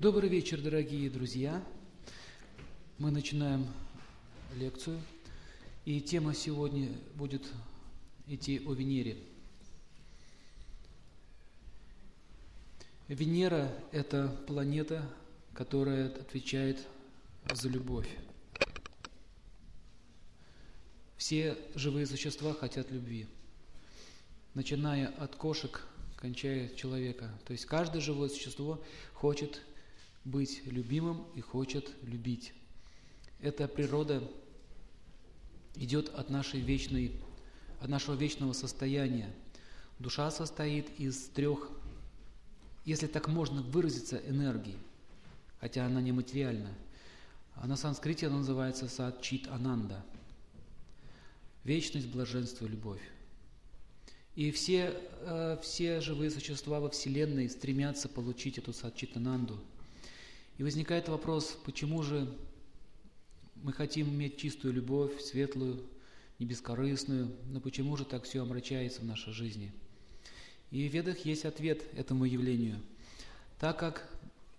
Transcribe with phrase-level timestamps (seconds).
[0.00, 1.62] Добрый вечер, дорогие друзья.
[2.96, 3.66] Мы начинаем
[4.56, 4.98] лекцию,
[5.84, 7.46] и тема сегодня будет
[8.26, 9.18] идти о Венере.
[13.08, 15.06] Венера– это планета,
[15.52, 16.78] которая отвечает
[17.52, 18.08] за любовь.
[21.18, 23.26] Все живые существа хотят любви,
[24.54, 25.86] начиная от кошек,
[26.16, 27.30] кончая человека.
[27.44, 29.60] То есть каждое живое существо хочет
[30.24, 32.52] быть любимым и хочет любить.
[33.40, 34.22] Эта природа
[35.76, 37.12] идет от нашей вечной,
[37.80, 39.34] от нашего вечного состояния.
[39.98, 41.70] Душа состоит из трех,
[42.84, 44.76] если так можно выразиться, энергий,
[45.60, 46.74] хотя она не материальна.
[47.54, 50.04] А на санскрите она называется садчит ананда.
[51.64, 53.02] Вечность, блаженство, любовь.
[54.34, 59.58] И все, э, все живые существа во Вселенной стремятся получить эту садчитананду.
[60.60, 62.30] И возникает вопрос, почему же
[63.62, 65.80] мы хотим иметь чистую любовь, светлую,
[66.38, 69.72] не бескорыстную, но почему же так все омрачается в нашей жизни?
[70.70, 72.78] И в Ведах есть ответ этому явлению.
[73.58, 74.06] Так как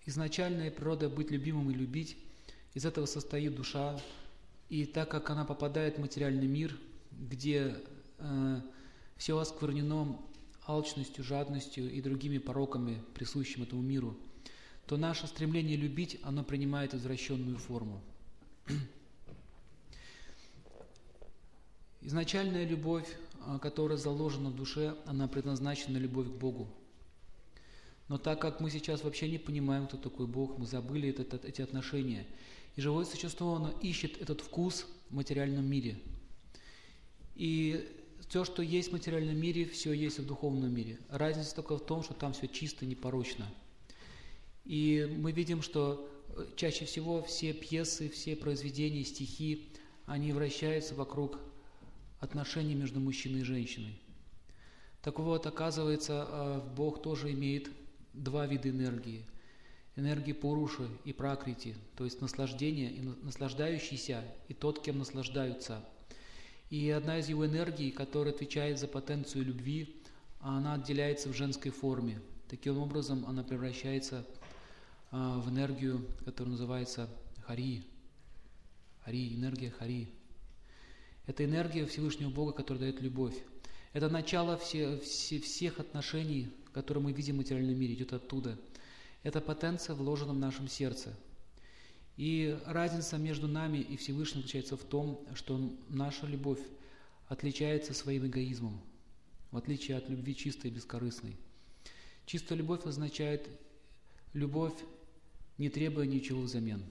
[0.04, 2.16] изначальная природа быть любимым и любить,
[2.74, 3.96] из этого состоит душа,
[4.70, 6.76] и так как она попадает в материальный мир,
[7.12, 7.76] где
[8.18, 8.60] э,
[9.18, 10.18] все осквернено
[10.66, 14.16] алчностью, жадностью и другими пороками, присущими этому миру,
[14.92, 18.02] то наше стремление любить, оно принимает извращенную форму.
[22.02, 23.08] Изначальная любовь,
[23.46, 26.68] а, которая заложена в душе, она предназначена любовь к Богу.
[28.08, 31.62] Но так как мы сейчас вообще не понимаем, кто такой Бог, мы забыли этот, эти
[31.62, 32.26] отношения.
[32.76, 35.98] И живое существо, оно ищет этот вкус в материальном мире.
[37.34, 37.88] И
[38.28, 40.98] все, что есть в материальном мире, все есть в духовном мире.
[41.08, 43.48] Разница только в том, что там все чисто, непорочно.
[44.64, 49.68] И мы видим, что э, чаще всего все пьесы, все произведения, стихи,
[50.06, 51.38] они вращаются вокруг
[52.20, 53.98] отношений между мужчиной и женщиной.
[55.02, 57.70] Так вот, оказывается, э, Бог тоже имеет
[58.12, 59.24] два вида энергии.
[59.96, 65.84] Энергии Пуруши и Пракрити, то есть наслаждение и наслаждающийся, и тот, кем наслаждаются.
[66.70, 70.02] И одна из его энергий, которая отвечает за потенцию любви,
[70.40, 72.22] она отделяется в женской форме.
[72.48, 74.41] Таким образом, она превращается а,
[75.12, 77.08] в энергию, которая называется
[77.42, 77.84] Хари.
[79.04, 80.08] Хари, энергия Хари.
[81.26, 83.36] Это энергия Всевышнего Бога, которая дает любовь.
[83.92, 88.58] Это начало все, все, всех отношений, которые мы видим в материальном мире, идет оттуда.
[89.22, 91.14] Это потенция, вложена в нашем сердце.
[92.16, 96.60] И разница между нами и Всевышним заключается в том, что наша любовь
[97.28, 98.80] отличается своим эгоизмом,
[99.50, 101.36] в отличие от любви чистой и бескорыстной.
[102.24, 103.48] Чистая любовь означает
[104.32, 104.74] любовь
[105.58, 106.82] не требуя ничего взамен.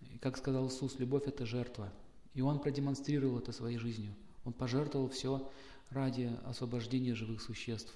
[0.00, 1.92] И как сказал Иисус, любовь– это жертва.
[2.34, 4.14] И Он продемонстрировал это своей жизнью.
[4.44, 5.50] Он пожертвовал все
[5.90, 7.94] ради освобождения живых существ.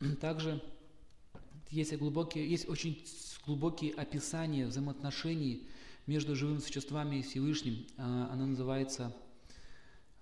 [0.20, 0.62] Также
[1.70, 3.04] есть, глубокие, есть очень
[3.44, 5.68] глубокие описания взаимоотношений
[6.06, 7.86] между живыми существами и Всевышним.
[7.96, 9.14] А, она называется,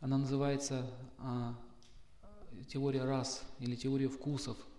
[0.01, 1.57] она называется а,
[2.69, 4.57] теория рас или теория вкусов–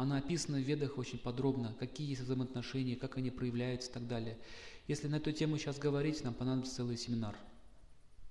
[0.00, 4.38] она описана в Ведах очень подробно, какие есть взаимоотношения, как они проявляются и так далее.
[4.88, 7.36] Если на эту тему сейчас говорить, нам понадобится целый семинар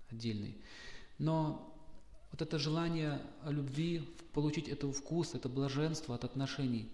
[0.09, 0.57] отдельный.
[1.19, 1.71] Но
[2.31, 4.01] вот это желание любви,
[4.33, 6.89] получить этого вкус, это блаженство от отношений,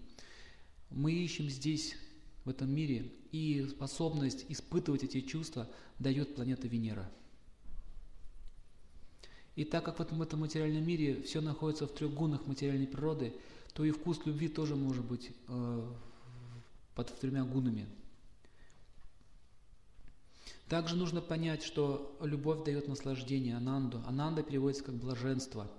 [0.90, 1.96] мы ищем здесь,
[2.44, 7.10] в этом мире, и способность испытывать эти чувства дает планета Венера.
[9.56, 12.86] И так как в этом, в этом материальном мире все находится в трех гунах материальной
[12.86, 13.32] природы–
[13.76, 15.92] то и вкус любви тоже может быть э,
[16.94, 17.86] под тремя гунами.
[20.66, 24.02] Также нужно понять, что любовь дает наслаждение, ананду.
[24.06, 25.70] Ананда переводится как блаженство,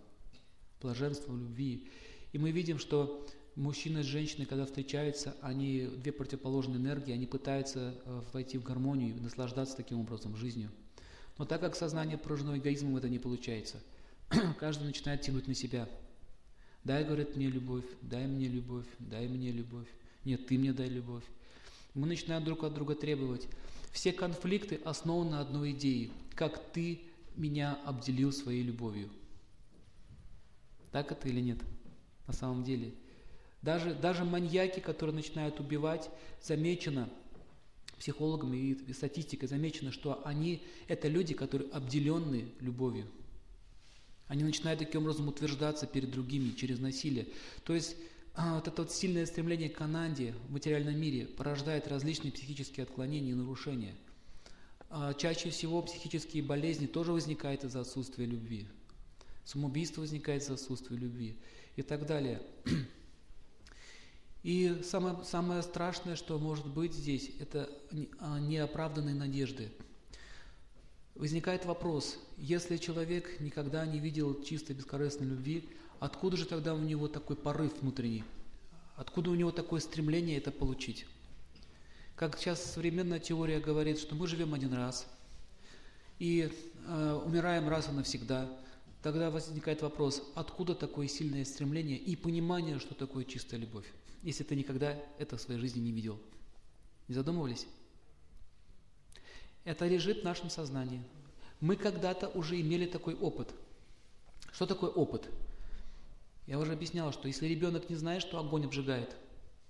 [0.80, 1.90] блаженство любви.
[2.34, 8.00] И мы видим, что мужчина и женщина, когда встречаются, они две противоположные энергии, они пытаются
[8.06, 10.70] э, войти в гармонию и наслаждаться таким образом жизнью.
[11.40, 13.82] Но так как сознание поражено эгоизмом, это не получается.
[14.60, 15.90] Каждый начинает тянуть на себя–
[16.84, 19.88] Дай, говорит, мне любовь, дай мне любовь, дай мне любовь.
[20.24, 21.24] Нет, ты мне дай любовь.
[21.94, 23.48] Мы начинаем друг от друга требовать.
[23.92, 26.12] Все конфликты основаны на одной идее.
[26.36, 27.02] Как ты
[27.36, 29.10] меня обделил своей любовью.
[30.92, 31.60] Так это или нет?
[32.28, 32.94] На самом деле.
[33.62, 36.10] Даже, даже маньяки, которые начинают убивать,
[36.42, 37.10] замечено
[37.98, 43.08] психологами и статистикой, замечено, что они– это люди, которые обделенные любовью.
[44.28, 47.28] Они начинают таким образом утверждаться перед другими через насилие.
[47.64, 47.96] То есть
[48.36, 53.32] а, вот это вот сильное стремление к ананде в материальном мире порождает различные психические отклонения
[53.32, 53.96] и нарушения.
[54.90, 58.68] А чаще всего психические болезни тоже возникают из-за отсутствия любви.
[59.44, 61.38] Самоубийство возникает из-за отсутствия любви
[61.76, 62.42] и так далее.
[64.44, 67.70] И самое, самое страшное, что может быть здесь, это
[68.20, 69.70] а, неоправданные надежды.
[71.18, 75.68] Возникает вопрос, если человек никогда не видел чистой бескорыстной любви,
[76.00, 78.24] откуда же тогда у него такой порыв внутренний?
[78.96, 81.06] Откуда у него такое стремление это получить?
[82.16, 85.08] Как сейчас современная теория говорит, что мы живем один раз
[86.20, 86.52] и
[86.88, 88.50] э, умираем раз и навсегда.
[89.04, 93.86] Тогда возникает вопрос, откуда такое сильное стремление и понимание, что такое чистая любовь?
[94.24, 96.20] если ты никогда это в своей жизни не видел?
[97.08, 97.66] Не задумывались?
[99.68, 101.04] Это лежит в нашем сознании.
[101.60, 103.54] Мы когда-то уже имели такой опыт.
[104.54, 105.30] Что такое опыт?
[106.46, 109.14] Я уже объяснял, что если ребенок не знает, что огонь обжигает,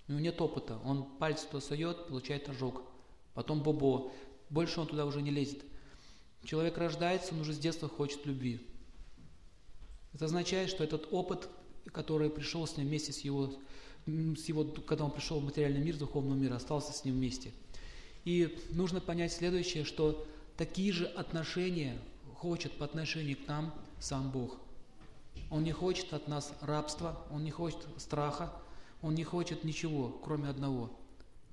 [0.07, 2.83] у него нет опыта, он пальцы туда сует, получает ожог,
[3.33, 4.11] потом бобо,
[4.51, 5.63] больше он туда уже не лезет.
[6.43, 8.61] Человек рождается, он уже с детства хочет любви.
[10.13, 11.49] Это означает, что этот опыт,
[11.87, 13.51] который пришел с ним вместе с его
[14.05, 17.51] с его, когда он пришел в материальный мир, духовный мир, остался с ним вместе.
[18.25, 20.27] И нужно понять следующее, что
[20.57, 21.97] такие же отношения
[22.35, 24.57] хочет по отношению к нам сам Бог.
[25.49, 28.53] Он не хочет от нас рабства, Он не хочет страха,
[29.01, 30.91] Он не хочет ничего, кроме одного,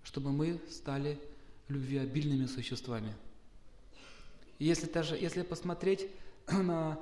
[0.02, 1.18] чтобы мы стали
[1.68, 3.14] любвеобильными существами.
[4.58, 6.08] если, даже, если посмотреть
[6.50, 6.98] на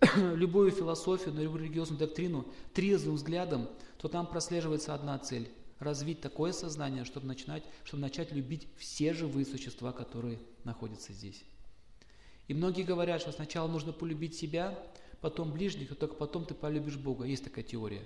[0.16, 3.68] любую философию, на любую религиозную доктрину трезвым взглядом,
[3.98, 5.48] то там прослеживается одна цель–
[5.82, 11.44] развить такое сознание, чтобы начинать, чтобы начать любить все живые существа, которые находятся здесь.
[12.48, 14.78] И многие говорят, что сначала нужно полюбить себя,
[15.20, 17.24] потом ближних, а только потом ты полюбишь Бога.
[17.24, 18.02] Есть такая теория.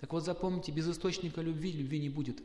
[0.00, 2.42] Так вот запомните, без источника любви любви не будет.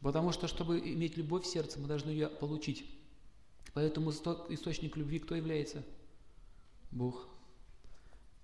[0.00, 2.84] Потому что, чтобы иметь любовь в сердце, мы должны ее получить.
[3.72, 5.82] Поэтому источник любви кто является?
[6.90, 7.28] Бог.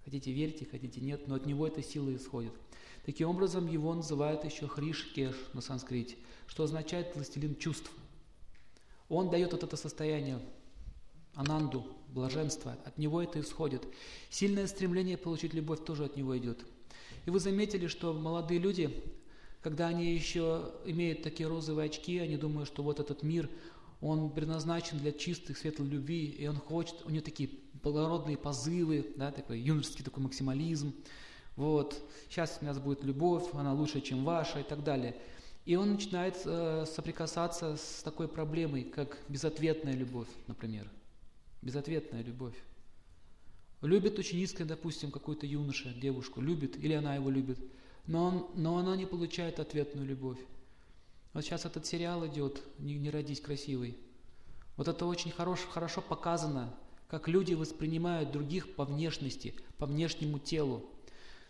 [0.04, 2.52] Хотите верьте, хотите нет, но от него эта сила исходит.
[3.04, 6.16] Таким образом, его называют еще Хриш-Кеш на санскрите,
[6.46, 7.90] что означает властелин чувств.
[9.08, 10.40] Он дает вот это состояние
[11.34, 13.82] ананду, блаженство, от него это исходит.
[14.30, 16.64] Сильное стремление получить любовь тоже от него идет.
[17.26, 19.02] И вы заметили, что молодые люди,
[19.62, 23.48] когда они еще имеют такие розовые очки, они думают, что вот этот мир,
[24.00, 27.50] он предназначен для чистой, светлой любви, и он хочет, у него такие
[27.82, 30.94] благородные позывы, да, такой юношеский такой максимализм,
[31.56, 35.16] вот, сейчас у нас будет любовь, она лучше, чем ваша и так далее.
[35.66, 40.90] И он начинает э, соприкасаться с такой проблемой, как безответная любовь, например.
[41.60, 42.54] Безответная любовь.
[43.82, 47.58] Любит очень искренне, допустим, какую-то юноша, девушку, любит, или она его любит,
[48.06, 50.38] но, он, но она не получает ответную любовь.
[51.32, 53.96] Вот сейчас этот сериал идет «Не, не родись красивой».
[54.76, 56.74] Вот это очень хорош, хорошо показано,
[57.10, 60.88] как люди воспринимают других по внешности, по внешнему телу.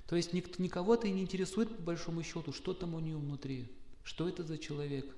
[0.08, 3.68] То есть ник, никого-то и не интересует, по большому счету, что там у нее внутри,
[4.02, 5.14] что это за человек.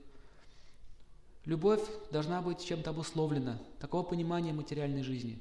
[1.44, 5.40] Любовь должна быть чем-то обусловлена, такого понимания материальной жизни.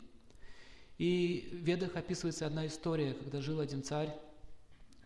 [0.97, 4.15] И в Ведах описывается одна история, когда жил один царь,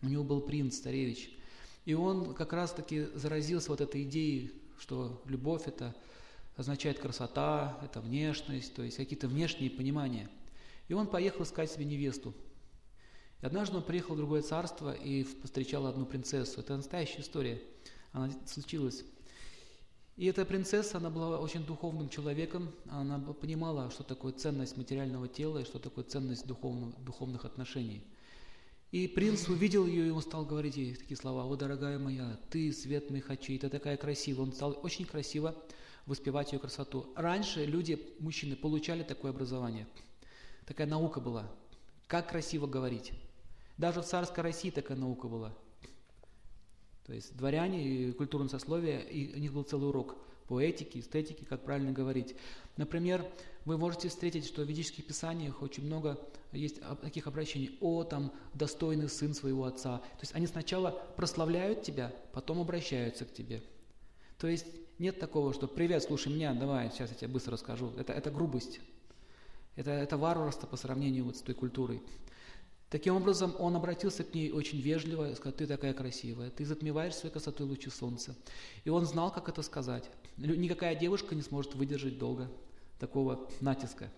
[0.02, 1.32] у него был принц, царевич–
[1.86, 5.96] и он как раз-таки заразился вот этой идеей, что любовь это
[6.56, 10.30] означает красота, это внешность, то есть какие-то внешние понимания.
[10.88, 12.34] И он поехал искать себе невесту.
[13.42, 16.60] И однажды он приехал в другое царство и повстречал одну принцессу.
[16.60, 17.62] Это настоящая история.
[18.12, 19.04] Она случилась.
[20.16, 25.60] И эта принцесса, она была очень духовным человеком, она понимала, что такое ценность материального тела
[25.60, 28.04] и что такое ценность духовных, духовных отношений–
[28.96, 32.72] и принц увидел ее, и он стал говорить ей такие слова, «О, дорогая моя, ты
[32.72, 34.46] свет моих очей, ты такая красивая».
[34.46, 35.54] Он стал очень красиво
[36.06, 37.12] воспевать ее красоту.
[37.16, 39.88] Раньше люди, мужчины, получали такое образование.
[40.66, 41.52] Такая наука была.
[42.08, 43.14] Как красиво говорить.
[43.78, 45.54] Даже в царской России такая наука была.
[47.06, 51.46] То есть дворяне и культурное сословие, и у них был целый урок по этике, эстетике,
[51.46, 52.36] как правильно говорить.
[52.78, 53.26] Например,
[53.66, 56.20] вы можете встретить, что в ведических писаниях очень много
[56.52, 57.78] есть таких обращений.
[57.82, 59.98] «О, там, достойный сын своего отца».
[59.98, 63.64] То есть они сначала прославляют тебя, потом обращаются к тебе.
[64.38, 64.66] То есть
[65.00, 67.92] нет такого, что «Привет, слушай меня, давай, сейчас я тебе быстро расскажу».
[67.98, 68.80] Это, это грубость.
[69.76, 72.02] Это, это варварство по сравнению вот с той культурой.
[72.90, 77.16] Таким образом, он обратился к ней очень вежливо и сказал, ты такая красивая, ты затмеваешь
[77.16, 78.36] своей красотой лучи солнца.
[78.84, 80.10] И он знал, как это сказать.
[80.38, 82.50] Никакая девушка не сможет выдержать долго
[83.00, 84.10] такого натиска.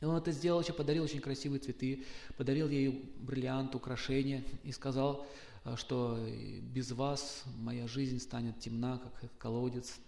[0.00, 2.04] И он это сделал, еще подарил очень красивые цветы,
[2.36, 5.26] подарил ей бриллиант, украшения и сказал,
[5.76, 6.18] что
[6.60, 9.98] без вас моя жизнь станет темна, как колодец.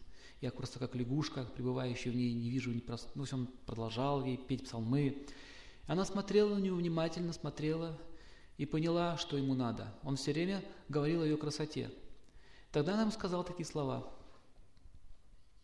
[0.40, 3.08] Я просто как лягушка, пребывающая в ней, не вижу, не прос...
[3.14, 5.26] ну, он продолжал ей петь псалмы.
[5.86, 7.98] Она смотрела на него внимательно, смотрела
[8.56, 9.94] и поняла, что ему надо.
[10.02, 11.90] Он все время говорил о ее красоте.
[12.72, 14.12] Тогда она ему сказала такие слова.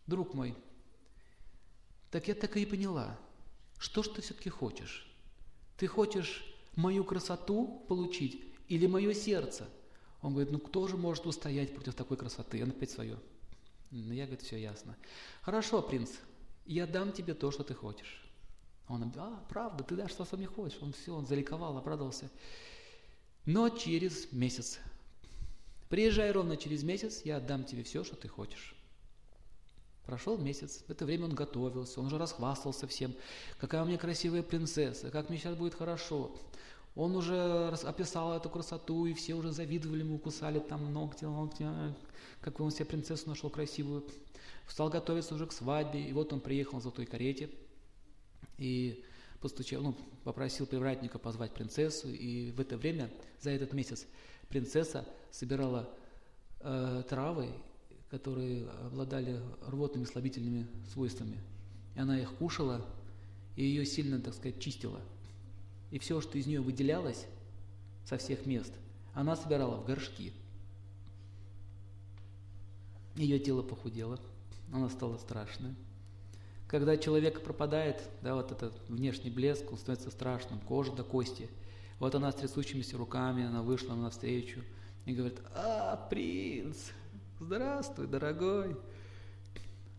[0.06, 0.56] «Друг мой,
[2.10, 3.18] так я так и поняла–
[3.80, 5.10] что ж ты все-таки хочешь?
[5.78, 6.44] Ты хочешь
[6.76, 9.66] мою красоту получить или мое сердце?
[10.22, 12.62] Он говорит, ну кто же может устоять против такой красоты?
[12.62, 13.18] Он опять свое.
[13.90, 14.96] Ну, я, говорит, все ясно.
[15.42, 16.10] Хорошо, принц,
[16.66, 18.22] я дам тебе то, что ты хочешь.
[18.88, 20.78] Он, а, правда, ты дашь, что мне хочешь.
[20.82, 22.30] Он все, он заликовал, обрадовался.
[23.46, 24.78] Но через месяц.
[25.88, 28.76] Приезжай ровно через месяц, я отдам тебе все, что ты хочешь.
[30.06, 33.14] Прошел месяц, в это время он готовился, он уже расхвастался всем,
[33.58, 36.36] какая у меня красивая принцесса, как мне сейчас будет хорошо.
[37.00, 41.66] Он уже описал эту красоту, и все уже завидовали ему, кусали там ногти, ногти,
[42.42, 44.04] как он себе принцессу нашел красивую.
[44.68, 47.48] Стал готовиться уже к свадьбе, и вот он приехал в золотой карете,
[48.58, 49.02] и
[49.40, 54.06] постучал, ну, попросил привратника позвать принцессу, и в это время, за этот месяц,
[54.50, 55.88] принцесса собирала
[56.60, 57.48] э, травы
[58.10, 61.38] которые обладали рвотными слабительными свойствами.
[61.94, 62.84] И она их кушала,
[63.54, 65.00] и ее сильно, так сказать, чистила.
[65.90, 67.26] И все, что из нее выделялось
[68.04, 68.72] со всех мест,
[69.14, 70.32] она собирала в горшки.
[73.16, 74.18] Ее тело похудело,
[74.72, 75.74] она стала страшная.
[76.68, 81.48] Когда человек пропадает, да, вот этот внешний блеск, он становится страшным, кожа до кости.
[81.98, 84.60] Вот она с трясущимися руками, она вышла навстречу
[85.04, 86.90] и говорит, а, принц,
[87.40, 88.76] Здравствуй, дорогой.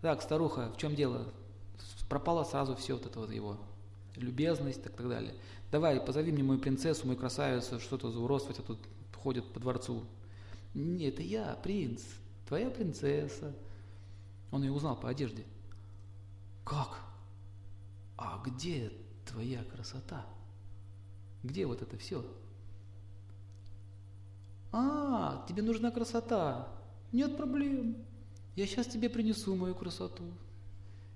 [0.04, 1.26] Так, старуха, в чем дело?
[2.08, 3.58] Пропало сразу все вот это вот его
[4.16, 5.36] любезность, так, так далее.
[5.72, 8.80] Давай, позови мне мою принцессу, мою красавицу, что-то за уродство тут
[9.16, 10.04] ходит по дворцу.
[10.74, 12.04] Нет, это я, принц,
[12.48, 13.54] твоя принцесса.
[14.52, 15.46] Он ее узнал по одежде.
[16.64, 17.00] Как?
[18.18, 18.92] А где
[19.26, 20.26] твоя красота?
[21.44, 22.26] Где вот это все?
[24.72, 26.68] А, тебе нужна красота.
[27.12, 27.98] Нет проблем.
[28.56, 30.24] Я сейчас тебе принесу мою красоту.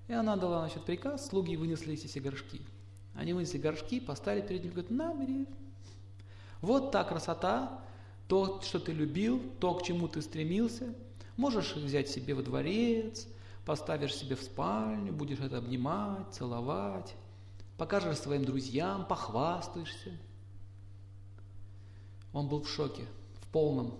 [0.08, 2.62] И она дала, значит, приказ, слуги вынесли эти все горшки.
[3.16, 5.46] Они вынесли горшки, поставили перед ним, говорят, на, бери.
[6.60, 7.82] Вот та красота,
[8.28, 10.94] то, что ты любил, то, к чему ты стремился.
[11.36, 13.26] Можешь взять себе во дворец,
[13.64, 17.14] поставишь себе в спальню, будешь это обнимать, целовать,
[17.76, 20.12] покажешь своим друзьям, похвастаешься.
[22.32, 23.04] Он был в шоке,
[23.40, 23.94] в полном.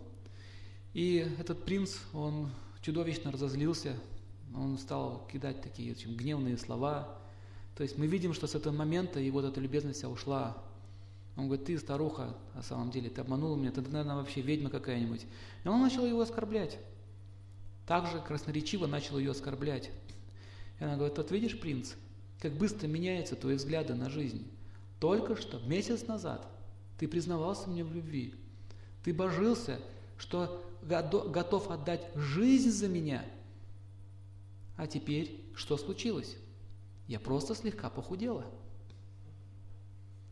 [0.93, 3.95] И этот принц, он чудовищно разозлился,
[4.55, 7.19] он стал кидать такие очень гневные слова.
[7.77, 10.57] То есть мы видим, что с этого момента его вот эта любезность ушла.
[11.37, 15.27] Он говорит, ты старуха, на самом деле, ты обманула меня, ты, наверное, вообще ведьма какая-нибудь.
[15.63, 16.79] И он начал его оскорблять.
[17.87, 19.91] Также красноречиво начал ее оскорблять.
[20.81, 21.93] И она говорит, вот видишь, принц,
[22.41, 24.51] как быстро меняются твои взгляды на жизнь.
[24.99, 26.49] Только что, месяц назад,
[26.99, 28.35] ты признавался мне в любви.
[29.05, 29.79] Ты божился,
[30.17, 33.23] что готов отдать жизнь за меня.
[34.79, 36.37] А теперь что случилось?
[37.07, 38.45] Я просто слегка похудела.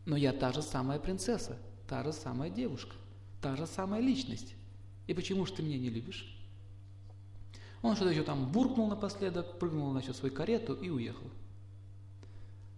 [0.05, 2.95] Но я та же самая принцесса, та же самая девушка,
[3.41, 4.55] та же самая личность.
[5.07, 6.31] И почему же ты меня не любишь?
[7.81, 11.29] Он что-то еще там буркнул напоследок, прыгнул в свою карету и уехал.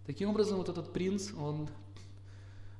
[0.06, 1.68] Таким образом, вот этот принц, он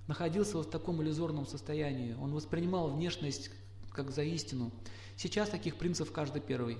[0.06, 2.14] находился вот в таком иллюзорном состоянии.
[2.14, 3.50] Он воспринимал внешность
[3.90, 4.70] как за истину.
[5.16, 6.78] Сейчас таких принцев каждый первый.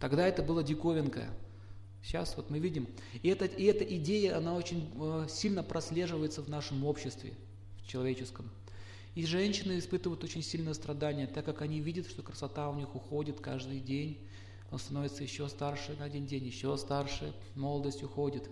[0.00, 1.28] Тогда это было диковинка.
[2.08, 2.88] Сейчас вот мы видим.
[3.22, 7.34] И, это, и эта идея, она очень э, сильно прослеживается в нашем обществе,
[7.82, 8.50] в человеческом.
[9.14, 13.40] И женщины испытывают очень сильное страдание, так как они видят, что красота у них уходит
[13.40, 14.26] каждый день.
[14.70, 18.48] Он становится еще старше на один день, еще старше, молодость уходит.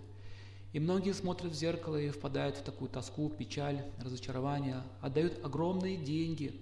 [0.73, 6.61] И многие смотрят в зеркало и впадают в такую тоску, печаль, разочарование, отдают огромные деньги,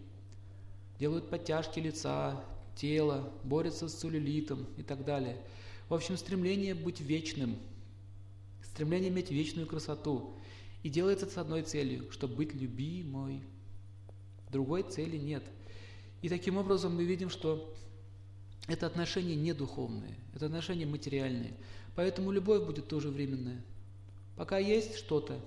[0.98, 2.42] делают подтяжки лица,
[2.78, 5.42] тела, борются с целлюлитом и так далее.
[5.90, 7.58] В общем, стремление быть вечным,
[8.64, 10.34] стремление иметь вечную красоту.
[10.84, 13.42] И делается с одной целью, чтобы быть любимой.
[14.52, 15.44] Другой цели нет.
[16.22, 17.74] И таким образом мы видим, что
[18.68, 21.54] это отношения не духовные, это отношения материальные.
[21.96, 23.64] Поэтому любовь будет тоже временная.
[24.36, 25.40] Пока есть что-то,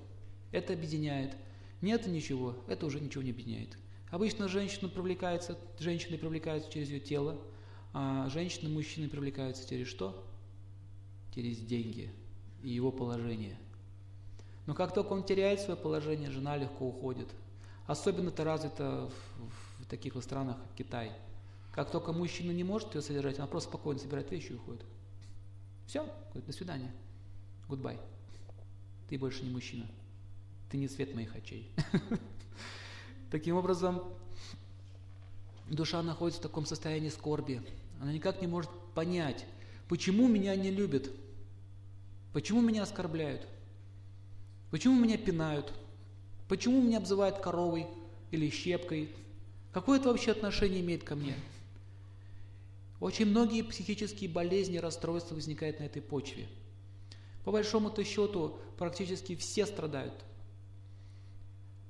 [0.51, 1.37] это объединяет.
[1.81, 3.77] Нет ничего, это уже ничего не объединяет.
[4.11, 7.39] Обычно женщина привлекается, женщины привлекаются через ее тело,
[7.93, 10.25] а женщины, мужчины привлекаются через что?
[11.35, 12.11] Через деньги.
[12.63, 13.57] и его положение.
[14.67, 17.29] Но как только он теряет свое положение, жена легко уходит.
[17.87, 21.13] Особенно это развито в, в таких вот странах, как Китай.
[21.73, 24.85] Как только мужчина не может ее содержать, она просто спокойно собирает вещи и уходит.
[25.87, 26.93] Все, до свидания.
[27.69, 27.99] Goodbye.
[29.09, 29.87] Ты больше не мужчина.
[30.71, 31.71] Ты не свет моих очей.
[33.31, 34.03] Таким образом,
[35.75, 37.63] душа находится в таком состоянии скорби.
[38.01, 39.45] Она никак не может понять,
[39.89, 41.11] почему меня не любят,
[42.33, 43.47] почему меня оскорбляют,
[44.71, 45.73] почему меня пинают,
[46.49, 47.87] почему меня обзывают коровой
[48.31, 49.11] или щепкой,
[49.73, 51.35] какое это вообще отношение имеет ко мне.
[53.01, 56.49] Очень многие психические болезни, расстройства возникают на этой почве.
[57.45, 60.15] По большому-то счету, практически все страдают.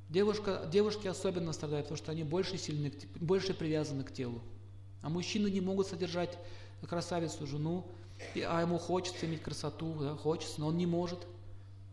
[0.09, 4.41] Девушка, девушки особенно страдают, потому что они больше, сильны, больше привязаны к телу.
[5.03, 6.39] А мужчины не могут содержать
[6.87, 7.87] красавицу жену,
[8.35, 11.27] а ему хочется иметь красоту, да, хочется, но он не может.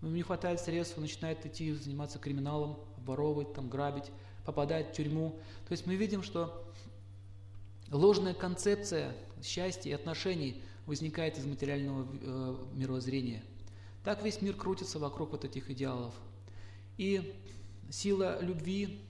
[0.01, 4.11] Ему не хватает средств, он начинает идти заниматься криминалом, воровать, там, грабить,
[4.45, 5.39] попадает в тюрьму.
[5.67, 6.65] То есть мы видим, что
[7.91, 13.43] ложная концепция счастья и отношений возникает из материального э, мировоззрения.
[14.03, 16.13] Так весь мир крутится вокруг вот этих идеалов.
[16.97, 17.35] И
[17.89, 19.01] сила любви,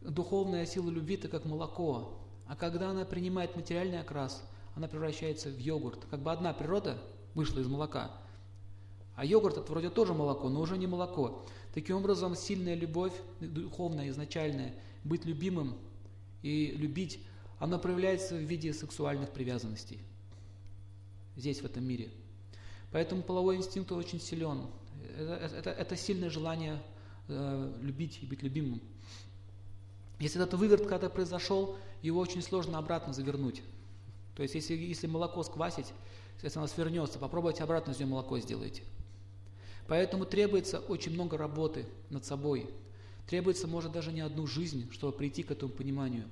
[0.00, 2.18] духовная сила любви– это как молоко.
[2.46, 4.42] А когда она принимает материальный окрас,
[4.74, 6.06] она превращается в йогурт.
[6.10, 6.98] Как бы одна природа
[7.34, 8.10] вышла из молока,
[9.20, 11.44] а йогурт это вроде тоже молоко, но уже не молоко.
[11.74, 15.76] Таким образом, сильная любовь, духовная, изначальная, быть любимым
[16.42, 17.20] и любить,
[17.58, 20.00] она проявляется в виде сексуальных привязанностей.
[21.36, 22.10] Здесь, в этом мире.
[22.90, 24.66] Поэтому половой инстинкт очень силен.
[25.18, 26.82] Это, это, это сильное желание
[27.30, 28.80] э, любить и быть любимым.
[30.18, 33.62] Если этот выверт когда произошел, его очень сложно обратно завернуть.
[34.36, 35.86] То есть, если, если молоко сквасить,
[36.42, 38.82] если оно свернется, попробуйте обратно из него молоко сделайте.
[39.86, 42.70] Поэтому требуется очень много работы над собой.
[43.26, 46.24] Требуется, может, даже не одну жизнь, чтобы прийти к этому пониманию.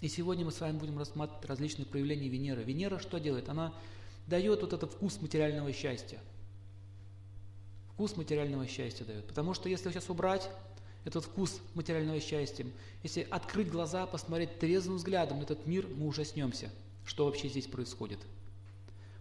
[0.00, 2.62] И сегодня мы с вами будем рассматривать различные проявления Венеры.
[2.62, 3.48] Венера что делает?
[3.48, 3.72] Она
[4.26, 6.20] дает вот этот вкус материального счастья.
[7.96, 9.26] Вкус материального счастья дает.
[9.26, 10.50] Потому что если сейчас убрать
[11.06, 12.66] этот вкус материального счастья,
[13.02, 16.70] если открыть глаза, посмотреть трезвым взглядом на этот мир, мы ужаснемся,
[17.06, 18.18] что вообще здесь происходит.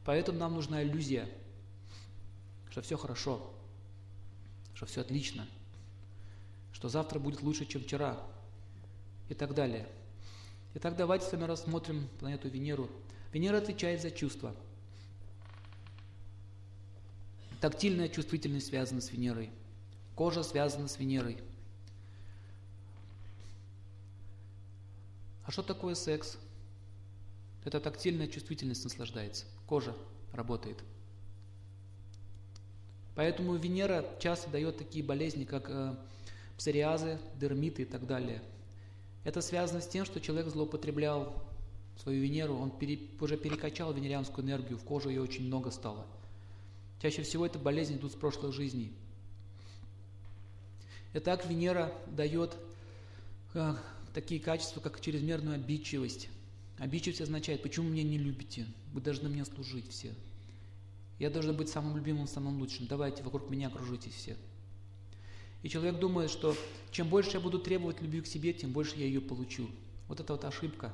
[0.03, 1.29] Поэтому нам нужна иллюзия,
[2.69, 3.49] что все хорошо,
[4.73, 5.47] что все отлично,
[6.73, 8.21] что завтра будет лучше, чем вчера
[9.29, 9.87] и так далее.
[10.73, 12.89] Итак, давайте с вами рассмотрим планету Венеру.
[13.31, 14.53] Венера отвечает за чувства.
[17.61, 19.49] Тактильная чувствительность связана с Венерой.
[20.15, 21.37] Кожа связана с Венерой.
[25.45, 26.37] А что такое секс?
[27.63, 29.45] Это тактильная чувствительность наслаждается.
[29.67, 29.95] Кожа
[30.31, 30.77] работает.
[33.15, 35.95] Поэтому Венера часто дает такие болезни, как э,
[36.57, 38.41] псориазы, дермиты и так далее.
[39.23, 41.33] Это связано с тем, что человек злоупотреблял
[41.97, 46.05] свою Венеру, он пере, уже перекачал венерианскую энергию, в кожу ее очень много стало.
[47.05, 48.91] Чаще всего это болезни идут с прошлых жизней.
[51.13, 52.57] Итак, Венера дает
[53.53, 53.75] э,
[54.11, 56.29] такие качества, как чрезмерную обидчивость.
[56.79, 58.65] Обидчивость означает, почему меня не любите?
[58.91, 60.15] Вы должны мне служить все.
[61.19, 62.87] Я должен быть самым любимым, самым лучшим.
[62.87, 64.35] Давайте вокруг меня окружитесь все.
[65.61, 66.57] И человек думает, что
[66.89, 69.69] чем больше я буду требовать любви к себе, тем больше я ее получу.
[70.07, 70.91] Вот это вот ошибка.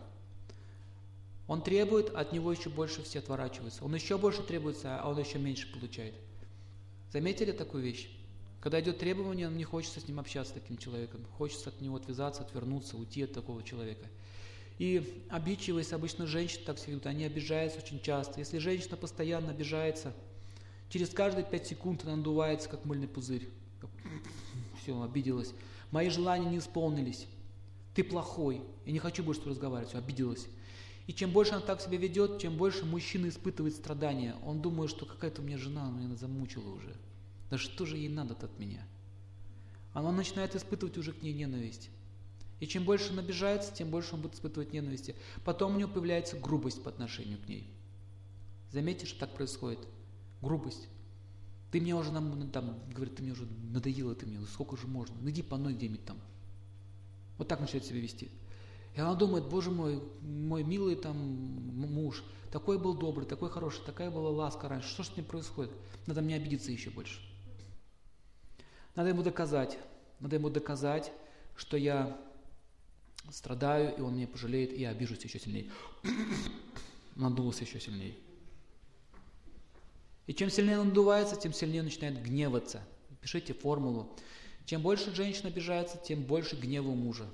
[1.51, 3.83] Он требует, от него еще больше все отворачиваются.
[3.83, 6.13] Он еще больше требуется, а он еще меньше получает.
[7.11, 8.09] Заметили такую вещь?
[8.61, 11.25] Когда идет требование, не хочется с ним общаться, с таким человеком.
[11.37, 14.07] Хочется от него отвязаться, отвернуться, уйти от такого человека.
[14.79, 18.39] И обидчивость, обычно женщины так себя ведут, они обижаются очень часто.
[18.39, 20.13] Если женщина постоянно обижается,
[20.87, 23.49] через каждые пять секунд она надувается, как мыльный пузырь.
[24.81, 25.53] Все, обиделась.
[25.91, 27.27] Мои желания не исполнились.
[27.93, 28.61] Ты плохой.
[28.85, 29.89] Я не хочу больше с тобой разговаривать.
[29.89, 30.47] Все, обиделась.
[31.11, 34.37] И чем больше она так себя ведет, чем больше мужчина испытывает страдания.
[34.45, 36.95] Он думает, что какая-то у меня жена, она меня замучила уже.
[37.49, 38.81] Да что же ей надо от меня?
[39.91, 41.89] Она начинает испытывать уже к ней ненависть.
[42.61, 45.17] И чем больше он обижается, тем больше он будет испытывать ненависти.
[45.43, 47.67] Потом у него появляется грубость по отношению к ней.
[48.71, 49.79] Заметьте, что так происходит.
[50.41, 50.87] Грубость.
[51.73, 55.17] Ты мне уже, нам, там, говорит, ты мне уже надоела, ты мне, сколько же можно?
[55.19, 56.17] Ну иди по мной где-нибудь там.
[57.37, 58.31] Вот так начинает себя вести.
[58.95, 64.11] И она думает, боже мой, мой милый там муж, такой был добрый, такой хороший, такая
[64.11, 65.71] была ласка раньше, что ж с ним происходит?
[66.07, 67.21] Надо мне обидеться еще больше.
[68.95, 69.77] Надо ему доказать,
[70.19, 71.11] надо ему доказать,
[71.55, 72.19] что я
[73.29, 75.71] страдаю, и он меня пожалеет, и я обижусь еще сильнее.
[77.15, 78.15] Надулся еще сильнее.
[80.27, 82.81] И чем сильнее он надувается, тем сильнее начинает гневаться.
[83.21, 84.09] Пишите формулу.
[84.65, 87.25] Чем больше женщина обижается, тем больше гнева у мужа.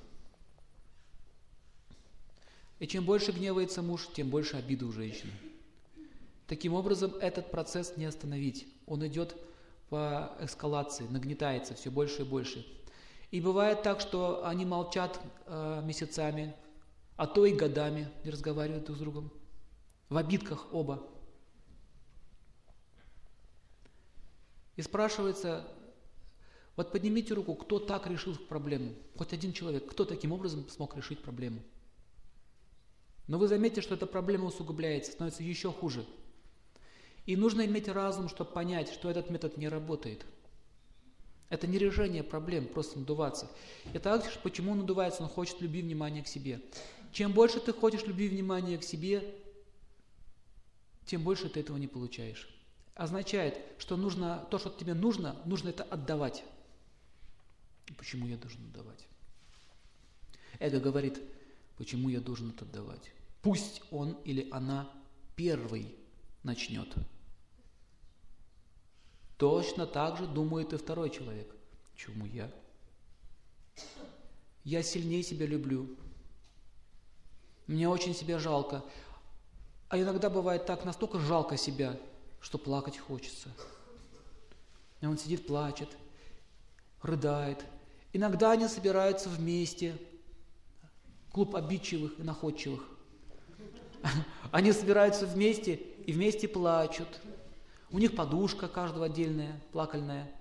[2.79, 5.31] И чем больше гневается муж, тем больше обиды у женщины.
[6.45, 8.67] Таким образом, этот процесс не остановить.
[8.85, 9.35] Он идет
[9.89, 12.65] по эскалации, нагнетается все больше и больше.
[13.31, 16.55] И бывает так, что они молчат э, месяцами,
[17.17, 19.31] а то и годами не разговаривают друг с другом.
[20.09, 21.05] В обидках оба.
[24.77, 25.67] И спрашивается,
[26.75, 28.93] вот поднимите руку, кто так решил проблему?
[29.17, 31.61] Хоть один человек, кто таким образом смог решить проблему?
[33.27, 36.05] Но вы заметите, что эта проблема усугубляется, становится еще хуже.
[37.25, 40.25] И нужно иметь разум, чтобы понять, что этот метод не работает.
[41.49, 43.49] Это не решение проблем, просто надуваться.
[43.93, 45.23] Это Аксиш, почему он надувается?
[45.23, 46.61] Он хочет любви, внимания к себе.
[47.11, 49.35] Чем больше ты хочешь любви, внимания к себе,
[51.05, 52.49] тем больше ты этого не получаешь.
[52.95, 56.43] Означает, что нужно, то, что тебе нужно, нужно это отдавать.
[57.97, 59.07] Почему я должен отдавать?
[60.59, 61.21] Эго говорит,
[61.77, 63.11] почему я должен это отдавать?
[63.41, 64.91] Пусть он или она
[65.35, 65.95] первый
[66.43, 66.93] начнет.
[69.37, 71.55] Точно так же думает и второй человек.
[71.95, 72.51] Чему я?
[74.63, 75.87] Я сильнее себя люблю.
[77.67, 78.83] Мне очень себя жалко.
[79.89, 81.97] А иногда бывает так, настолько жалко себя,
[82.41, 83.49] что плакать хочется.
[85.01, 85.89] И он сидит, плачет,
[87.01, 87.63] рыдает.
[88.13, 89.97] Иногда они собираются вместе,
[91.31, 92.96] клуб обидчивых и находчивых.
[94.51, 97.07] Они собираются вместе и вместе плачут.
[97.91, 100.31] У них подушка каждого отдельная, плакальная.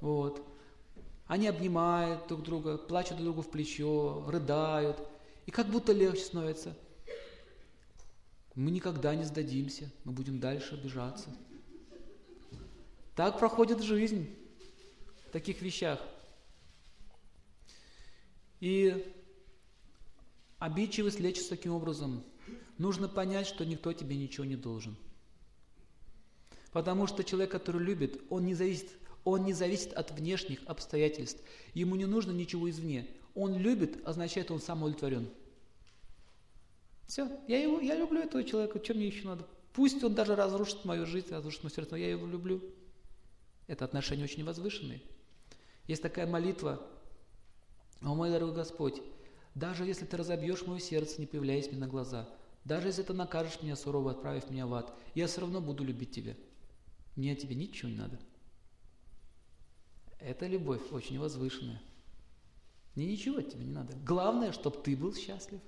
[0.00, 0.46] Вот.
[1.26, 4.96] Они обнимают друг друга, плачут друг другу в плечо, рыдают.
[5.46, 6.76] И как будто легче становится.
[8.54, 11.28] Мы никогда не сдадимся, мы будем дальше обижаться.
[13.14, 14.34] Так проходит жизнь
[15.26, 16.00] в таких вещах.
[18.60, 19.14] И
[20.58, 22.24] обидчивость лечится таким образом.
[22.78, 24.96] Нужно понять, что никто тебе ничего не должен.
[26.72, 28.90] Потому что человек, который любит, он не зависит,
[29.24, 31.42] он не зависит от внешних обстоятельств.
[31.74, 33.08] Ему не нужно ничего извне.
[33.34, 35.28] Он любит, означает, он сам удовлетворен.
[37.06, 39.46] Все, я, его, я люблю этого человека, что мне еще надо?
[39.72, 42.62] Пусть он даже разрушит мою жизнь, разрушит мое сердце, но я его люблю.
[43.66, 45.00] Это отношения очень возвышенные.
[45.86, 46.80] Есть такая молитва,
[48.00, 49.02] о мой дорогой Господь,
[49.54, 52.28] даже если ты разобьешь мое сердце, не появляясь мне на глаза,
[52.66, 56.10] даже если ты накажешь меня сурово, отправив меня в ад, я все равно буду любить
[56.10, 56.34] тебя.
[57.14, 58.18] Мне от тебя ничего не надо.
[60.18, 61.80] Это любовь очень возвышенная.
[62.96, 63.94] Мне ничего от тебя не надо.
[64.04, 65.60] Главное, чтобы ты был счастлив.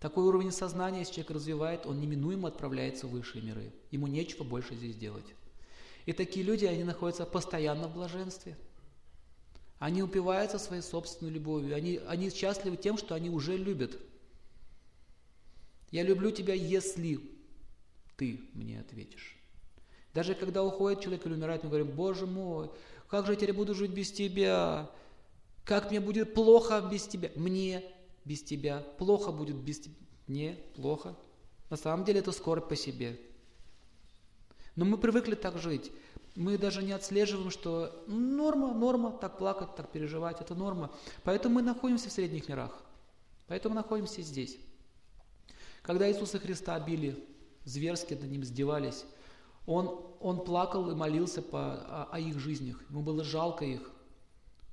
[0.00, 3.70] Такой уровень сознания, если человек развивает, он неминуемо отправляется в высшие миры.
[3.90, 5.26] Ему нечего больше здесь делать.
[6.06, 8.56] И такие люди, они находятся постоянно в блаженстве.
[9.78, 11.76] Они упиваются своей собственной любовью.
[11.76, 14.00] Они, они счастливы тем, что они уже любят.
[15.92, 17.20] Я люблю тебя, если
[18.16, 19.36] ты мне ответишь.
[20.14, 22.70] Даже когда уходит человек или умирает, мы говорим, Боже мой,
[23.08, 24.90] как же я теперь буду жить без тебя?
[25.64, 27.30] Как мне будет плохо без тебя?
[27.36, 27.84] Мне
[28.24, 28.80] без тебя.
[28.98, 29.94] Плохо будет без тебя.
[30.26, 31.14] Мне плохо.
[31.68, 33.20] На самом деле это скорбь по себе.
[34.74, 35.92] Но мы привыкли так жить.
[36.34, 40.90] Мы даже не отслеживаем, что норма, норма, так плакать, так переживать, это норма.
[41.24, 42.82] Поэтому мы находимся в средних мирах.
[43.46, 44.56] Поэтому находимся здесь.
[45.82, 47.22] Когда Иисуса Христа били,
[47.64, 49.04] зверски над ним издевались,
[49.66, 52.80] он, он плакал и молился по, о, о их жизнях.
[52.88, 53.90] Ему было жалко их.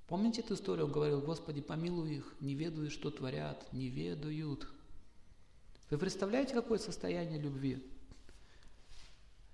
[0.07, 0.85] Помните эту историю?
[0.85, 4.67] Он говорил, Господи, помилуй их, не ведают, что творят, не ведают.
[5.89, 7.83] Вы представляете, какое состояние любви?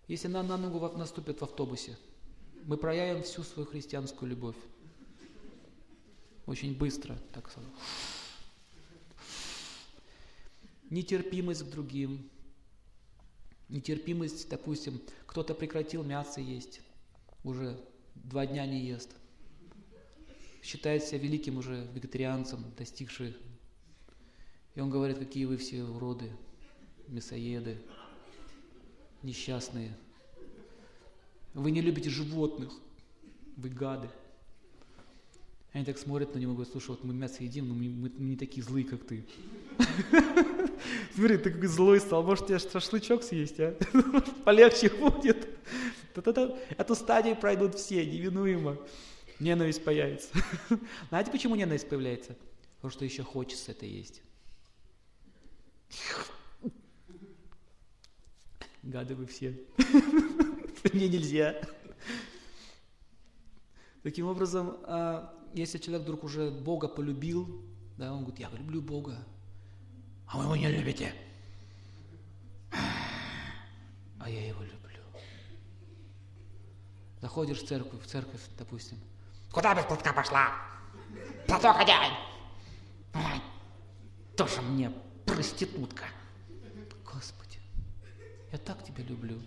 [0.07, 1.97] Если нам на ногу наступят в автобусе,
[2.63, 4.55] мы проявим всю свою христианскую любовь.
[6.45, 7.69] Очень быстро, так сказать.
[10.89, 12.29] Нетерпимость к другим,
[13.67, 16.81] Нетерпимость, допустим, кто-то прекратил мясо есть,
[17.43, 17.79] уже
[18.13, 19.15] два дня не ест.
[20.61, 23.35] Считает себя великим уже вегетарианцем, достигший.
[24.75, 26.31] И он говорит, какие вы все уроды,
[27.07, 27.81] мясоеды,
[29.23, 29.95] несчастные.
[31.55, 32.71] Вы не любите животных,
[33.57, 34.09] вы гады.
[35.75, 38.09] Они так смотрят на него и говорят, слушай, вот мы мясо едим, но мы, мы,
[38.17, 39.25] мы не такие злые, как ты.
[41.13, 43.75] Смотри, ты какой злой стал, может тебе шашлычок съесть, а?
[44.45, 45.49] Полегче будет.
[46.77, 48.77] Эту стадию пройдут все, неминуемо.
[49.41, 50.29] Ненависть появится.
[51.09, 52.37] Знаете, почему ненависть появляется?
[52.77, 54.21] Потому что еще хочется это есть.
[58.81, 59.59] гады вы все.
[60.93, 61.59] Мне нельзя.
[64.03, 67.63] Таким образом, а, если человек вдруг уже Бога полюбил,
[67.97, 69.17] да, он говорит, я люблю Бога,
[70.27, 71.13] а вы его не любите.
[74.19, 75.01] А я его люблю.
[77.21, 78.97] Заходишь в церковь, в церковь, допустим.
[79.51, 80.51] Куда беспутка пошла?
[81.47, 82.13] Зато хозяин.
[83.13, 83.41] Ой,
[84.35, 84.91] тоже мне
[85.25, 86.05] проститутка.
[87.03, 87.59] Господи,
[88.51, 89.39] я так тебя люблю.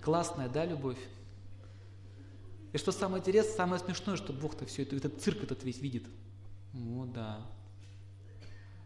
[0.00, 0.98] Классная, да, любовь?
[2.72, 6.04] И что самое интересное, самое смешное, что Бог-то все это, этот цирк этот весь видит.
[6.74, 7.46] О, да.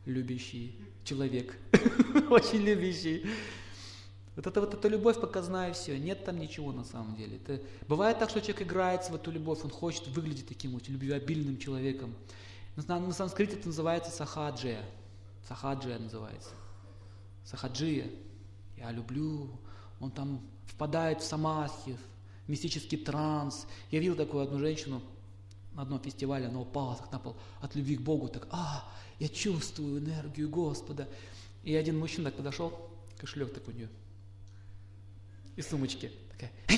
[0.04, 1.58] Любящий человек.
[2.30, 3.26] Очень любящий.
[4.36, 5.98] Вот это вот эта любовь показная все.
[5.98, 7.36] Нет там ничего на самом деле.
[7.36, 11.58] Это, бывает так, что человек играется в эту любовь, он хочет выглядеть таким вот любвеобильным
[11.58, 12.14] человеком.
[12.76, 14.82] На, на санскрите это называется сахаджия.
[15.46, 16.50] Сахаджия называется.
[17.44, 18.06] Сахаджия.
[18.78, 19.50] Я люблю.
[20.00, 21.96] Он там впадает в самадхи,
[22.46, 23.66] мистический транс.
[23.90, 25.02] Я видел такую одну женщину
[25.74, 29.28] на одном фестивале, она упала так на пол от любви к Богу, так, а, я
[29.28, 31.08] чувствую энергию Господа.
[31.62, 33.88] И один мужчина так подошел, кошелек такой у нее,
[35.56, 36.10] и сумочки.
[36.30, 36.50] Такая,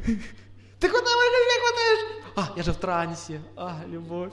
[0.00, 2.24] ты куда мой кошелек хватаешь?
[2.36, 3.40] А, я же в трансе.
[3.56, 4.32] А, любовь.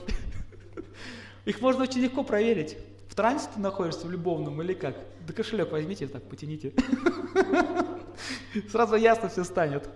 [1.44, 2.76] Их можно очень легко проверить.
[3.08, 4.96] В трансе ты находишься, в любовном или как?
[5.26, 6.72] Да кошелек возьмите, так потяните.
[8.70, 9.88] Сразу ясно все станет.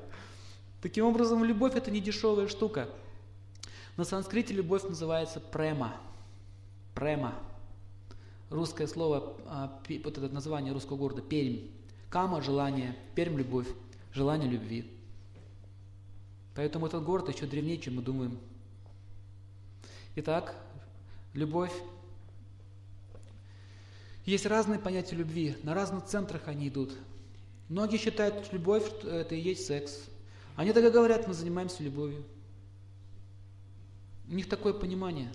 [0.80, 2.88] Таким образом, любовь это не дешевая штука.
[3.96, 5.96] На санскрите любовь называется према.
[6.94, 7.34] Према.
[8.50, 11.68] Русское слово, а, вот это название русского города, Пермь.
[12.10, 13.66] Кама– желание, Пермь– любовь,
[14.12, 14.90] желание любви.
[16.54, 18.38] Поэтому этот город еще древнее, чем мы думаем.
[20.14, 20.54] Итак,
[21.34, 21.72] любовь.
[24.24, 26.96] Есть разные понятия любви, на разных центрах они идут.
[27.68, 30.04] Многие считают, что любовь– это и есть секс.
[30.54, 32.24] Они так и говорят, мы занимаемся любовью.
[34.28, 35.32] У них такое понимание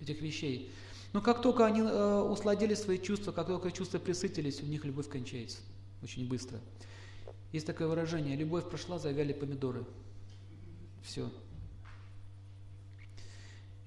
[0.00, 0.70] этих вещей.
[1.12, 5.08] Но как только они э, усладили свои чувства, как только чувства присытились, у них любовь
[5.08, 5.58] кончается
[6.02, 6.58] очень быстро.
[7.52, 9.84] Есть такое выражение, любовь прошла, завяли помидоры.
[11.02, 11.30] Все.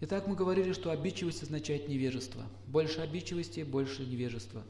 [0.02, 2.44] Итак, мы говорили, что обидчивость означает невежество.
[2.66, 4.64] Больше обидчивости, больше невежества.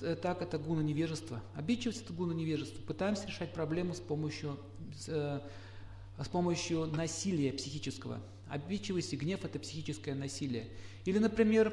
[0.00, 1.42] Э, так, это гуна невежества.
[1.54, 2.80] Обидчивость– это гуна невежества.
[2.82, 4.58] Пытаемся решать проблему с помощью,
[4.96, 5.40] с, э,
[6.22, 8.20] с помощью насилия психического.
[8.48, 10.68] Обидчивость и гнев– это психическое насилие.
[11.04, 11.72] Или, например,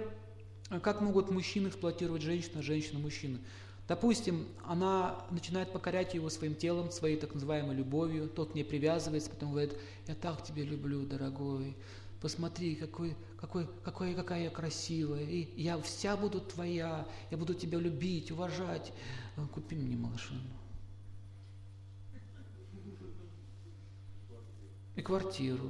[0.81, 3.39] как могут мужчины эксплуатировать женщину, а женщина– мужчину.
[3.87, 9.29] Допустим, она начинает покорять его своим телом, своей так называемой любовью, тот к ней привязывается,
[9.29, 9.73] потом говорит,
[10.07, 11.75] я так тебя люблю, дорогой,
[12.23, 17.77] посмотри, какой, какой, какой, какая я красивая, и я вся буду твоя, я буду тебя
[17.77, 18.93] любить, уважать,
[19.53, 20.39] купи мне машину.
[24.95, 25.69] И квартиру.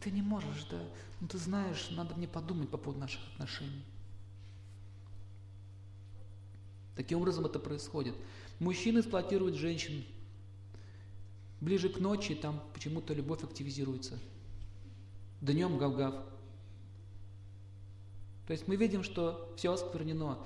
[0.00, 0.82] Ты не можешь, да?
[1.20, 3.84] Ну ты знаешь, надо мне подумать по поводу наших отношений.
[6.96, 8.16] Таким образом это происходит.
[8.58, 10.04] Мужчины эксплуатируют женщин.
[11.60, 14.18] Ближе к ночи там почему-то любовь активизируется.
[15.40, 16.14] Днем гав-гав.
[18.46, 20.38] То есть мы видим, что все осквернено.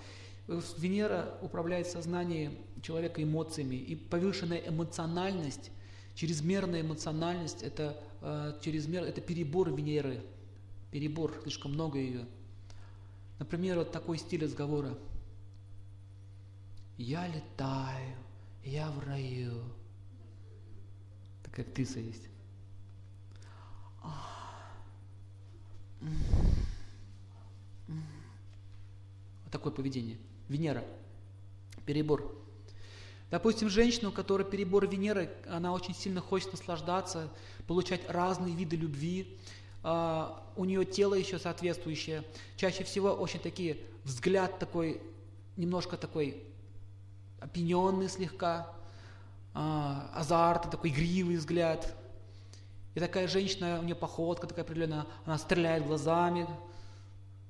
[0.46, 3.76] Венера управляет сознанием человека эмоциями.
[3.76, 5.70] И повышенная эмоциональность,
[6.14, 10.22] чрезмерная эмоциональность, это, э, чрезмер, это перебор Венеры.
[10.90, 12.26] Перебор, слишком много ее.
[13.38, 14.96] Например, вот такой стиль разговора–
[17.02, 18.14] я летаю,
[18.62, 19.62] я в раю.
[21.50, 22.28] Такая птица есть.
[26.00, 26.10] Вот
[29.50, 30.16] такое поведение.
[30.48, 30.84] Венера.
[31.86, 32.36] Перебор.
[33.30, 37.30] Допустим, женщина, у которой перебор Венеры, она очень сильно хочет наслаждаться,
[37.66, 39.38] получать разные виды любви.
[39.82, 42.24] Uh, у нее тело еще соответствующее.
[42.56, 45.00] Чаще всего очень такие взгляд такой,
[45.56, 46.42] немножко такой
[47.38, 48.74] опьяненный слегка,
[49.54, 51.94] а, азарт, такой игривый взгляд.
[52.94, 56.48] И такая женщина, у нее походка такая определенная, она стреляет глазами.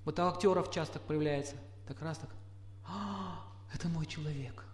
[0.04, 1.56] Вот у актеров часто так проявляется.
[1.86, 2.30] Так раз так.
[2.86, 4.64] А, это мой человек.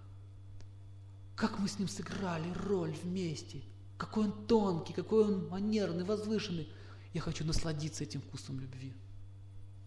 [1.34, 3.62] Как мы с ним сыграли роль вместе.
[3.96, 6.68] Какой он тонкий, какой он манерный, возвышенный.
[7.12, 8.94] Я хочу насладиться этим вкусом любви.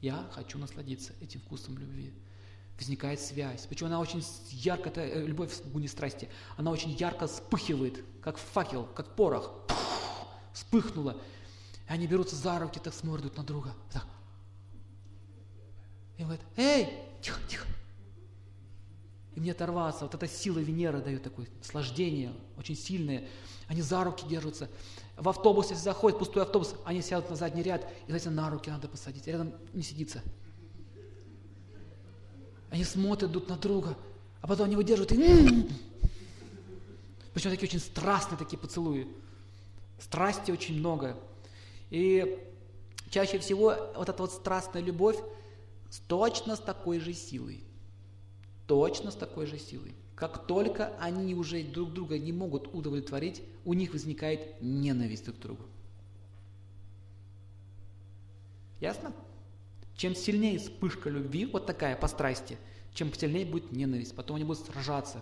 [0.02, 2.14] Я хочу насладиться этим вкусом любви
[2.80, 3.66] возникает связь.
[3.68, 8.86] Почему она очень ярко, это любовь в гуне страсти, она очень ярко вспыхивает, как факел,
[8.96, 9.52] как порох.
[10.54, 11.18] Вспыхнула.
[11.88, 13.74] И они берутся за руки, так смотрят на друга.
[13.92, 14.06] Так.
[16.18, 16.90] И говорят, эй,
[17.22, 17.66] тихо, тихо.
[19.36, 20.04] им не оторваться.
[20.04, 23.28] Вот эта сила Венеры дает такое наслаждение, очень сильное.
[23.68, 24.70] Они за руки держатся.
[25.16, 28.70] В автобус, если заходит пустой автобус, они сядут на задний ряд, и, знаете, на руки
[28.70, 29.28] надо посадить.
[29.28, 30.22] Рядом не сидится.
[32.70, 33.98] Они смотрят друг на друга,
[34.42, 35.70] а потом они выдерживают и...
[37.34, 39.08] Причем такие очень страстные такие поцелуи.
[40.00, 41.18] Страсти очень много.
[41.90, 42.40] И
[43.10, 45.18] чаще всего вот эта вот страстная любовь
[46.08, 47.64] точно с такой же силой.
[48.68, 49.96] Точно с такой же силой.
[50.16, 55.42] Как только они уже друг друга не могут удовлетворить, у них возникает ненависть друг к
[55.42, 55.64] другу.
[58.82, 59.14] Ясно?
[60.00, 62.58] Чем сильнее вспышка любви, вот такая по страсти,
[62.94, 64.16] чем сильнее будет ненависть.
[64.16, 65.22] Потом они будут сражаться.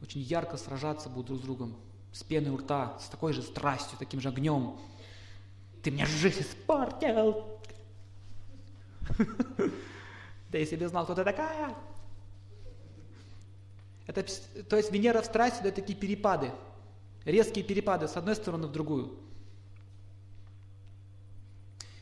[0.00, 1.76] Очень ярко сражаться будут друг с другом.
[2.10, 4.78] С пеной у рта, с такой же страстью, таким же огнем.
[5.82, 7.44] Ты мне жизнь испортил.
[10.50, 11.74] Да если бы знал, кто ты такая.
[14.06, 14.24] Это,
[14.62, 16.50] то есть Венера в страсти дает такие перепады,
[17.26, 19.18] резкие перепады с одной стороны в другую.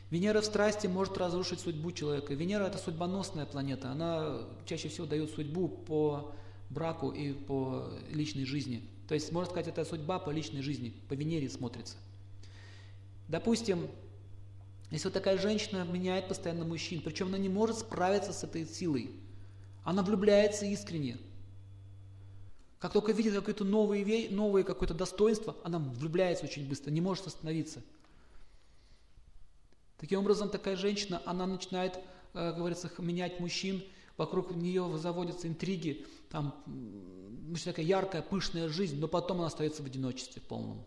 [0.09, 2.33] Венера в страсти может разрушить судьбу человека.
[2.33, 6.33] Венера это судьбоносная планета, она чаще всего дает судьбу по
[6.69, 8.87] браку и по личной жизни.
[9.07, 11.95] То есть, можно сказать, это судьба по личной жизни, по Венере смотрится.
[13.27, 13.89] Допустим,
[14.91, 19.11] если вот такая женщина меняет постоянно мужчин, причем она не может справиться с этой силой,
[19.83, 21.17] она влюбляется искренне.
[22.79, 27.81] Как только видит какое-то новое, новое какое-то достоинство, она влюбляется очень быстро, не может остановиться.
[29.97, 31.99] Таким образом, такая женщина, она начинает,
[32.33, 33.83] э, говорится, менять мужчин,
[34.15, 36.63] вокруг нее заводятся интриги, там
[37.51, 40.85] очень такая яркая, пышная жизнь, но потом она остается в одиночестве полном.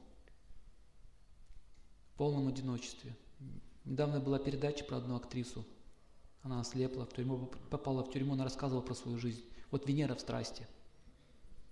[2.12, 3.16] В полном одиночестве.
[3.84, 5.64] Недавно была передача про одну актрису.
[6.42, 9.42] Она ослепла, в тюрьму, попала в тюрьму, она рассказывала про свою жизнь.
[9.70, 10.66] Вот Венера в страсти.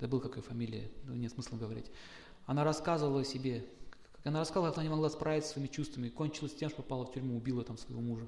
[0.01, 1.90] Забыл, какая фамилия, ну, нет смысла говорить.
[2.46, 3.66] Она рассказывала о себе,
[4.29, 7.12] она рассказывала, как она не могла справиться с своими чувствами, кончилась тем, что попала в
[7.12, 8.27] тюрьму, убила там своего мужа.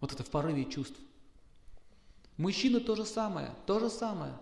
[0.00, 0.98] Вот это в порыве чувств.
[2.36, 4.34] Мужчина то же самое, то же самое.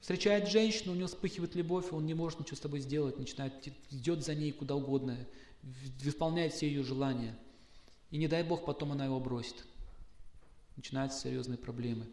[0.00, 4.22] Встречает женщину, у него вспыхивает любовь, он не может ничего с тобой сделать, начинает, идет
[4.22, 5.16] за ней куда угодно,
[6.02, 7.38] выполняет все ее желания.
[8.10, 9.64] И не дай Бог, потом она его бросит.
[10.76, 12.06] Начинаются серьезные проблемы.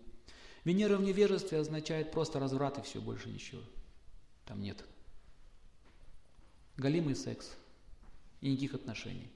[0.63, 3.61] Венера в невежестве означает просто разврат и все, больше ничего.
[4.45, 4.85] Там нет.
[6.77, 7.51] Галимый секс
[8.41, 9.29] и никаких отношений.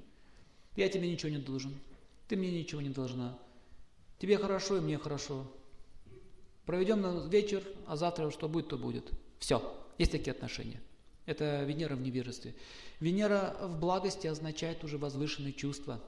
[0.76, 1.74] Я тебе ничего не должен,
[2.28, 3.38] ты мне ничего не должна.
[4.20, 5.46] Тебе хорошо и мне хорошо.
[6.66, 9.10] Проведем вечер, а завтра что будет, то будет.
[9.40, 9.62] Все.
[9.98, 10.82] Есть такие отношения.
[11.26, 12.56] Это Венера в невежестве.
[13.00, 16.02] Венера в благости означает уже возвышенные чувства.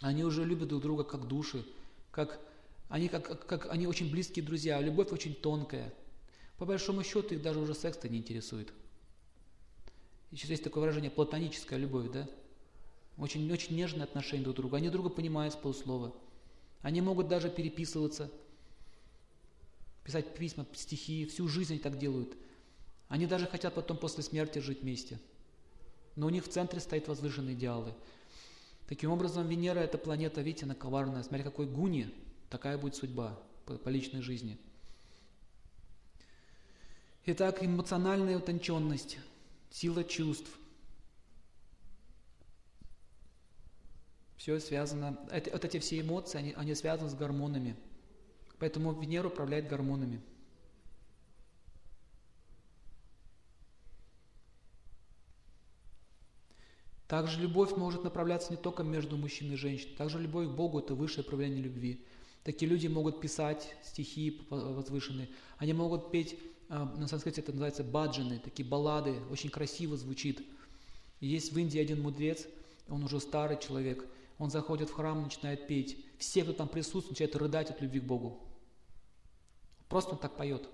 [0.00, 1.64] Они уже любят друг друга как души,
[2.10, 2.40] как
[2.88, 5.92] они, как, как, они очень близкие друзья, любовь очень тонкая.
[6.56, 8.72] По большому счету их даже уже секс-то не интересует.
[10.30, 12.28] Еще есть такое выражение платоническая любовь, да?
[13.16, 14.76] Очень, очень нежные отношения друг к другу.
[14.76, 16.14] Они друга понимают с полуслова.
[16.82, 18.30] Они могут даже переписываться,
[20.04, 21.26] писать письма, стихи.
[21.26, 22.36] Всю жизнь они так делают.
[23.08, 25.18] Они даже хотят потом после смерти жить вместе.
[26.14, 27.94] Но у них в центре стоят возвышенные идеалы.
[28.88, 31.22] Таким образом, Венера– это планета, видите, она коварная.
[31.22, 32.12] Смотри, какой гуни,
[32.48, 34.58] такая будет судьба по, по личной жизни.
[37.26, 39.18] Итак, эмоциональная утонченность,
[39.70, 40.50] сила чувств.
[44.36, 47.76] Все связано, это, вот эти все эмоции, они, они связаны с гормонами.
[48.58, 50.20] Поэтому Венера управляет гормонами.
[57.08, 60.94] Также любовь может направляться не только между мужчиной и женщиной, также любовь к Богу– это
[60.94, 62.04] высшее проявление любви.
[62.44, 68.68] Такие люди могут писать стихи возвышенные, они могут петь, на санскрите это называется баджаны, такие
[68.68, 70.46] баллады, очень красиво звучит.
[71.20, 72.46] есть в Индии один мудрец,
[72.88, 74.06] он уже старый человек,
[74.38, 76.04] он заходит в храм, начинает петь.
[76.18, 78.38] Все, кто там присутствует, начинают рыдать от любви к Богу.
[79.88, 80.68] Просто он так поет.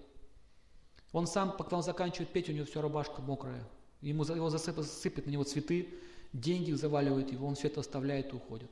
[1.12, 3.64] Он сам, пока он заканчивает петь, у него все рубашка мокрая.
[4.00, 5.88] Ему его засыпят, сыпят на него цветы,
[6.32, 8.70] деньги заваливают его, он все это оставляет и уходит.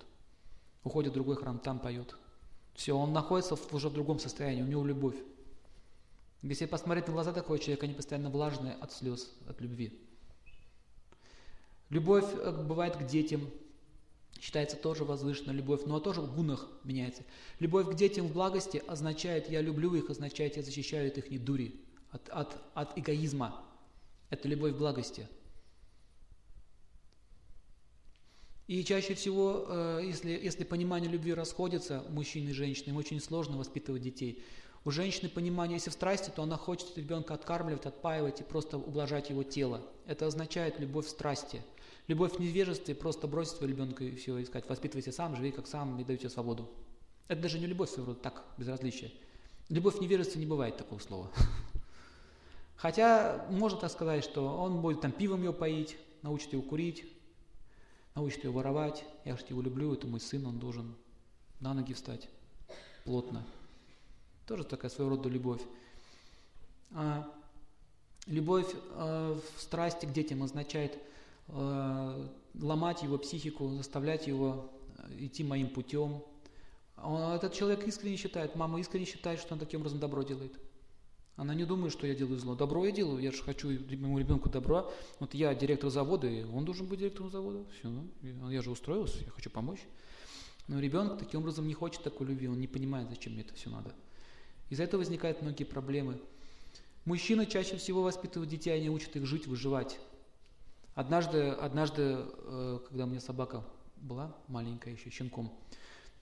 [0.83, 2.17] Уходит в другой храм, там поет.
[2.75, 5.17] Все, он находится уже в другом состоянии, у него любовь.
[6.43, 9.99] Если посмотреть на глаза такого человека, они постоянно влажные от слез, от любви.
[11.89, 13.49] Любовь э, бывает к детям,
[14.41, 17.23] считается тоже возвышенная любовь, но тоже в гунах меняется.
[17.61, 21.39] Любовь к детям в благости означает «я люблю их», означает «я защищаю от их не
[21.39, 21.81] дури»,
[22.11, 23.65] от, от, от эгоизма.
[24.31, 25.29] Это любовь в благости–
[28.73, 33.59] И чаще всего, э, если, если понимание любви расходится мужчины и женщины, им очень сложно
[33.59, 34.43] воспитывать детей.
[34.85, 39.31] У женщины понимание, если в страсти, то она хочет ребенка откармливать, отпаивать и просто ублажать
[39.31, 39.81] его тело.
[40.07, 41.63] Это означает любовь в страсти.
[42.09, 46.01] Любовь в невежестве просто бросить своего ребенка и все, искать, воспитывайте сам, живи как сам
[46.01, 46.69] и даете свободу.
[47.29, 49.13] Это даже не любовь своего рода, так, безразличие.
[49.69, 51.31] Любовь в невежестве не бывает такого слова.
[52.77, 57.05] Хотя можно так сказать, что он будет там пивом ее поить, научит его курить,
[58.17, 59.05] научит ее воровать.
[59.25, 60.97] Я же его люблю, это мой сын, он должен
[61.61, 62.29] на ноги встать
[63.05, 63.47] плотно.
[64.47, 65.63] Тоже такая своего рода любовь.
[66.93, 67.31] А,
[68.27, 70.99] любовь а, в страсти к детям означает
[71.49, 72.29] а,
[72.59, 76.23] ломать его психику, заставлять его э, идти моим путем.
[76.97, 80.53] Этот человек искренне считает, мама искренне считает, что он таким образом добро делает.
[81.37, 82.55] Она не думает, что я делаю зло.
[82.55, 84.87] Добро я делаю, я же хочу моему ребенку добра.
[85.19, 87.65] Вот я директор завода, и он должен быть директором завода.
[87.79, 89.81] Все, ну, я же устроился, я хочу помочь.
[90.69, 93.71] Но ребенок таким образом не хочет такой любви, он не понимает, зачем мне это все
[93.71, 93.95] надо.
[94.73, 96.19] Из-за этого возникают многие проблемы.
[97.05, 99.99] Мужчины чаще всего воспитывают детей, они учат их жить, выживать.
[100.95, 103.63] Однажды, однажды, э, когда у меня собака
[103.97, 105.53] была маленькая еще, щенком,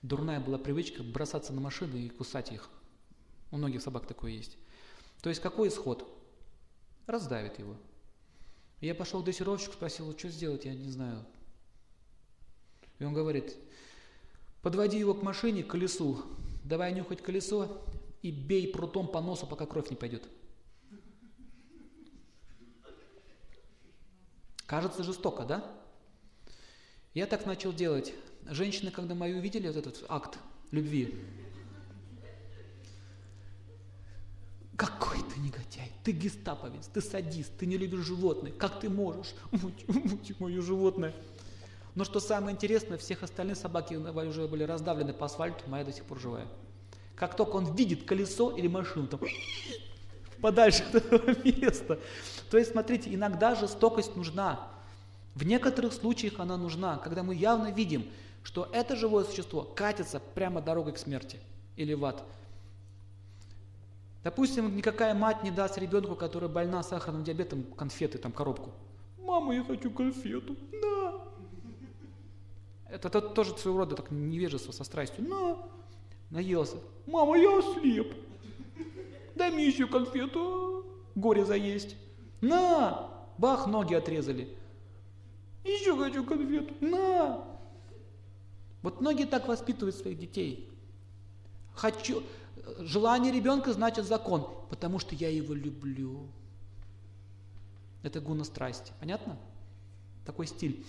[0.02, 2.68] дурная была привычка бросаться на машины и кусать их.
[3.52, 4.58] У многих собак такое есть.
[5.22, 6.12] То есть какой исход?
[7.06, 7.76] Раздавит его.
[8.80, 11.24] Я пошел к дрессировщику, спросил, что сделать, я не знаю.
[12.98, 13.54] И он говорит,
[14.60, 16.24] подводи его к машине, к колесу,
[16.64, 17.80] давай нюхать колесо
[18.22, 20.28] и бей прутом по носу, пока кровь не пойдет.
[24.66, 25.64] Кажется жестоко, да?
[27.12, 28.14] Я так начал делать.
[28.46, 30.38] Женщины, когда мои увидели вот этот акт
[30.70, 31.14] любви,
[34.80, 39.34] Какой ты негодяй, ты гестаповец, ты садист, ты не любишь животных, как ты можешь?
[39.50, 41.14] Муть, муть мое животное.
[41.94, 46.04] Но что самое интересное, всех остальных собаки уже были раздавлены по асфальту, моя до сих
[46.04, 46.48] пор живая.
[47.20, 49.20] Как только он видит колесо или машину, там,
[50.40, 52.00] подальше от этого места.
[52.50, 54.68] То есть, смотрите, иногда жестокость нужна.
[55.34, 58.06] В некоторых случаях она нужна, когда мы явно видим,
[58.42, 61.38] что это живое существо катится прямо дорогой к смерти
[61.76, 62.24] или в ад.
[64.24, 68.70] Допустим, никакая мать не даст ребенку, который больна сахарным диабетом, конфеты, там, коробку.
[69.18, 70.56] Мама, я хочу конфету.
[70.72, 71.20] На.
[72.88, 75.28] Это, это тоже своего рода так невежество со страстью.
[75.28, 75.58] На.
[76.30, 76.76] Наелся.
[77.06, 78.14] Мама, я ослеп.
[79.36, 80.86] Дай мне еще конфету.
[81.14, 81.96] Горе заесть.
[82.40, 83.10] На.
[83.38, 84.56] Бах, ноги отрезали.
[85.64, 86.74] Еще хочу конфету.
[86.80, 87.44] На.
[88.82, 90.70] Вот многие так воспитывают своих детей.
[91.74, 92.22] Хочу,
[92.78, 96.28] Желание ребенка значит закон, потому что я его люблю.
[98.02, 98.92] Это гуна страсти.
[99.00, 99.36] Понятно?
[100.24, 100.84] Такой стиль.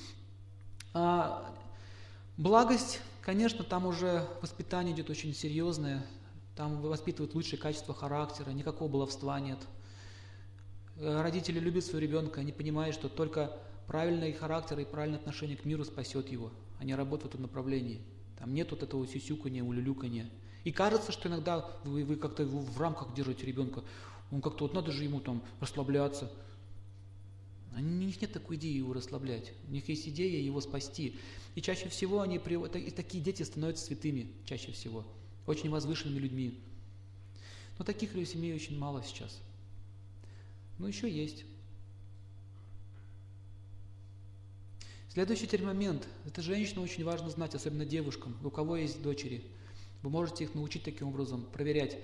[0.93, 1.53] А,
[2.37, 6.05] благость, конечно, там уже воспитание идет очень серьезное.
[6.55, 9.59] Там воспитывают лучшие качества характера, никакого баловства нет.
[10.97, 13.57] Родители любят своего ребенка, они понимают, что только
[13.87, 16.51] правильный характер и правильное отношение к миру спасет его.
[16.79, 18.01] Они работают в этом направлении.
[18.37, 20.29] Там нет вот этого сюсюканья, улюлюканья.
[20.63, 23.83] И кажется, что иногда вы, вы как-то в рамках держите ребенка.
[24.31, 26.31] Он как-то вот надо же ему там расслабляться.
[27.75, 29.53] У них нет такой идеи его расслаблять.
[29.67, 31.15] У них есть идея его спасти.
[31.55, 35.05] И чаще всего они, и такие дети становятся святыми, чаще всего.
[35.45, 36.59] Очень возвышенными людьми.
[37.79, 39.39] Но таких семей очень мало сейчас.
[40.77, 41.45] Но еще есть.
[45.09, 46.07] Следующий теперь момент.
[46.25, 49.43] Это женщина очень важно знать, особенно девушкам, у кого есть дочери–
[50.01, 51.97] вы можете их научить таким образом, проверять.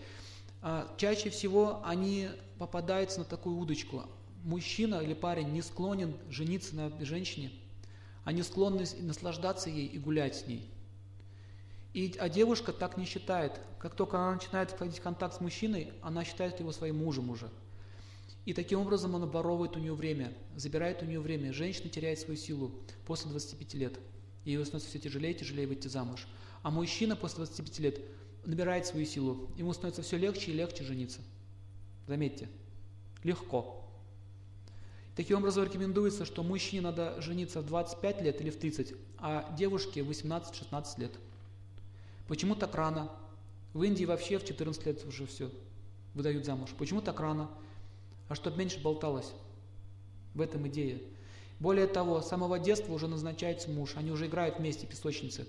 [0.61, 4.03] А, чаще всего они попадаются на такую удочку.
[4.44, 7.52] Мужчина или парень не склонен жениться на женщине,
[8.24, 10.70] они склонны наслаждаться ей и гулять с ней.
[11.94, 13.60] И, а девушка так не считает.
[13.80, 17.50] Как только она начинает входить в контакт с мужчиной, она считает его своим мужем уже.
[18.46, 21.52] И таким образом он оборовывает у нее время, забирает у нее время.
[21.54, 22.72] Женщина теряет свою силу
[23.06, 24.00] после 25 лет.
[24.46, 26.28] И ей становится все тяжелее и тяжелее выйти замуж.
[26.64, 28.02] А мужчина после 25 лет
[28.46, 31.20] набирает свою силу, ему становится все легче и легче жениться.
[32.08, 32.48] Заметьте,
[33.24, 33.87] легко.
[35.18, 40.03] Таким образом рекомендуется, что мужчине надо жениться в 25 лет или в 30, а девушке
[40.03, 41.11] в 18-16 лет.
[42.28, 43.11] Почему так рано?
[43.74, 45.49] В Индии вообще в 14 лет уже все
[46.13, 46.70] выдают замуж.
[46.78, 47.49] Почему так рано?
[48.30, 49.34] А чтобы меньше болталось.
[50.36, 50.99] В этом идея.
[51.59, 55.47] Более того, с самого детства уже назначается муж, они уже играют вместе, песочницы.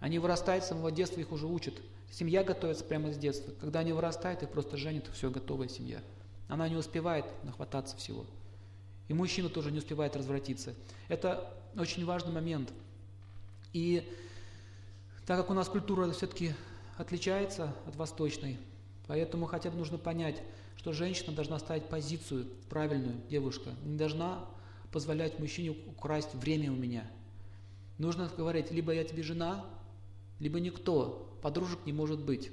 [0.00, 1.74] Они вырастают с самого детства, их уже учат.
[2.10, 3.52] Семья готовится прямо с детства.
[3.60, 6.00] Когда они вырастают, их просто женят, все, готовая семья.
[6.48, 8.24] Она не успевает нахвататься всего.
[9.08, 10.74] И мужчина тоже не успевает развратиться.
[11.08, 12.72] Это очень важный момент.
[13.72, 14.08] И
[15.26, 16.54] так как у нас культура все-таки
[16.96, 18.58] отличается от восточной,
[19.06, 20.42] поэтому хотя бы нужно понять,
[20.76, 24.44] что женщина должна ставить позицию правильную, девушка, не должна
[24.90, 27.08] позволять мужчине украсть время у меня.
[27.98, 29.64] Нужно говорить, либо я тебе жена,
[30.38, 32.50] либо никто, подружек не может быть.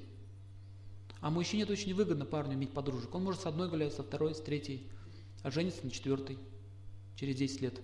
[1.22, 3.14] А мужчине это очень выгодно парню иметь подружек.
[3.14, 4.88] Он может с одной гулять, со второй, с третьей,
[5.44, 6.38] а женится на четвертой
[7.16, 7.82] через 10 лет.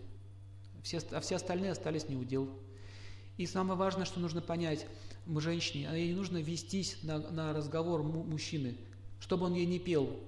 [0.83, 2.49] Все, а все остальные остались не удел.
[3.37, 4.85] И самое важное, что нужно понять,
[5.25, 8.77] мы женщине, ей не нужно вестись на, на разговор мужчины,
[9.19, 10.19] чтобы он ей не пел,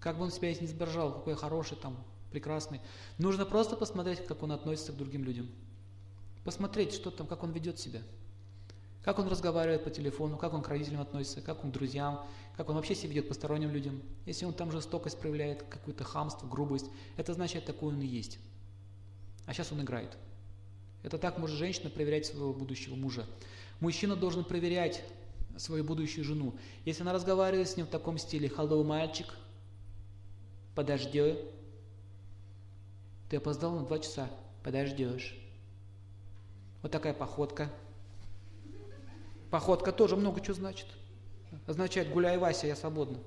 [0.00, 1.96] как бы он себя не изображал, какой хороший там,
[2.30, 2.80] прекрасный.
[3.18, 5.48] Нужно просто посмотреть, как он относится к другим людям.
[6.44, 8.00] Посмотреть, что там, как он ведет себя.
[9.02, 12.26] Как он разговаривает по телефону, как он к родителям относится, как он к друзьям,
[12.56, 14.02] как он вообще себя ведет посторонним людям.
[14.26, 16.86] Если он там жестокость проявляет, какое-то хамство, грубость,
[17.16, 18.38] это значит, такой он и есть.
[19.46, 20.16] А сейчас он играет.
[21.02, 23.24] Это так может женщина проверять своего будущего мужа.
[23.80, 25.02] Мужчина должен проверять
[25.56, 26.54] свою будущую жену.
[26.84, 29.34] Если она разговаривает с ним в таком стиле «Hello, мальчик»,
[30.74, 31.36] «Подожди»,
[33.30, 34.28] «Ты опоздал на два часа»,
[34.62, 35.36] «Подождешь».
[36.82, 37.70] Вот такая походка.
[39.50, 40.86] Походка тоже много чего значит.
[41.66, 43.18] Означает «гуляй, Вася, я свободна».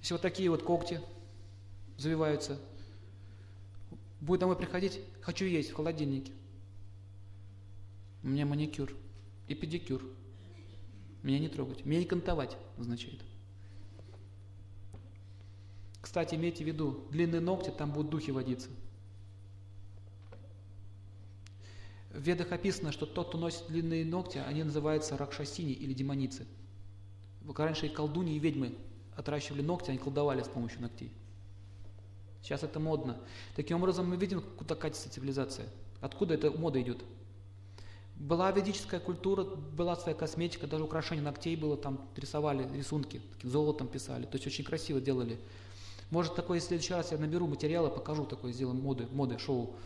[0.00, 1.00] Если вот такие вот когти
[1.96, 2.58] завиваются,
[4.20, 6.32] будет домой приходить, хочу есть в холодильнике.
[8.22, 8.94] У меня маникюр
[9.48, 10.02] и педикюр.
[11.22, 11.84] Меня не трогать.
[11.84, 13.20] Меня не кантовать означает.
[16.00, 18.68] Кстати, имейте в виду, длинные ногти, там будут духи водиться.
[22.10, 26.46] В ведах описано, что тот, кто носит длинные ногти, они называются ракшасини или демоницы.
[27.56, 28.74] Раньше и колдуни, и ведьмы
[29.14, 31.12] отращивали ногти, они колдовали с помощью ногтей.
[32.42, 33.18] Сейчас это модно.
[33.56, 35.66] Таким образом, мы видим, куда катится цивилизация.
[36.00, 37.02] Откуда эта мода идет?
[38.14, 44.24] Была ведическая культура, была своя косметика, даже украшение ногтей было, там рисовали рисунки, золотом писали,
[44.24, 45.38] то есть очень красиво делали.
[46.10, 49.76] Может, такое в следующий раз я наберу материалы, покажу такое, сделаем моды, моды, шоу.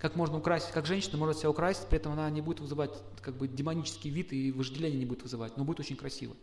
[0.00, 2.90] Как можно украсить, как женщина может себя украсить, при этом она не будет вызывать
[3.20, 6.34] как бы демонический вид и вожделение не будет вызывать, но будет очень красиво.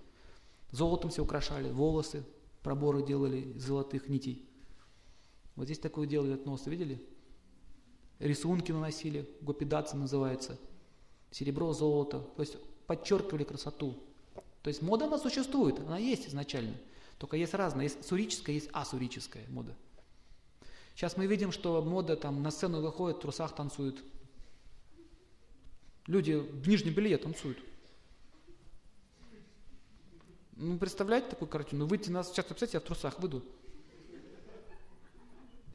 [0.72, 2.24] Золотом все украшали, волосы,
[2.62, 4.48] проборы делали из золотых нитей.
[5.56, 7.04] Вот здесь такое делали носы, видели?
[8.20, 10.58] Рисунки наносили, гопидаца называется–
[11.32, 13.96] серебро, золото, то есть подчеркивали красоту.
[14.64, 16.76] То есть мода она существует, она есть изначально.
[17.18, 19.76] Только есть разная, есть сурическая, есть асурическая мода.
[20.98, 24.04] Сейчас мы видим, что мода там на сцену выходит, в трусах танцуют.
[26.08, 27.60] Люди в нижнем белье танцуют.
[30.54, 31.86] Ну, представляете такую картину?
[31.86, 33.44] Выйти на сейчас, представьте, я в трусах выйду.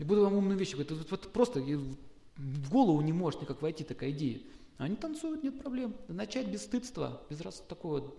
[0.01, 0.91] И буду вам умные вещи говорить.
[0.91, 4.41] Вот, вот просто в голову не может никак войти такая идея.
[4.79, 5.95] Они танцуют, нет проблем.
[6.09, 8.13] Начать без стыдства, без раз такого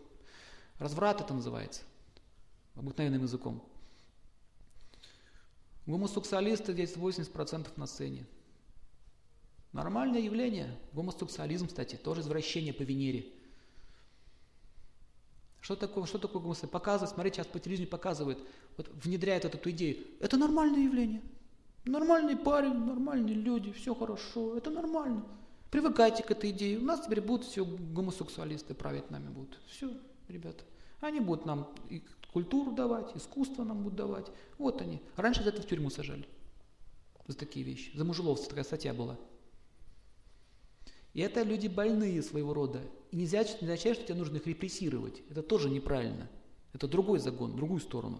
[0.79, 1.81] разврат это называется,
[2.75, 3.61] обыкновенным языком.
[5.85, 8.25] Гомосексуалисты здесь 80% на сцене.
[9.73, 10.77] Нормальное явление.
[10.93, 13.25] Гомосексуализм, кстати, тоже извращение по Венере.
[15.59, 16.73] Что такое, что такое гомосексуализм?
[16.73, 18.39] Показывает, смотрите, сейчас по телевидению показывают,
[18.77, 20.05] вот внедряет эту идею.
[20.19, 21.21] Это нормальное явление.
[21.85, 25.25] Нормальный парень, нормальные люди, все хорошо, это нормально.
[25.69, 26.77] Привыкайте к этой идее.
[26.77, 29.57] У нас теперь будут все гомосексуалисты править нами будут.
[29.67, 29.91] Все,
[30.27, 30.63] ребята.
[31.01, 31.73] Они будут нам
[32.33, 34.27] культуру давать, искусство нам будут давать.
[34.57, 35.01] Вот они.
[35.15, 36.27] Раньше за это в тюрьму сажали.
[37.27, 37.95] За такие вещи.
[37.95, 39.17] За мужеловство такая статья была.
[41.13, 42.81] И это люди больные своего рода.
[43.11, 45.21] И нельзя, не означает, что тебе нужно их репрессировать.
[45.29, 46.27] Это тоже неправильно.
[46.73, 48.19] Это другой загон, другую сторону.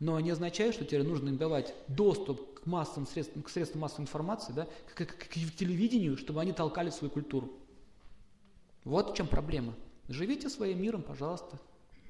[0.00, 4.02] Но не означает, что тебе нужно им давать доступ к массовым средствам, к средствам массовой
[4.02, 7.52] информации, да, к, к, к, к телевидению, чтобы они толкали свою культуру.
[8.82, 9.74] Вот в чем проблема.
[10.08, 11.60] Живите своим миром, пожалуйста,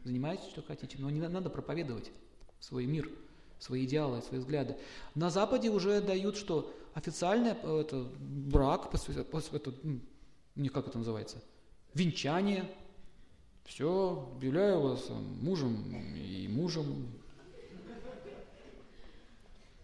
[0.04, 2.10] занимайтесь, что хотите, но не надо проповедовать
[2.60, 3.10] свой мир,
[3.58, 4.76] свои идеалы, свои взгляды.
[5.14, 9.74] На Западе уже дают, что официальный э, это, брак, это,
[10.54, 11.42] не как это называется,
[11.94, 12.70] венчание,
[13.64, 15.08] все, объявляю вас
[15.40, 17.08] мужем и мужем,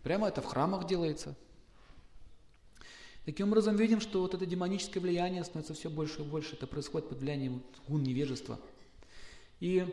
[0.03, 1.35] Прямо это в храмах делается.
[3.27, 6.55] Таким образом, видим, что вот это демоническое влияние становится все больше и больше.
[6.55, 8.59] Это происходит под влиянием гун невежества.
[9.61, 9.87] И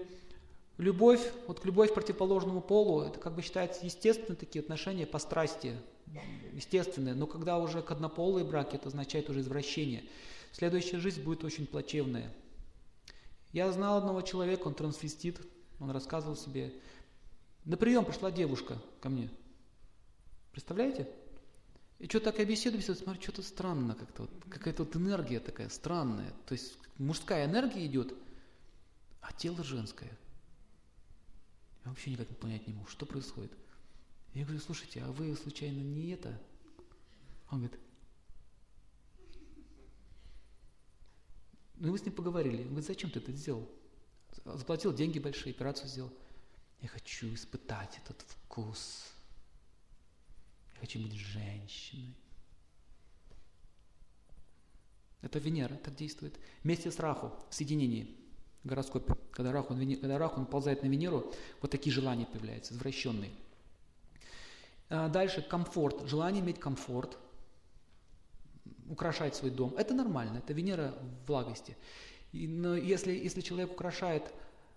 [0.77, 5.75] любовь, вот любовь к противоположному полу, это как бы считается естественные такие отношения по страсти,
[6.53, 7.13] естественные.
[7.13, 10.03] Но когда уже к однополые браки, это означает уже извращение.
[10.51, 12.33] Следующая жизнь будет очень плачевная.
[13.53, 15.39] Я знал одного человека, он трансвестит,
[15.79, 16.73] он рассказывал себе.
[17.65, 19.29] На прием пришла девушка ко мне–
[20.57, 21.07] Представляете?
[21.99, 24.23] И что так я беседую, беседую, смотрю, что-то странно как-то.
[24.23, 26.33] Вот, какая-то вот энергия такая странная.
[26.47, 28.15] То есть мужская энергия идет,
[29.37, 30.17] тело женское.
[31.85, 33.51] Я вообще никак понять не могу, что происходит.
[34.33, 36.39] Я говорю, слушайте, а вы случайно не это?
[37.49, 37.79] Он говорит,
[41.75, 42.63] ну мы с ним поговорили.
[42.63, 43.69] Он говорит, зачем ты это сделал?
[44.45, 46.13] Заплатил деньги большие, операцию сделал.
[46.81, 49.05] Я хочу испытать этот вкус.
[50.73, 52.13] Я хочу быть женщиной.
[55.21, 56.39] Это Венера так действует.
[56.63, 58.15] Вместе с Раху в соединении
[58.67, 59.15] гороскопе.
[59.31, 63.31] Когда Раху, когда Раху он ползает на Венеру, вот такие желания появляются, извращенные.
[64.89, 67.17] А дальше комфорт, желание иметь комфорт,
[68.89, 69.75] украшать свой дом.
[69.77, 71.75] Это нормально, это Венера в благости.
[72.31, 74.23] Но если, если человек украшает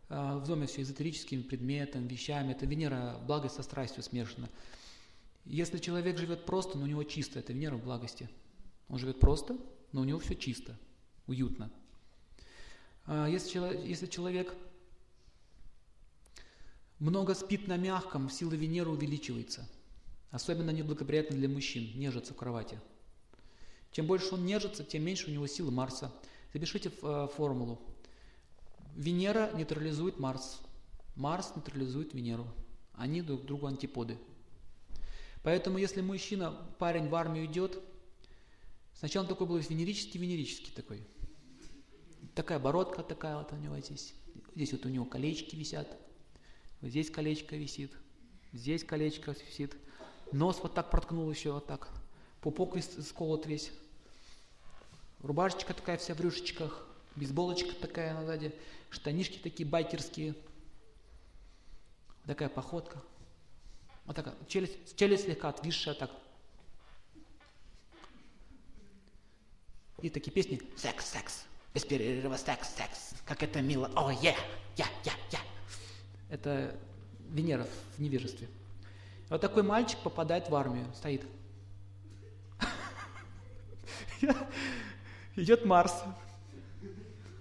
[0.08, 4.48] э, в доме все эзотерическими предметами, вещами, это Венера благость со страстью смешана.
[5.44, 8.28] Если человек живет просто, но у него чисто, это Венера в благости.
[8.88, 9.56] Он живет просто,
[9.92, 10.76] но у него все чисто,
[11.26, 11.70] уютно.
[13.12, 13.58] А если,
[13.88, 14.54] если человек
[17.00, 19.68] много спит на мягком, сила Венеры увеличивается.
[20.30, 22.78] Особенно неблагоприятно для мужчин, нежиться в кровати.
[23.90, 26.12] Чем больше он нежится, тем меньше у него силы Марса.
[26.54, 27.80] Запишите э, формулу.
[28.94, 30.60] Венера нейтрализует Марс.
[31.16, 32.46] Марс нейтрализует Венеру.
[32.92, 34.18] Они друг другу антиподы.
[35.42, 37.76] Поэтому если мужчина, парень в армию идет,
[38.94, 41.04] сначала он такой был венерический-венерический такой.
[42.34, 44.14] Такая бородка такая вот у него здесь.
[44.54, 45.88] Здесь вот у него колечки висят.
[46.80, 47.92] Вот здесь колечко висит.
[48.52, 49.76] Здесь колечко висит.
[50.32, 51.88] Нос вот так проткнул еще вот так.
[52.40, 53.70] Пупок сколот весь.
[55.20, 56.86] Рубашечка такая вся в рюшечках.
[57.16, 58.54] Бейсболочка такая на сзади.
[58.90, 60.34] Штанишки такие байкерские.
[62.26, 63.02] Такая походка.
[64.06, 66.10] Вот такая, челюсть, челюсть слегка отвисшая так.
[70.02, 71.44] И такие песни «Секс, секс,
[71.74, 74.34] без перерыва секс, секс, как это мило, о, е,
[74.76, 75.38] я, я, я».
[76.28, 76.76] Это
[77.30, 77.66] Венера
[77.96, 78.48] в невежестве.
[79.28, 81.24] Вот такой мальчик попадает в армию, стоит.
[85.36, 86.02] Идет Марс.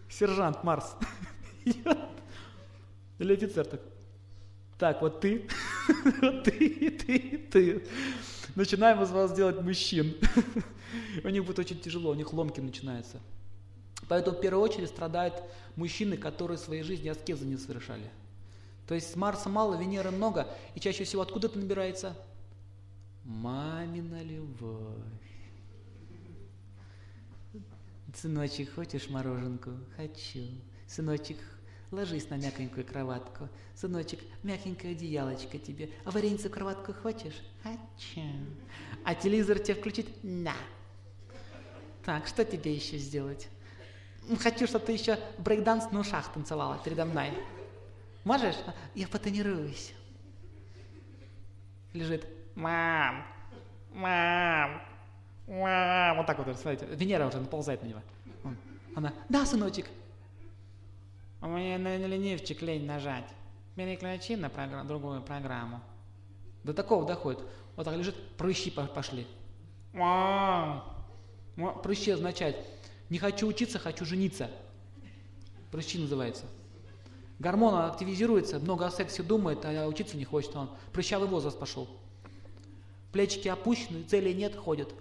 [0.09, 0.95] Сержант Марс.
[3.19, 3.81] Или офицер так.
[4.77, 5.45] Так, вот ты,
[6.21, 7.83] вот ты, ты, ты.
[8.55, 10.15] Начинаем из вас делать мужчин.
[11.23, 13.19] У них будет очень тяжело, у них ломки начинаются.
[14.09, 15.41] Поэтому в первую очередь страдают
[15.77, 18.09] мужчины, которые в своей жизни аскезы не совершали.
[18.87, 22.17] То есть Марса мало, Венеры много, и чаще всего откуда это набирается?
[23.23, 24.97] Мамина любовь.
[28.15, 29.71] Сыночек, хочешь мороженку?
[29.95, 30.43] Хочу.
[30.87, 31.37] Сыночек,
[31.91, 33.49] Ложись на мягенькую кроватку.
[33.75, 35.89] Сыночек, мягенькое одеялочко тебе.
[36.05, 37.41] А вареницу кроватку хочешь?
[37.63, 38.27] Хочу.
[39.03, 40.07] А телевизор тебе включить?
[40.23, 40.53] На.
[42.05, 43.49] Так, что тебе еще сделать?
[44.37, 47.31] Хочу, чтобы ты еще брейкданс на ушах танцевала передо мной.
[48.23, 48.55] Можешь?
[48.93, 49.93] Я потренируюсь.
[51.93, 52.27] Лежит.
[52.55, 53.25] Мам,
[53.93, 54.81] мам,
[55.47, 56.17] мам.
[56.17, 56.85] Вот так вот, смотрите.
[56.93, 58.01] Венера уже наползает на него.
[58.95, 59.87] Она, да, сыночек,
[61.41, 63.29] у меня на ленивчик лень нажать.
[63.75, 65.79] Переключи на программ, другую программу.
[66.63, 67.39] До такого доходит.
[67.77, 69.25] Вот так лежит, прыщи пошли.
[71.81, 72.57] Прыщи означает,
[73.09, 74.49] не хочу учиться, хочу жениться.
[75.71, 76.45] Прыщи называется.
[77.39, 80.55] Гормон активизируется, много о сексе думает, а учиться не хочет.
[80.55, 81.87] Он прыщавый возраст пошел.
[83.11, 84.93] Плечики опущены, цели нет, ходят.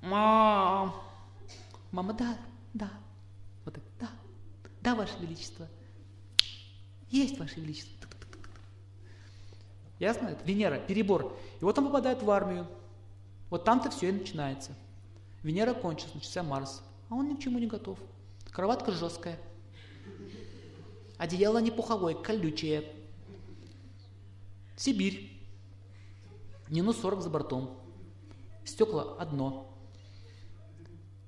[0.00, 0.94] Мам!
[1.90, 2.38] Мама, да,
[2.72, 2.90] да.
[3.64, 4.08] Вот так, да.
[4.80, 5.68] Да, Ваше Величество.
[7.10, 8.08] Есть, Ваше Величество.
[9.98, 10.28] Ясно?
[10.28, 11.36] Это Венера, перебор.
[11.60, 12.66] И вот он попадает в армию.
[13.50, 14.72] Вот там-то все и начинается.
[15.42, 16.82] Венера кончилась, начался Марс.
[17.08, 17.98] А он ни к чему не готов.
[18.50, 19.38] Кроватка жесткая.
[21.18, 22.84] Одеяло не пуховое, колючее.
[24.76, 25.30] Сибирь.
[26.68, 27.78] Минус 40 за бортом.
[28.64, 29.70] Стекла одно.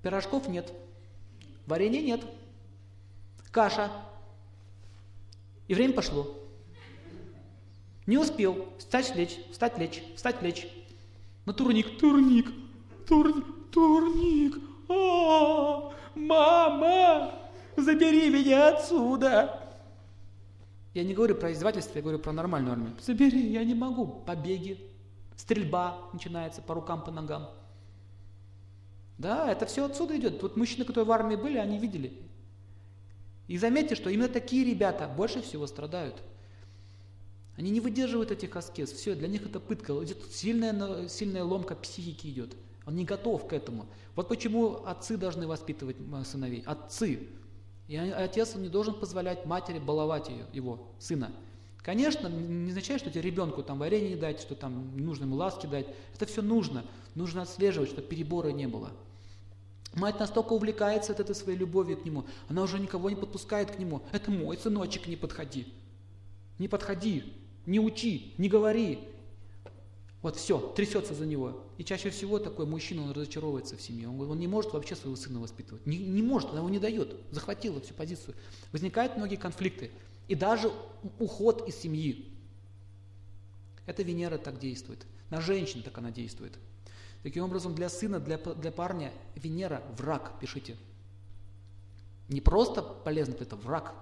[0.03, 0.73] Пирожков нет.
[1.67, 2.25] Варенья нет
[3.57, 3.91] каша.
[5.67, 6.37] И время пошло.
[8.05, 10.69] Не успел встать, лечь, встать, лечь, встать, лечь.
[11.47, 12.53] На турник, турник,
[13.09, 14.66] турник, турник.
[14.89, 17.35] -а мама,
[17.77, 19.63] забери меня отсюда.
[20.95, 22.93] Я не говорю про издевательство, я говорю про нормальную армию.
[23.01, 24.07] Забери, я не могу.
[24.07, 24.81] Побеги,
[25.37, 27.51] стрельба начинается по рукам, по ногам.
[29.19, 30.43] Да, это все отсюда идет.
[30.43, 32.19] Вот мужчины, которые в армии были, они видели.
[33.47, 36.23] И заметьте, что именно такие ребята больше всего страдают.
[37.57, 38.91] Они не выдерживают этих аскез.
[38.93, 39.93] Все, для них это пытка.
[40.03, 42.57] Идет сильная, сильная ломка психики идет.
[42.87, 43.87] Он не готов к этому.
[44.15, 46.63] Вот почему отцы должны воспитывать сыновей.
[46.65, 47.29] Отцы.
[47.89, 51.33] И отец не должен позволять матери баловать ее, его, сына.
[51.79, 55.87] Конечно, не означает, что тебе ребенку там варенье дать, что там нужно ему ласки дать.
[56.15, 56.85] Это все нужно.
[57.15, 58.91] Нужно отслеживать, чтобы перебора не было.
[59.95, 63.79] Мать настолько увлекается от этой своей любовью к нему, она уже никого не подпускает к
[63.79, 64.03] нему.
[64.13, 65.73] Это мой сыночек, не подходи.
[66.59, 67.33] Не подходи,
[67.65, 68.99] не учи, не говори.
[70.27, 71.63] Вот все, трясется за него.
[71.79, 74.09] И чаще всего такой мужчина, он разочаровывается в семье.
[74.09, 75.87] Он, он не может вообще своего сына воспитывать.
[75.87, 77.15] Не, не может, она его не дает.
[77.31, 78.35] Захватила всю позицию.
[78.73, 79.93] Возникают многие конфликты.
[80.27, 80.73] И даже
[81.21, 82.29] уход из семьи.
[83.87, 85.07] Это Венера так действует.
[85.31, 86.59] На женщин так она действует.
[87.23, 90.77] Таким образом, для сына, для, для парня Венера– враг, пишите.
[92.29, 93.95] Не просто полезно, это враг.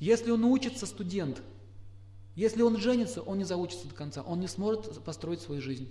[0.00, 1.42] Если он учится, студент,
[2.34, 5.88] если он женится, он не заучится до конца, он не сможет построить свою жизнь.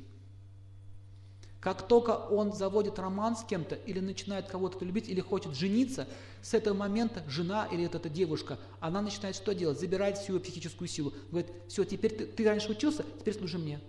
[1.63, 6.09] Как только он заводит роман с кем-то или начинает кого-то любить или хочет жениться,
[6.41, 9.79] с этого момента жена или эта, эта девушка, она начинает что делать?
[9.79, 11.13] Забирает всю психическую силу.
[11.31, 13.79] Говорит, все, теперь ты, ты раньше учился, теперь служи мне.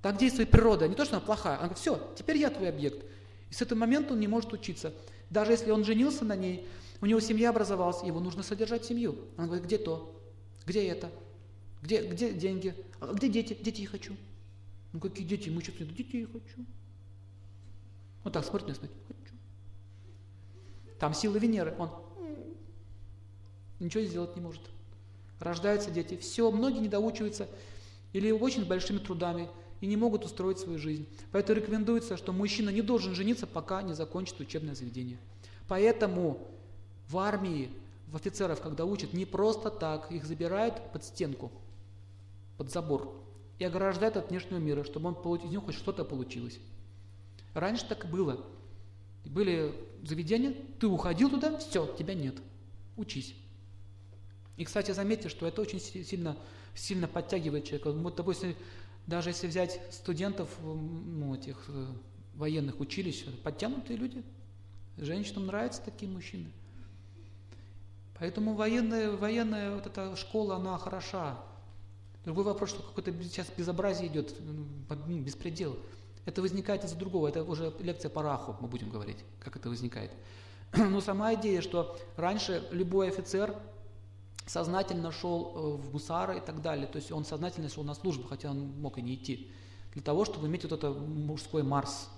[0.00, 1.54] Так действует природа, не то, что она плохая.
[1.54, 3.04] Она говорит, все, теперь я твой объект.
[3.50, 4.94] И с этого момента он не может учиться.
[5.30, 6.68] Даже если он женился на ней,
[7.00, 9.16] у него семья образовалась, его нужно содержать семью.
[9.36, 10.17] Она говорит, где то?
[10.68, 11.10] Где это?
[11.80, 12.74] Где, где деньги?
[13.00, 13.56] А где дети?
[13.58, 14.14] Детей хочу.
[14.92, 15.48] Ну какие дети?
[15.48, 16.66] Мы что-то детей хочу.
[18.22, 19.34] Вот так смотрит на хочу.
[20.98, 21.74] Там сила Венеры.
[21.78, 21.90] Он
[23.80, 24.60] ничего сделать не может.
[25.40, 26.18] Рождаются дети.
[26.18, 27.48] Все, многие не доучиваются
[28.12, 29.48] или очень большими трудами
[29.80, 31.06] и не могут устроить свою жизнь.
[31.32, 35.16] Поэтому рекомендуется, что мужчина не должен жениться, пока не закончит учебное заведение.
[35.66, 36.46] Поэтому
[37.08, 37.70] в армии,
[38.10, 41.52] в офицеров, когда учат, не просто так, их забирают под стенку,
[42.56, 43.14] под забор,
[43.58, 46.58] и ограждают от внешнего мира, чтобы он, из него хоть что-то получилось.
[47.54, 48.44] Раньше так и было.
[49.24, 52.36] Были заведения, ты уходил туда, все, тебя нет.
[52.96, 53.34] Учись.
[54.56, 56.36] И, кстати, заметьте, что это очень сильно,
[56.74, 57.92] сильно подтягивает человека.
[57.92, 58.54] Вот, допустим,
[59.06, 61.86] даже если взять студентов ну, этих э,
[62.34, 64.22] военных училищ, подтянутые люди,
[64.96, 66.50] женщинам нравятся такие мужчины.
[68.18, 71.38] Поэтому военная, военная вот эта школа, она хороша.
[72.24, 75.76] Другой вопрос, что какое-то сейчас безобразие идет, ну, беспредел.
[76.24, 77.28] Это возникает из-за другого.
[77.28, 80.10] Это уже лекция по Раху, мы будем говорить, как это возникает.
[80.76, 83.56] Но сама идея, что раньше любой офицер
[84.46, 86.86] сознательно шел э, в гусары и так далее.
[86.86, 89.50] То есть он сознательно шел на службу, хотя он мог и не идти.
[89.94, 92.10] Для того, чтобы иметь вот это мужской Марс.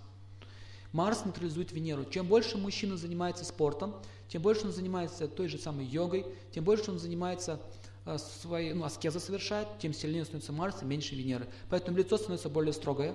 [0.93, 2.05] Марс нейтрализует Венеру.
[2.05, 3.95] Чем больше мужчина занимается спортом,
[4.29, 7.61] тем больше он занимается той же самой йогой, тем больше он занимается
[8.07, 11.47] э, своей, ну, аскеза совершает, тем сильнее становится Марс и меньше Венеры.
[11.69, 13.15] Поэтому лицо становится более строгое,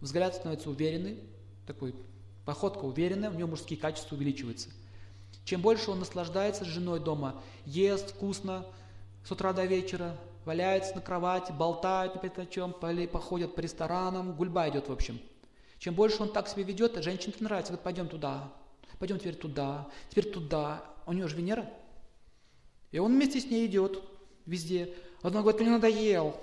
[0.00, 1.18] взгляд становится уверенный,
[1.66, 1.94] такой
[2.44, 4.70] походка уверенная, у него мужские качества увеличиваются.
[5.44, 8.66] Чем больше он наслаждается с женой дома, ест вкусно
[9.24, 14.68] с утра до вечера, валяется на кровати, болтает опять о чем, походят по ресторанам, гульба
[14.68, 15.20] идет в общем.
[15.80, 18.52] Чем больше он так себя ведет, женщине это нравится, говорит, пойдем туда,
[18.98, 20.84] пойдем теперь туда, теперь туда.
[21.06, 21.68] У него же Венера.
[22.92, 24.02] И он вместе с ней идет
[24.44, 24.94] везде.
[25.22, 26.38] Одна говорит, мне надоел.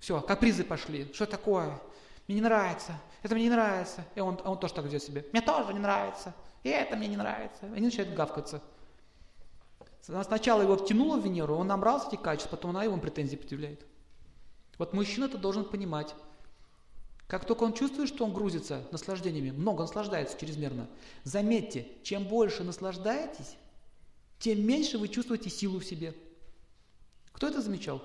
[0.00, 1.10] Все, капризы пошли.
[1.14, 1.80] Что такое?
[2.28, 2.92] Мне не нравится.
[3.22, 4.04] Это мне не нравится.
[4.14, 5.24] И он, а он тоже так ведет себе.
[5.32, 6.34] Мне тоже не нравится.
[6.62, 7.64] И это мне не нравится.
[7.74, 8.62] Они начинают гавкаться.
[10.02, 13.86] Сначала его втянуло в Венеру, он набрался эти качества, потом она ему претензии предъявляет.
[14.76, 16.14] Вот мужчина это должен понимать.
[17.30, 20.88] Как только он чувствует, что он грузится наслаждениями, много наслаждается чрезмерно,
[21.24, 23.56] заметьте, чем больше наслаждаетесь,
[24.40, 26.12] тем меньше вы чувствуете силу в себе.
[27.32, 28.02] Кто это замечал?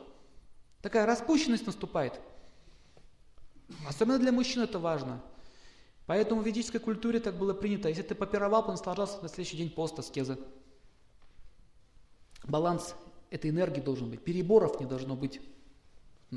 [0.81, 2.21] Такая распущенность наступает.
[3.87, 5.21] Особенно для мужчин это важно–
[6.05, 7.89] Поэтому в ведической культуре так было принято.
[7.89, 10.37] Если ты попировал, то наслаждался на следующий день пост аскеза.
[12.43, 12.93] Баланс
[13.31, 14.23] этой энергии должен быть.
[14.23, 15.41] Переборов не должно быть.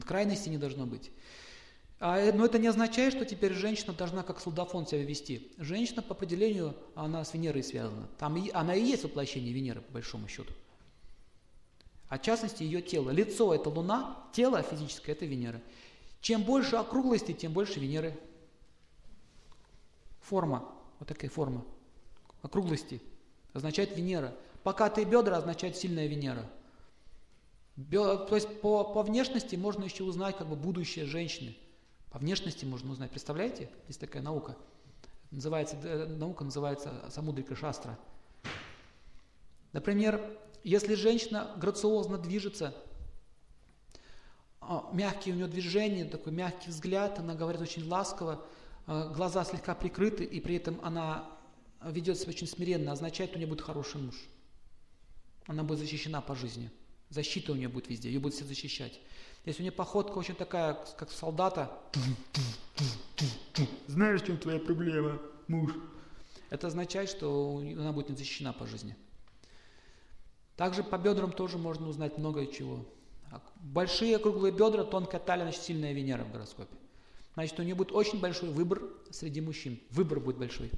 [0.07, 1.11] Крайности не должно быть.
[2.01, 5.53] А, но это не означает, что теперь женщина должна как солдафон себя вести.
[5.59, 8.09] Женщина по определению, она с Венерой связана.
[8.19, 10.53] Там и, она и есть воплощение Венеры, по большому счету.
[12.09, 13.11] А в частности ее тело.
[13.11, 15.61] Лицо– это Луна, тело физическое– это Венера.
[16.21, 18.19] Чем больше округлости, тем больше Венеры
[20.29, 21.65] Форма, вот такая форма,
[22.43, 23.01] округлости,
[23.55, 24.35] означает Венера.
[24.63, 26.45] Покатые бедра означает сильная Венера.
[27.91, 31.57] То есть по, по внешности можно еще узнать как бы будущее женщины.
[32.11, 33.11] По внешности можно узнать.
[33.11, 33.71] Представляете?
[33.87, 34.57] Есть такая наука.
[35.31, 37.99] Называется, э, наука называется Самудрика Шастра.
[39.73, 42.75] Например, если женщина грациозно движется,
[44.61, 48.45] а, мягкие у нее движения, такой мягкий взгляд, она говорит очень ласково,
[48.87, 51.29] а, глаза слегка прикрыты, и при этом она
[51.83, 54.17] ведет себя очень смиренно, означает, у нее будет хороший муж.
[55.47, 56.71] Она будет защищена по жизни.
[57.09, 59.01] Защита у нее будет везде, ее будет все защищать.
[59.49, 61.71] Если у нее походка очень такая, как солдата,
[63.87, 65.73] знаешь, в чем твоя проблема, муж?
[66.51, 68.95] Это означает, что она будет не защищена по жизни.
[70.55, 72.85] Также по бедрам тоже можно узнать многое чего.
[73.57, 76.77] Большие круглые бедра, тонкая талия, значит сильная Венера в гороскопе.
[77.33, 79.81] Значит, у нее будет очень большой выбор среди мужчин.
[79.89, 80.71] Выбор будет большой.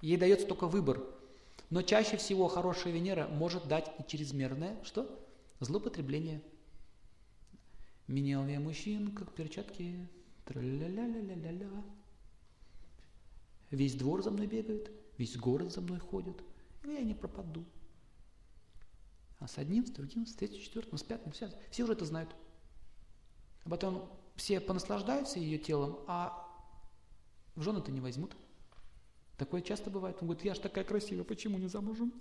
[0.00, 1.02] Ей дается только выбор.
[1.70, 5.10] Но чаще всего хорошая Венера может дать и чрезмерное, что?
[5.58, 6.40] Злоупотребление.
[8.08, 10.08] Менял я мужчин, как перчатки.
[10.44, 11.84] Тра-ля-ля-ля-ля-ля.
[13.70, 16.40] Весь двор за мной бегает, весь город за мной ходит,
[16.84, 17.64] и я не пропаду.
[19.40, 22.04] А с одним, с другим, с третьим, с четвертым, с пятым, все, все уже это
[22.04, 22.34] знают.
[23.64, 26.48] А потом все понаслаждаются ее телом, а
[27.56, 28.36] в жены-то не возьмут.
[29.36, 30.16] Такое часто бывает.
[30.20, 32.12] Он говорит, я же такая красивая, почему не замужем?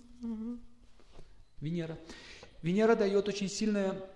[1.62, 2.00] Венера.
[2.64, 4.10] Венера дает очень сильное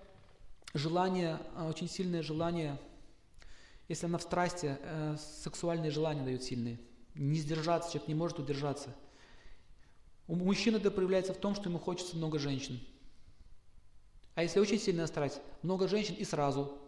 [0.74, 2.78] желание, а, очень сильное желание,
[3.88, 6.78] если она в страсти, э, сексуальные желания дает сильные.
[7.14, 8.94] Не сдержаться, человек не может удержаться.
[10.28, 12.80] У мужчины это проявляется в том, что ему хочется много женщин.
[14.36, 16.78] А если очень сильная страсть, много женщин и сразу.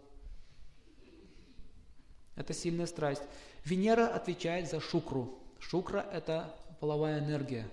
[2.37, 3.22] Это сильная страсть.
[3.64, 5.41] Венера отвечает за шукру.
[5.59, 7.68] Шукра– это половая энергия.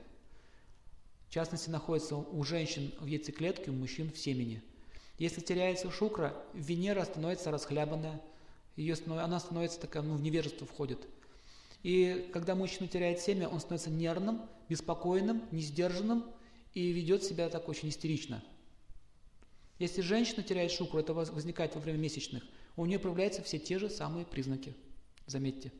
[1.27, 4.63] В частности, находится у женщин в яйцеклетке, у мужчин в семени.
[5.19, 8.21] Если теряется шукра, Венера становится расхлябанная,
[8.77, 10.99] ее, она становится такая, ну, в невежество входит.
[11.83, 16.23] И когда мужчина теряет семя, он становится нервным, беспокойным, несдержанным
[16.73, 18.41] и ведет себя так очень истерично.
[19.77, 22.43] Если женщина теряет шукру, это возникает во время месячных,
[22.77, 24.73] у нее проявляются все те же самые признаки.
[25.25, 25.71] Заметьте.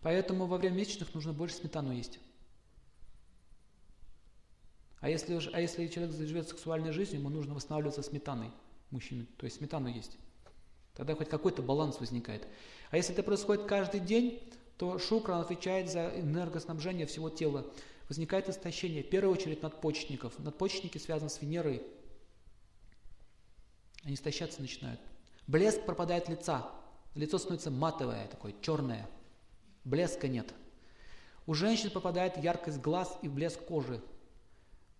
[0.00, 2.20] Поэтому во время месячных нужно больше сметану есть.
[5.00, 8.50] А если, а если человек живет сексуальной жизнью, ему нужно восстанавливаться сметаной
[8.90, 10.18] мужчины, то есть сметану есть.
[10.94, 12.46] Тогда хоть какой-то баланс возникает.
[12.90, 14.42] А если это происходит каждый день,
[14.76, 17.66] то шукра отвечает за энергоснабжение всего тела.
[18.08, 20.38] Возникает истощение, в первую очередь надпочечников.
[20.38, 21.82] Надпочечники связаны с Венерой.
[24.02, 25.00] Они истощаться начинают.
[25.46, 26.70] Блеск пропадает лица.
[27.14, 29.08] Лицо становится матовое, такое черное–
[29.84, 30.52] блеска нет.
[31.46, 34.02] У женщин попадает яркость глаз и блеск кожи.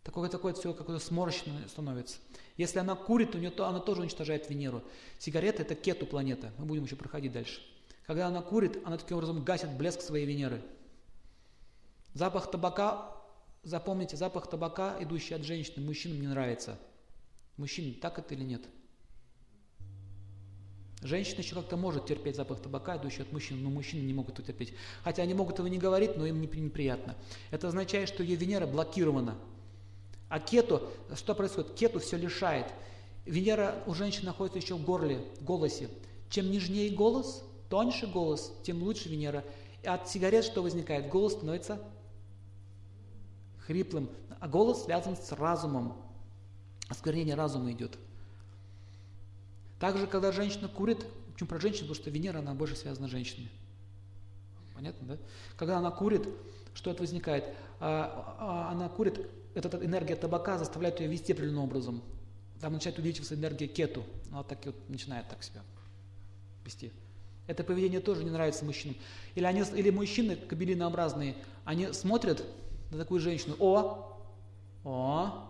[0.03, 2.19] Такое, такое все какое-то сморщенное становится.
[2.57, 4.83] Если она курит, у нее то, она тоже уничтожает Венеру.
[5.19, 6.53] Сигарета– это кету планета.
[6.59, 7.61] Мы будем еще проходить дальше.
[8.07, 10.63] Когда она курит, она таким образом гасит блеск своей Венеры.
[12.15, 13.15] Запах табака,
[13.63, 16.79] запомните, запах табака, идущий от женщины, мужчинам не нравится.
[17.57, 18.63] Мужчине так это или нет?
[21.03, 24.49] Женщина еще как-то может терпеть запах табака, идущий от мужчин, но мужчины не могут это
[24.49, 24.75] терпеть.
[25.03, 27.17] Хотя они могут этого не говорить, но им неприятно.
[27.51, 29.39] Это означает, что ее Венера блокирована.
[30.31, 31.75] А кету, что происходит?
[31.75, 32.73] Кету все лишает.
[33.27, 35.91] Венера у женщин находится еще в горле, в голосе.
[36.31, 39.45] Чем нежнее голос, тоньше голос, тем лучше Венера.
[39.83, 41.09] И от сигарет что возникает?
[41.09, 41.83] Голос становится
[43.67, 44.09] хриплым.
[44.39, 45.97] А голос связан с разумом.
[46.89, 47.99] Осквернение разума идет.
[49.81, 53.51] Также, когда женщина курит, почему про женщин, потому что Венера, она больше связана с женщинами.
[54.75, 55.19] Понятно, да?
[55.57, 56.29] Когда она курит,
[56.73, 57.53] что это возникает?
[57.81, 62.03] А, а, она курит, эта энергия табака заставляет ее вести определенным образом.
[62.61, 64.05] Там начинает увеличиваться энергия кету.
[64.29, 65.63] Она вот так вот начинает так себя
[66.65, 66.93] вести.
[67.47, 68.97] Это поведение тоже не нравится мужчинам.
[69.35, 72.45] Или, они, или мужчины кабелинообразные, они смотрят
[72.91, 74.17] на такую женщину, о,
[74.85, 75.49] о,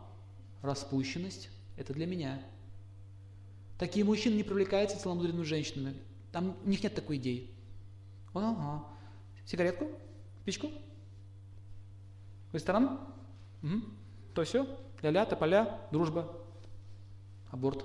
[0.62, 2.40] распущенность, это для меня.
[3.78, 5.94] Такие мужчины не привлекаются целомудренными женщинами.
[6.32, 7.50] Там у них нет такой идеи.
[8.32, 8.84] Ага.
[9.46, 9.88] Сигаретку?
[10.42, 10.70] Спичку?
[12.52, 13.00] В ресторан?
[13.62, 13.82] Угу.
[14.34, 14.66] То все?
[15.02, 16.30] Ля-ля, тополя, дружба.
[17.50, 17.84] Аборт.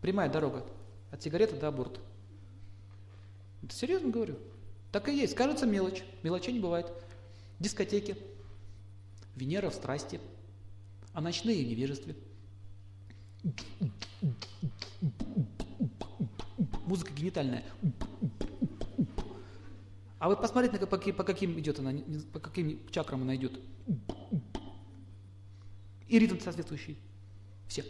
[0.00, 0.66] Прямая дорога.
[1.10, 2.00] От сигареты до аборта.
[3.62, 4.36] Это серьезно говорю.
[4.92, 5.34] Так и есть.
[5.34, 6.02] Кажется мелочь.
[6.22, 6.92] Мелочей не бывает.
[7.58, 8.16] Дискотеки.
[9.36, 10.20] Венера в страсти
[11.12, 12.14] а ночные в невежестве.
[16.86, 17.64] Музыка генитальная.
[20.20, 21.94] А вы посмотрите, по, по каким идет она,
[22.34, 23.58] по каким чакрам она идет.
[26.08, 26.98] И ритм соответствующий.
[27.66, 27.84] Все.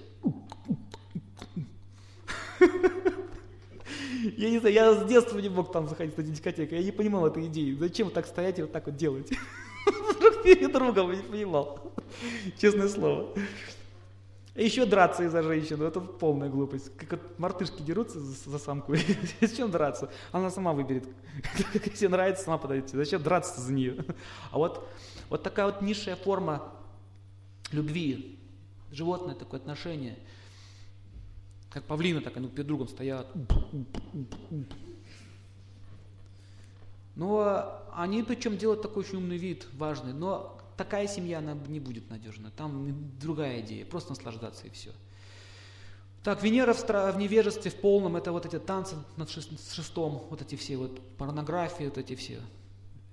[4.37, 6.74] Я не знаю, я с детства не мог там заходить на дискотеку.
[6.74, 7.74] Я не понимал этой идеи.
[7.74, 9.33] Зачем так стоять и вот так вот делать?
[10.20, 11.93] Друг перед другом, я не понимал.
[12.59, 13.35] Честное слово.
[14.61, 16.95] Еще драться из-за женщины, это полная глупость.
[16.95, 18.95] Как мартышки дерутся за, за самку,
[19.41, 20.11] зачем драться?
[20.33, 21.09] Она сама выберет.
[21.87, 22.91] Если нравится, сама подойдет.
[22.91, 24.05] Зачем драться за нее?
[24.51, 24.87] А вот,
[25.31, 26.75] вот такая вот низшая форма
[27.73, 28.39] любви,
[28.93, 30.19] животное такое отношение,
[31.71, 33.33] как павлины, так они перед другом стоят.
[37.15, 42.09] Но они причем делают такой очень умный вид, важный, но такая семья, она не будет
[42.09, 42.51] надежна.
[42.51, 44.93] Там другая идея, просто наслаждаться и все.
[46.22, 50.41] Так, Венера в, стра- в невежестве в полном, это вот эти танцы над шестом, вот
[50.41, 52.41] эти все вот порнографии, вот эти все.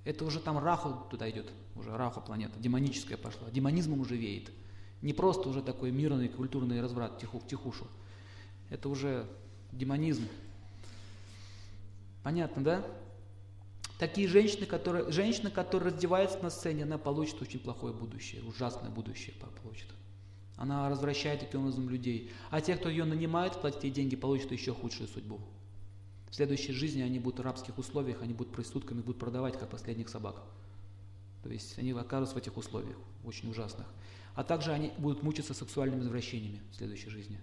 [0.06, 4.50] Это уже там Раху туда идет, уже Раху планета, демоническая пошла, демонизмом уже веет.
[5.02, 7.86] Не просто уже такой мирный культурный разврат, тиху, тихушу.
[8.70, 9.26] Это уже
[9.72, 10.26] демонизм.
[12.22, 12.84] Понятно, да?
[13.98, 19.34] Такие женщины, которые, женщина, которая раздевается на сцене, она получит очень плохое будущее, ужасное будущее
[19.62, 19.88] получит.
[20.56, 22.30] Она развращает таким образом людей.
[22.50, 25.40] А те, кто ее нанимает, платит ей деньги, получат еще худшую судьбу.
[26.30, 30.08] В следующей жизни они будут в рабских условиях, они будут проститутками, будут продавать, как последних
[30.08, 30.42] собак.
[31.42, 33.86] То есть они окажутся в этих условиях, очень ужасных.
[34.34, 37.40] А также они будут мучиться сексуальными извращениями в следующей жизни.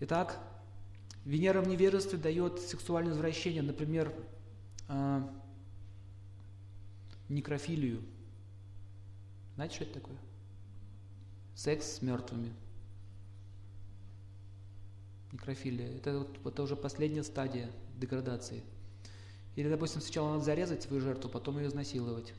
[0.00, 0.38] Итак,
[1.24, 4.12] Венера в невежестве дает сексуальное извращение, например,
[4.88, 5.30] а,
[7.28, 8.02] некрофилию.
[9.54, 10.16] Знаете, что это такое?
[11.54, 12.52] Секс с мертвыми.
[15.32, 15.96] Некрофилия.
[15.96, 18.62] Это, вот, это уже последняя стадия деградации.
[19.56, 22.34] Или, допустим, сначала надо зарезать свою жертву, потом ее изнасиловать.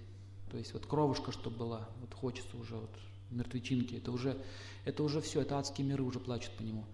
[0.51, 2.91] То есть вот кровушка, чтобы была, вот хочется уже вот
[3.31, 3.95] мертвечинки.
[3.95, 4.37] Это уже,
[4.83, 6.85] это уже все, это адские миры уже плачут по нему.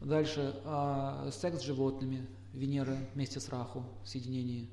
[0.00, 4.70] Дальше а, секс с животными, Венера вместе с Раху в соединении.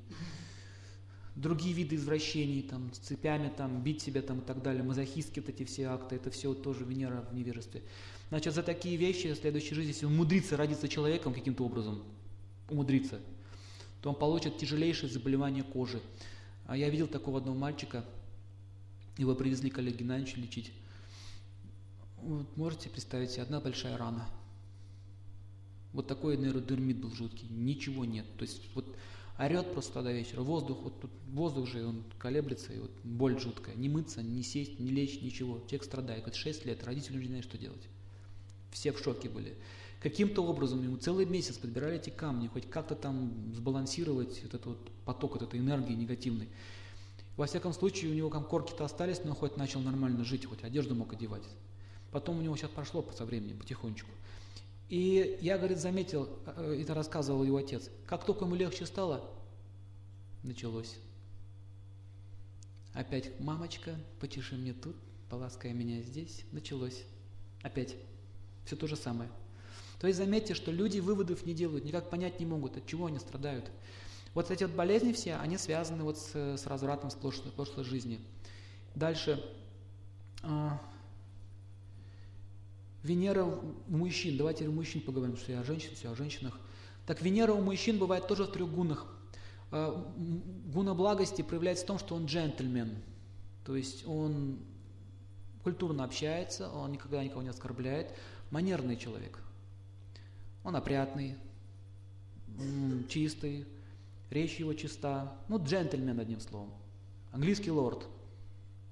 [1.36, 5.54] Другие виды извращений, там, с цепями, там, бить себя там, и так далее, мазохистские вот
[5.54, 7.82] эти все акты, это все тоже Венера в невежестве.
[8.30, 12.02] Значит, за такие вещи в следующей жизни, если умудрится родиться человеком каким-то образом,
[12.70, 13.20] умудрится,
[14.00, 16.00] то он получит тяжелейшее заболевание кожи.
[16.66, 18.04] А я видел такого одного мальчика,
[19.18, 20.72] его привезли к Олегу Геннадьевичу лечить.
[22.16, 24.26] Вот можете представить себе, одна большая рана–
[25.92, 28.26] вот такой нейродермит был жуткий, ничего нет.
[28.36, 28.86] То есть вот
[29.38, 33.74] орет просто до вечера, воздух, вот тут воздух же, он колеблется, и вот боль жуткая.
[33.76, 35.58] Не мыться, не сесть, не лечь, ничего.
[35.66, 36.24] Человек страдает.
[36.24, 37.88] Вот 6 лет, родители не знают, что делать.
[38.72, 39.56] Все в шоке были.
[40.00, 45.32] Каким-то образом ему целый месяц подбирали эти камни, хоть как-то там сбалансировать этот вот поток
[45.32, 46.48] вот этой энергии негативной.
[47.36, 50.94] Во всяком случае, у него там корки-то остались, но хоть начал нормально жить, хоть одежду
[50.94, 51.42] мог одевать.
[52.10, 54.10] Потом у него сейчас прошло со временем, потихонечку.
[54.88, 59.30] И я, говорит, заметил, э, это рассказывал его отец, как только ему легче стало,
[60.42, 60.96] началось.
[62.94, 64.96] Опять, мамочка, потеши мне тут,
[65.28, 67.04] поласкай меня здесь, началось.
[67.62, 67.96] Опять,
[68.64, 69.30] все то же самое.
[70.00, 73.18] То есть заметьте, что люди выводов не делают, никак понять не могут, от чего они
[73.18, 73.70] страдают.
[74.32, 78.20] Вот эти вот болезни все, они связаны вот с, с развратом с прошлой, прошлой жизни.
[78.94, 79.44] Дальше.
[83.08, 86.60] Венера у мужчин, давайте о мужчин поговорим, что я о женщинах, все о женщинах.
[87.06, 89.06] Так Венера у мужчин бывает тоже в трех гунах.
[89.70, 90.12] А,
[90.72, 92.96] гуна благости проявляется в том, что он джентльмен,
[93.64, 94.58] то есть он
[95.62, 98.14] культурно общается, он никогда никого не оскорбляет,
[98.50, 99.38] манерный человек.
[100.62, 101.36] Он опрятный,
[103.08, 103.66] чистый,
[104.30, 106.72] речь его чиста, ну джентльмен одним словом.
[107.32, 108.06] Английский лорд,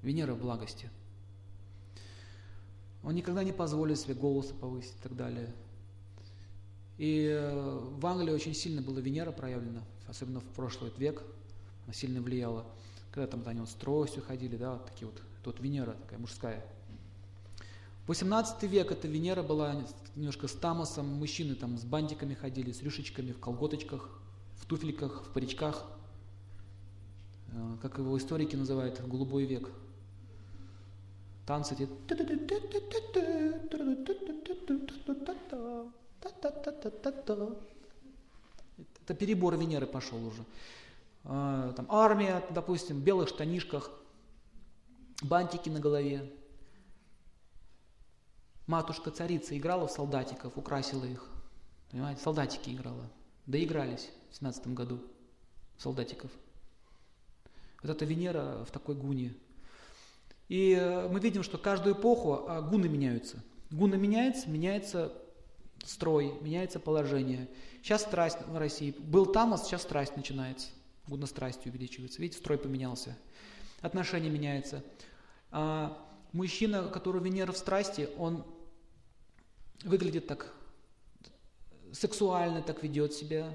[0.03, 0.91] Венера в благости–
[3.07, 5.55] он никогда не позволит себе голоса повысить и так далее.
[6.99, 11.23] И э, в Англии очень сильно была Венера проявлена, особенно в прошлый век,
[11.85, 12.67] она сильно влияла.
[13.13, 16.19] Когда там они вот с тростью ходили, да, вот такие вот, это вот Венера такая
[16.19, 16.67] мужская.
[18.09, 19.87] 18 век эта Венера была
[20.17, 24.19] немножко с тамосом, мужчины там с бантиками ходили, с рюшечками, в колготочках,
[24.57, 25.87] в туфельках, в паричках.
[27.53, 29.71] Э, как его историки называют, голубой век–
[31.47, 31.89] танцы эти.
[39.05, 40.45] Это перебор Венеры пошел уже.
[41.23, 43.91] Там армия, допустим, в белых штанишках,
[45.23, 46.33] бантики на голове.
[48.67, 51.25] Матушка-царица играла в солдатиков, украсила их.
[51.91, 53.09] Понимаете, солдатики играла.
[53.47, 55.01] Доигрались в 17 году
[55.79, 56.33] солдатиков.
[57.83, 59.37] Вот эта Венера в такой гуне–
[60.49, 63.43] и э, мы видим, что каждую эпоху а, гуны меняются.
[63.71, 65.13] Гуны меняется, меняется
[65.85, 67.49] строй, меняется положение.
[67.83, 68.95] Сейчас страсть в России.
[68.99, 70.69] Был Тамас, сейчас страсть начинается.
[71.09, 72.21] Гуна страсть увеличивается.
[72.21, 73.17] Видите, строй поменялся.
[73.81, 74.85] Отношения меняются.
[75.51, 75.97] А
[76.33, 78.45] мужчина, который Венера в страсти, он
[79.85, 80.55] выглядит так
[81.93, 83.51] сексуально, так ведет себя,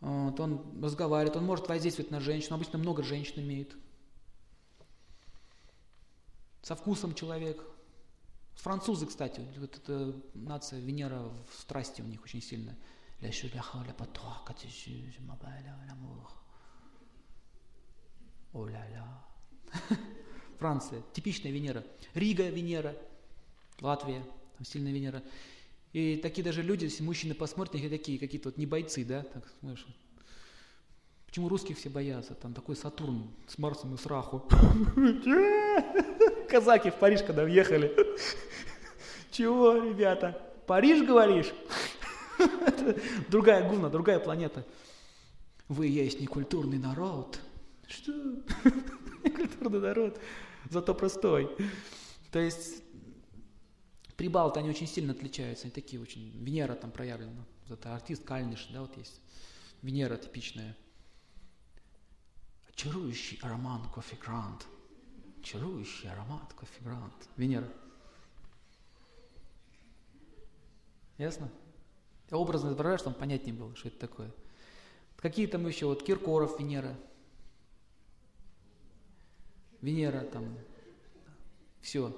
[0.00, 3.72] вот, он разговаривает, он может воздействовать на женщину, обычно много женщин имеет.
[6.62, 7.60] Со вкусом человек.
[8.54, 12.76] Французы, кстати, вот эта нация Венера в страсти у них очень сильная.
[20.58, 21.84] Франция, типичная Венера.
[22.14, 22.96] Рига, Венера,
[23.80, 24.22] Латвия,
[24.56, 25.22] там сильная Венера.
[25.92, 29.52] И такие даже люди, если мужчины посмотрят, они такие какие-то вот не бойцы, да, так,
[29.60, 29.84] знаешь,
[31.32, 32.34] Почему русских все боятся?
[32.34, 34.46] Там такой Сатурн с Марсом и с Раху.
[36.52, 37.96] Казаки в Париж, когда въехали.
[39.30, 40.38] Чего, ребята?
[40.66, 41.50] Париж, говоришь?
[43.28, 44.62] Другая гуна, другая планета.
[45.68, 47.40] Вы есть некультурный народ.
[47.88, 48.12] Что?
[49.24, 50.20] Некультурный народ.
[50.68, 51.50] Зато простой.
[52.30, 52.82] То есть
[54.16, 58.82] Прибалты, они очень сильно отличаются, они такие очень, Венера там проявлена, это артист Кальниш, да,
[58.82, 59.20] вот есть,
[59.80, 60.76] Венера типичная.
[62.74, 64.66] Чарующий аромат кофе грант,
[65.42, 67.68] чарующий аромат кофе грант, Венера.
[71.18, 71.50] Ясно?
[72.30, 74.30] Я образно изображаю, чтобы понятнее было, что это такое.
[75.16, 76.96] Какие там еще, вот Киркоров, Венера,
[79.80, 80.56] Венера там,
[81.80, 82.16] все,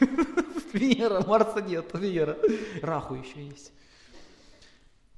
[0.72, 2.38] Венера, Марса нет, Венера.
[2.82, 3.72] Раху еще есть.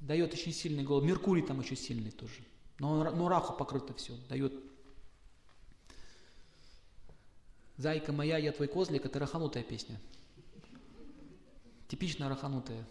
[0.01, 1.05] Дает очень сильный голос.
[1.05, 2.40] Меркурий там еще сильный тоже.
[2.78, 4.14] Но, но Раху покрыто все.
[4.28, 4.53] Дает.
[7.79, 10.01] Зайка моя, я твой козлик, это раханутая песня.
[11.87, 12.85] Типично раханутая.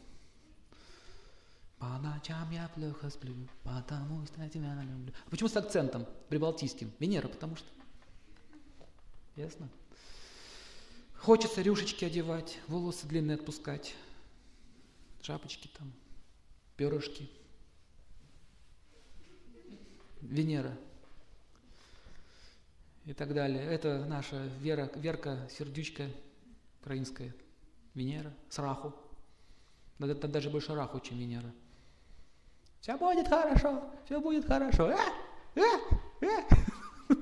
[1.78, 5.14] По ночам я плохо сплю, потому что тебя люблю.
[5.26, 6.92] А почему с акцентом прибалтийским?
[7.00, 7.68] Венера, потому что.
[9.36, 9.70] Ясно?
[11.16, 13.94] Хочется рюшечки одевать, волосы длинные отпускать,
[15.22, 15.92] шапочки там,
[16.78, 17.30] перышки.
[20.22, 20.76] Венера
[23.08, 23.64] и так далее.
[23.64, 26.08] Это наша Вера, Верка, сердючка
[26.82, 27.34] украинская,
[27.96, 28.94] Венера, с Раху.
[30.00, 31.52] Это даже больше Раху, чем Венера.
[32.82, 34.90] Все будет хорошо, все будет хорошо.
[34.90, 35.00] А,
[35.56, 37.16] а, а.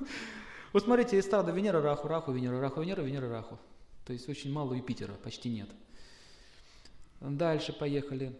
[0.72, 3.58] Вот смотрите, эстрада Венера, Раху, Раху, Венера, Раху, Венера, Венера, Раху.
[4.04, 5.70] То есть очень мало Юпитера, почти нет.
[7.20, 8.36] Дальше поехали.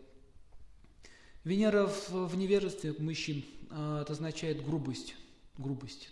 [1.44, 5.14] Венера в, в невежестве мужчин, а, это означает грубость.
[5.57, 6.11] Грубость.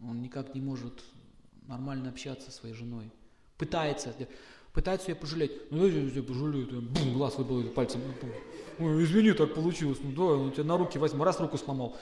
[0.00, 1.04] Он никак не может
[1.66, 3.10] нормально общаться со своей женой.
[3.56, 4.14] Пытается,
[4.72, 5.52] пытается ее пожалеть.
[5.70, 8.00] Ну я тебя пожалею, там, бум, глаз выбил пальцем.
[8.78, 9.98] Ой, извини, так получилось.
[10.02, 11.96] Ну давай, он тебя на руки возьму, раз руку сломал.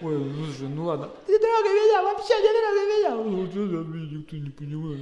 [0.00, 1.10] Ой, ну, слушай, ну ладно.
[1.28, 3.14] Не трогай меня, вообще не трогай меня.
[3.16, 5.00] Ну, что там, никто не понимает.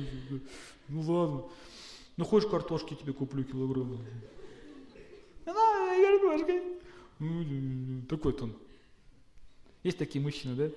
[0.89, 1.45] Ну ладно.
[2.17, 4.05] Ну хочешь картошки тебе куплю килограмм?
[5.47, 6.63] На, картошкой.
[7.19, 8.55] Ну, такой тон.
[9.83, 10.71] Есть такие мужчины, да?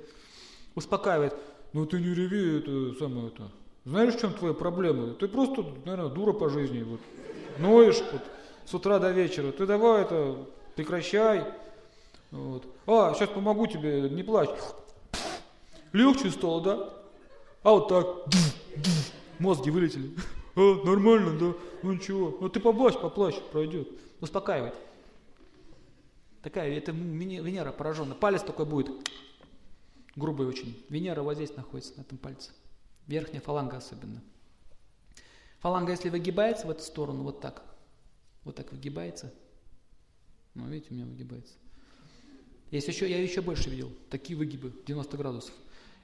[0.76, 1.34] Успокаивает.
[1.74, 3.52] Ну ты не реви, это самое это.
[3.86, 5.14] Знаешь, в чем твоя проблема?
[5.14, 6.84] Ты просто, наверное, дура по жизни.
[6.84, 7.00] Вот.
[7.58, 8.22] Ноешь вот,
[8.66, 9.52] с утра до вечера.
[9.52, 10.46] Ты давай это
[10.76, 11.46] прекращай.
[12.32, 12.64] Вот.
[12.86, 14.50] А, сейчас помогу тебе, не плачь.
[15.94, 16.90] Легче стало, да?
[17.64, 18.08] А вот так.
[19.40, 20.12] Мозги вылетели.
[20.56, 21.54] А, нормально, да?
[21.84, 22.38] Ну ничего.
[22.42, 23.88] Ну ты поплачь, поплачь, пройдет.
[24.20, 24.74] Успокаивать.
[26.42, 28.16] Такая, это Венера пораженная.
[28.16, 28.90] Палец такой будет.
[30.18, 30.84] Грубый очень.
[30.90, 32.50] Венера вот здесь находится, на этом пальце.
[33.06, 34.24] Верхняя фаланга особенно.
[35.60, 37.64] Фаланга, если выгибается в эту сторону, вот так.
[38.44, 39.32] Вот так выгибается.
[40.56, 41.54] Ну, видите, у меня выгибается.
[42.72, 43.92] Есть еще, я еще больше видел.
[44.10, 45.54] Такие выгибы, 90 градусов.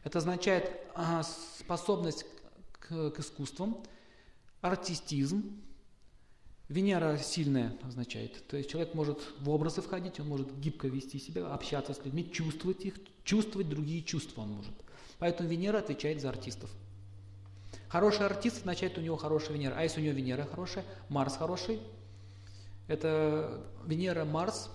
[0.03, 2.27] Это означает а, способность
[2.71, 3.83] к, к искусствам,
[4.61, 5.59] артистизм.
[6.73, 8.47] Венера сильная означает.
[8.47, 12.27] То есть человек может в образы входить, он может гибко вести себя, общаться с людьми,
[12.31, 14.73] чувствовать их, чувствовать другие чувства он может.
[15.19, 16.71] Поэтому Венера отвечает за артистов.
[17.89, 19.75] Хороший артист означает у него хорошая Венера.
[19.77, 21.79] А если у него Венера хорошая, Марс хороший,
[22.87, 24.71] это Венера, Марс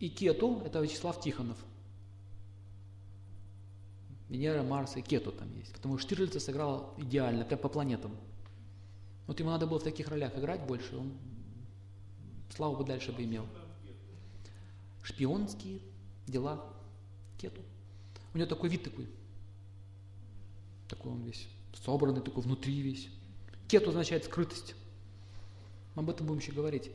[0.00, 1.56] и Кету, это Вячеслав Тихонов.
[4.28, 5.72] Венера, Марс и Кету там есть.
[5.72, 8.10] Потому что Штирлица сыграл идеально, прям по планетам.
[9.28, 11.12] Вот ему надо было в таких ролях играть больше, он
[12.56, 13.46] славу бы дальше бы имел.
[15.02, 15.80] Шпионские
[16.26, 16.64] дела
[17.36, 17.60] Кету.
[18.34, 19.06] У него такой вид такой.
[20.88, 21.46] Такой он весь
[21.84, 23.08] собранный, такой внутри весь.
[23.68, 24.74] Кету означает скрытость.
[25.94, 26.90] Об этом будем еще говорить.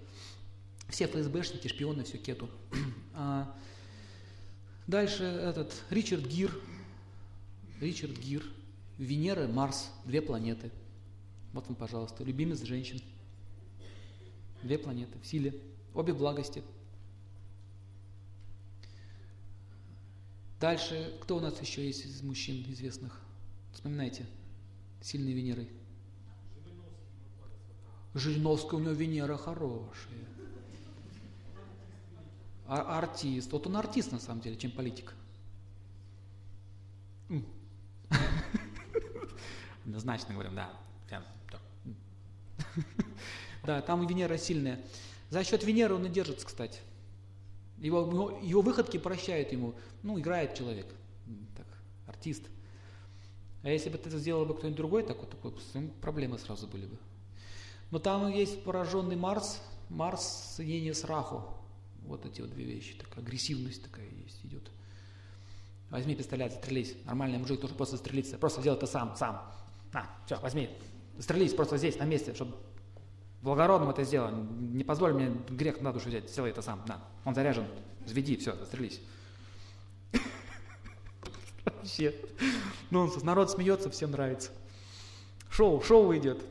[0.89, 2.49] Все ФСБшники, шпионы, все кету.
[3.15, 3.55] А
[4.87, 6.51] дальше этот Ричард Гир,
[7.79, 8.43] Ричард Гир,
[8.97, 10.71] Венера, Марс, две планеты.
[11.53, 12.99] Вот вам, пожалуйста, любимец женщин.
[14.63, 15.61] Две планеты в силе.
[15.93, 16.63] Обе благости.
[20.59, 23.21] Дальше, кто у нас еще есть из мужчин известных?
[23.71, 24.25] Вспоминайте.
[25.01, 25.69] Сильной Венерой.
[28.13, 30.19] Жириновский, у него Венера хорошая.
[32.65, 33.51] А артист.
[33.51, 35.13] Вот он артист на самом деле, чем политик.
[39.85, 40.73] Однозначно говорим, да.
[43.63, 44.79] Да, там Венера сильная.
[45.29, 46.79] За счет Венеры он и держится, кстати.
[47.77, 49.75] Его, его выходки прощают ему.
[50.03, 50.85] Ну, играет человек.
[51.55, 51.65] Так,
[52.07, 52.43] артист.
[53.63, 55.53] А если бы это сделал бы кто-нибудь другой, так вот, такой,
[56.01, 56.97] проблемы сразу были бы.
[57.91, 61.43] Но там есть пораженный Марс, Марс соединение с Раху.
[62.05, 62.95] Вот эти вот две вещи.
[62.95, 64.69] Такая агрессивность такая есть, идет.
[65.89, 66.95] Возьми пистолет, застрелись.
[67.05, 68.37] Нормальный мужик тоже просто застрелиться.
[68.37, 69.49] Просто сделай это сам, сам.
[69.93, 70.69] На, все, возьми.
[71.17, 72.55] Застрелись просто здесь, на месте, чтобы
[73.41, 74.31] благородным это сделал.
[74.31, 76.29] Не позволь мне грех на душу взять.
[76.29, 76.83] Сделай это сам.
[76.87, 77.67] На, он заряжен.
[78.05, 79.01] Взведи, все, застрелись.
[81.65, 82.15] Вообще.
[82.89, 83.23] Нонсенс.
[83.23, 84.51] Народ смеется, всем нравится.
[85.49, 86.43] Шоу, шоу идет.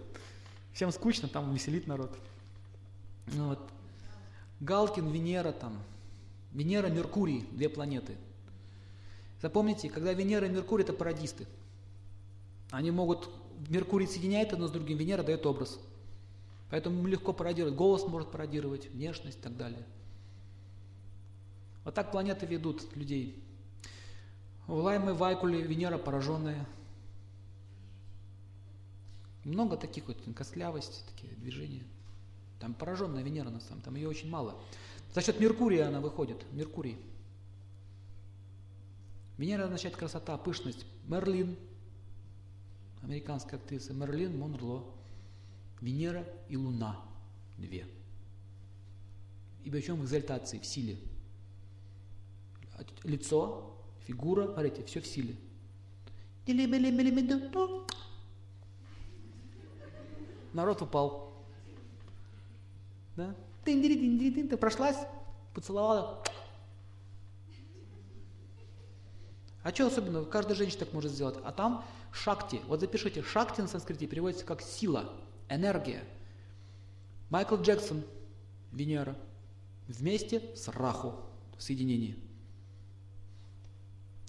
[0.72, 2.16] Всем скучно, там веселит народ.
[3.26, 3.60] Ну, вот.
[4.60, 5.76] Галкин, Венера там.
[6.52, 8.16] Венера, Меркурий, две планеты.
[9.40, 11.46] Запомните, когда Венера и Меркурий это парадисты.
[12.70, 13.28] Они могут,
[13.68, 15.78] Меркурий соединяет одно с другим, Венера дает образ.
[16.70, 17.74] Поэтому легко пародировать.
[17.74, 19.84] Голос может пародировать, внешность и так далее.
[21.84, 23.42] Вот так планеты ведут людей.
[24.66, 26.66] В Лайме, Вайкуле, Венера пораженная.
[29.44, 31.82] Много таких вот, костлявость, такие движения.
[32.60, 34.56] Там пораженная Венера на самом там ее очень мало.
[35.12, 36.96] За счет Меркурия она выходит, Меркурий.
[39.36, 40.86] Венера означает красота, пышность.
[41.08, 41.56] Мерлин,
[43.02, 44.84] американская актриса Мерлин Монрло.
[45.80, 47.00] Венера и Луна.
[47.58, 47.86] Две.
[49.64, 50.96] И причем в экзальтации, в силе.
[53.02, 53.76] Лицо,
[54.06, 55.36] фигура, смотрите, все в силе.
[60.52, 61.32] Народ упал.
[63.16, 63.34] Да?
[63.64, 64.96] Ты прошлась,
[65.54, 66.22] поцеловала.
[69.62, 70.24] А что особенно?
[70.24, 71.36] Каждая женщина так может сделать.
[71.44, 72.60] А там шакти.
[72.66, 75.12] Вот запишите, шакти на санскрите переводится как сила,
[75.48, 76.04] энергия.
[77.30, 78.04] Майкл Джексон,
[78.72, 79.16] Венера,
[79.88, 81.14] вместе с Раху
[81.56, 82.16] в соединении.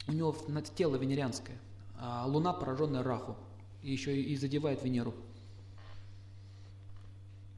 [0.08, 0.36] У него
[0.76, 1.58] тело венерианское,
[1.98, 3.36] а Луна пораженная Раху.
[3.82, 5.14] И еще и задевает Венеру.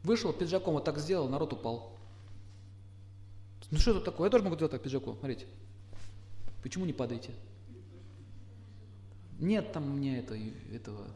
[0.04, 1.96] Вышел, пиджаком вот так сделал, народ упал.
[3.72, 4.28] Ну что это такое?
[4.28, 5.46] Я тоже могу делать так пиджаком, смотрите.
[6.62, 7.32] Почему не падаете?
[9.40, 10.36] Нет там у меня это,
[10.72, 11.08] этого.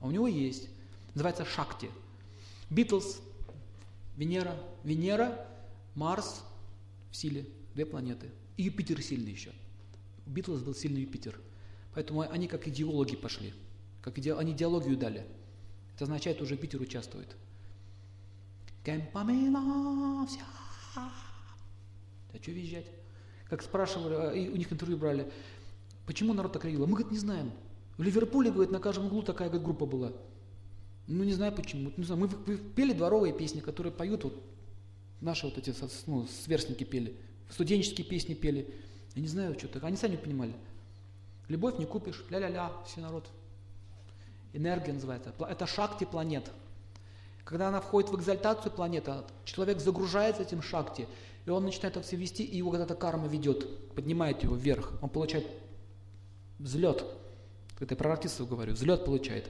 [0.00, 0.68] А у него есть.
[1.14, 1.90] Называется Шакти.
[2.70, 3.20] Битлз,
[4.16, 5.46] Венера, Венера,
[5.94, 6.42] Марс
[7.10, 8.30] в силе, две планеты.
[8.56, 9.52] И Юпитер сильный еще.
[10.26, 11.38] Битлз был сильный Юпитер.
[11.94, 13.54] Поэтому они как идеологи пошли.
[14.02, 14.34] Как иде...
[14.34, 15.24] Они идеологию дали.
[15.94, 17.36] Это означает, уже Юпитер участвует.
[18.84, 20.42] Кемпамина вся.
[20.96, 22.86] А что визжать?
[23.48, 25.30] Как спрашивали, а, и у них интервью брали,
[26.06, 26.88] почему народ так реагировал?
[26.88, 27.52] Мы, говорит, не знаем.
[27.96, 30.12] В Ливерпуле, говорит, на каждом углу такая говорит, группа была.
[31.06, 31.92] Ну, не знаю почему.
[31.96, 32.20] Не знаю.
[32.22, 34.42] Мы, мы пели дворовые песни, которые поют вот
[35.20, 35.74] наши вот эти
[36.06, 37.16] ну, сверстники пели.
[37.50, 38.74] Студенческие песни пели.
[39.14, 39.84] Я не знаю, что так.
[39.84, 40.54] Они сами понимали.
[41.48, 43.28] Любовь не купишь, ля-ля-ля, все народ.
[44.52, 45.32] Энергия называется.
[45.38, 46.50] Это шакти планет.
[47.44, 51.06] Когда она входит в экзальтацию планета, человек загружается этим шакти,
[51.44, 54.94] и он начинает так себя вести, и его когда-то карма ведет, поднимает его вверх.
[55.02, 55.46] Он получает
[56.58, 57.04] взлет.
[57.80, 58.72] Это про артистов говорю.
[58.72, 59.48] Взлет получает.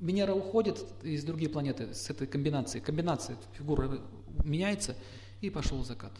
[0.00, 2.82] Венера уходит из другие планеты с этой комбинацией.
[2.82, 4.00] Комбинация фигуры
[4.44, 4.96] меняется,
[5.40, 6.12] и пошел закат.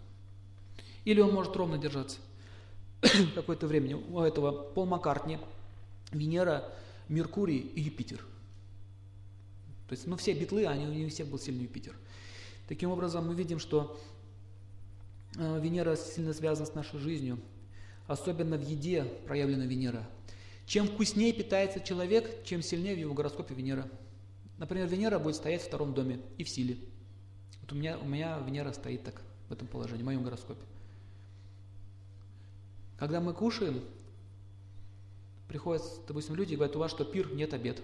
[1.04, 2.18] Или он может ровно держаться
[3.34, 3.96] какое-то время.
[3.96, 5.38] У этого Пол Маккартни,
[6.12, 6.72] Венера,
[7.08, 8.18] Меркурий и Юпитер.
[9.88, 11.94] То есть, ну, все битлы, они, у них всех был сильный Юпитер.
[12.68, 13.98] Таким образом, мы видим, что
[15.36, 17.38] э, Венера сильно связана с нашей жизнью.
[18.10, 20.04] Особенно в еде проявлена Венера.
[20.66, 23.88] Чем вкуснее питается человек, чем сильнее в его гороскопе Венера.
[24.58, 26.76] Например, Венера будет стоять в втором доме и в силе.
[27.60, 30.60] Вот у меня, у меня Венера стоит так, в этом положении, в моем гороскопе.
[32.98, 33.80] Когда мы кушаем,
[35.46, 37.80] приходят, допустим, люди и говорят, у вас что, пир, нет обед.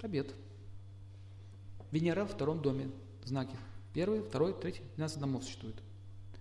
[0.00, 0.34] Обед.
[1.90, 2.90] Венера в втором доме.
[3.24, 3.58] Знаки.
[3.92, 5.76] Первый, второй, третий, 12 домов существует.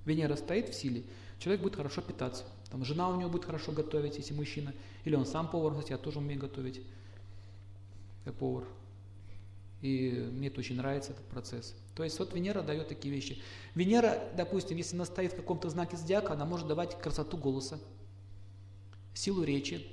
[0.05, 1.03] Венера стоит в силе,
[1.39, 2.43] человек будет хорошо питаться.
[2.69, 4.73] Там жена у него будет хорошо готовить, если мужчина.
[5.05, 6.81] Или он сам повар, кстати, я тоже умею готовить,
[8.25, 8.65] как повар.
[9.81, 11.73] И мне это очень нравится, этот процесс.
[11.95, 13.41] То есть вот Венера дает такие вещи.
[13.75, 17.79] Венера, допустим, если она стоит в каком-то знаке зодиака, она может давать красоту голоса,
[19.13, 19.87] силу речи,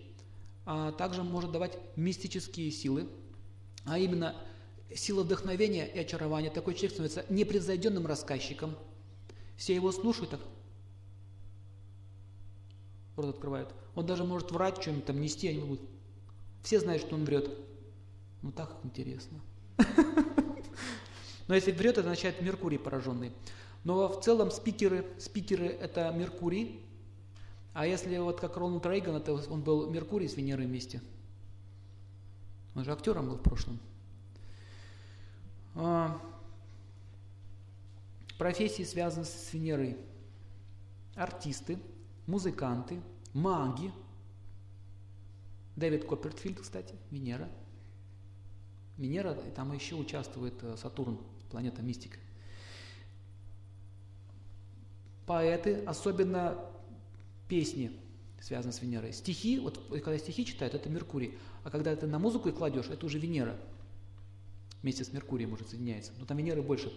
[0.65, 3.09] а также может давать мистические силы,
[3.85, 4.35] а именно
[4.95, 6.51] сила вдохновения и очарования.
[6.51, 8.77] Такой человек становится непревзойденным рассказчиком.
[9.57, 10.41] Все его слушают, так
[13.17, 13.75] рот открывают.
[13.95, 15.81] Он даже может врать, что-нибудь там нести, они будут.
[16.63, 17.51] Все знают, что он врет.
[18.43, 19.41] Ну так интересно.
[21.49, 23.33] Но если врет, это означает Меркурий пораженный.
[23.85, 26.81] Но в целом спикеры, спикеры это Меркурий.
[27.73, 31.01] А если вот как Рональд Рейган, это он был Меркурий с Венерой вместе.
[32.75, 33.79] Он же актером был в прошлом.
[35.75, 36.21] А,
[38.39, 39.97] профессии связаны с Венерой.
[41.15, 41.79] Артисты,
[42.27, 43.01] музыканты,
[43.33, 43.93] маги.
[45.77, 47.49] Дэвид Коппертфильд, кстати, Венера.
[48.97, 51.19] Венера, и там еще участвует э, Сатурн,
[51.51, 52.19] планета мистика.
[55.27, 56.59] Поэты, особенно
[57.47, 57.93] песни,
[58.41, 59.13] связаны с Венерой.
[59.13, 61.37] Стихи, вот когда стихи читают, это Меркурий.
[61.63, 63.59] А когда ты на музыку и кладешь, это уже Венера.
[64.83, 66.13] Вместе с Меркурием уже соединяется.
[66.19, 66.93] Но там Венеры больше.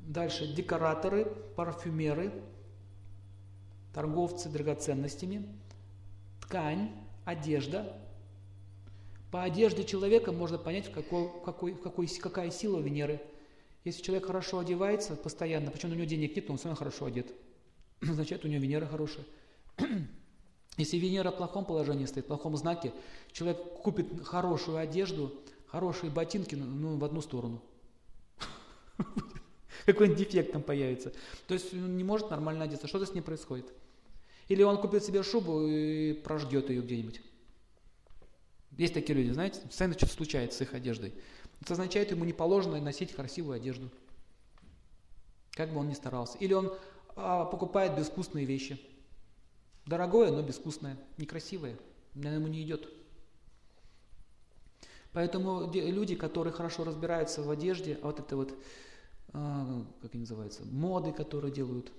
[0.00, 1.26] Дальше декораторы,
[1.56, 2.32] парфюмеры,
[3.92, 5.48] торговцы драгоценностями,
[6.40, 6.92] ткань,
[7.24, 7.96] одежда.
[9.30, 13.20] По одежде человека можно понять, какой, какой, какой, какая сила Венеры.
[13.84, 17.06] Если человек хорошо одевается постоянно, причем у него денег нет, но он все равно хорошо
[17.06, 17.32] одет,
[18.00, 19.24] значит у него Венера хорошая.
[20.76, 22.92] Если Венера в плохом положении стоит, в плохом знаке,
[23.32, 27.60] человек купит хорошую одежду, хорошие ботинки, ну, в одну сторону.
[29.86, 31.12] Какой-нибудь дефект там появится.
[31.48, 32.86] То есть он не может нормально одеться.
[32.86, 33.66] Что-то с ним происходит.
[34.48, 37.20] Или он купит себе шубу и прожгет ее где-нибудь.
[38.76, 41.14] Есть такие люди, знаете, постоянно что-то случается с их одеждой.
[41.60, 43.90] Это означает, ему не положено носить красивую одежду.
[45.52, 46.38] Как бы он ни старался.
[46.38, 46.72] Или он
[47.14, 48.80] а, покупает безвкусные вещи.
[49.86, 51.76] Дорогое, но безвкусное, некрасивое.
[52.14, 52.88] Она ему не идет.
[55.12, 58.54] Поэтому люди, которые хорошо разбираются в одежде, а вот это вот,
[59.34, 61.92] а, как они называются, моды, которые делают,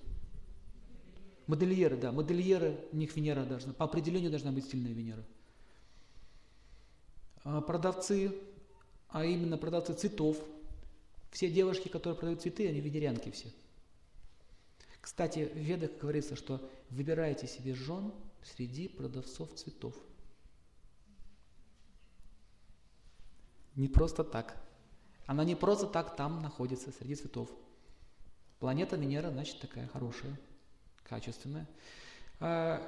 [1.46, 5.24] модельеры, да, модельеры, у них Венера должна, по определению должна быть сильная Венера.
[7.44, 8.34] А продавцы,
[9.08, 10.38] а именно продавцы цветов,
[11.30, 13.52] все девушки, которые продают цветы, они венерянки все.
[15.00, 18.12] Кстати, в Ведах говорится, что выбирайте себе жен
[18.42, 19.94] среди продавцов цветов.
[23.74, 24.56] Не просто так.
[25.26, 27.50] Она не просто так там находится, среди цветов.
[28.60, 30.38] Планета Венера, значит, такая хорошая,
[31.08, 31.68] качественная.
[32.40, 32.82] А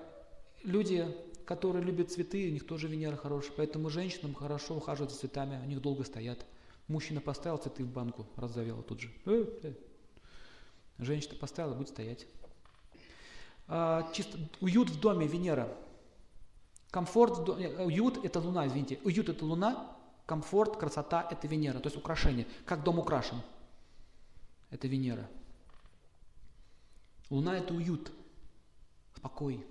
[0.63, 1.07] люди,
[1.45, 5.69] которые любят цветы, у них тоже Венера хорошая, поэтому женщинам хорошо ухаживать за цветами, у
[5.69, 6.45] них долго стоят.
[6.89, 9.11] Мужчина поставил цветы в банку, разовела тут же.
[9.25, 9.73] Э, э,
[10.99, 12.27] Женщина поставила, будет стоять.
[13.69, 15.69] А, чисто, уют в доме Венера.
[16.91, 18.99] Комфорт в доме, э, уют это луна, извините.
[19.05, 22.47] Уют это луна, комфорт, красота это Венера, то есть украшение.
[22.65, 23.43] Как дом украшен.
[24.71, 25.29] Это Венера.
[27.31, 28.12] Луна это уют,
[29.20, 29.65] покой.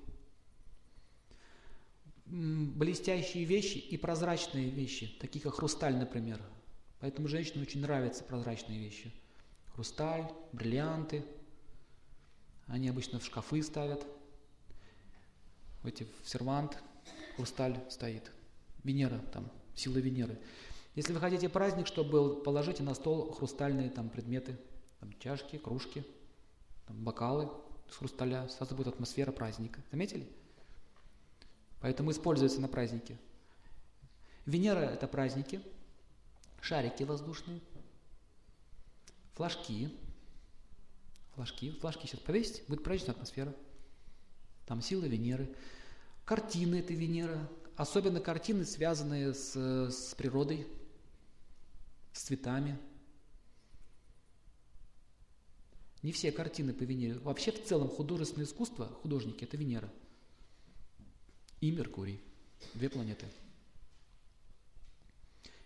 [2.25, 6.41] Блестящие вещи и прозрачные вещи, такие как хрусталь, например.
[6.99, 9.13] Поэтому женщинам очень нравятся прозрачные вещи–
[9.75, 11.23] хрусталь, бриллианты.
[12.67, 14.05] Они обычно в шкафы ставят.
[15.83, 16.81] В эти в сервант
[17.35, 18.31] хрусталь стоит.
[18.83, 20.39] Венера там, сила Венеры.
[20.95, 24.57] Если вы хотите праздник, чтобы был, положите на стол хрустальные там предметы,
[24.99, 26.05] там, чашки, кружки,
[26.85, 27.49] там, бокалы
[27.89, 29.81] с хрусталя, сразу будет атмосфера праздника.
[29.91, 30.27] Заметили?
[31.81, 33.17] Поэтому используется на празднике.
[34.45, 35.61] Венера– это праздники,
[36.61, 37.61] шарики воздушные–
[39.35, 39.89] флажки.
[41.35, 41.71] Флажки.
[41.71, 43.53] Флажки сейчас повесить, будет праздничная атмосфера.
[44.65, 45.53] Там сила Венеры.
[46.23, 47.49] Картины– это Венера.
[47.75, 50.65] Особенно картины, связанные с, с природой,
[52.13, 52.79] с цветами.
[56.05, 57.17] Не все картины по Венере.
[57.17, 59.91] Вообще в целом художественное искусство, художники– это Венера.
[61.61, 62.21] И Меркурий.
[62.75, 63.25] Две планеты.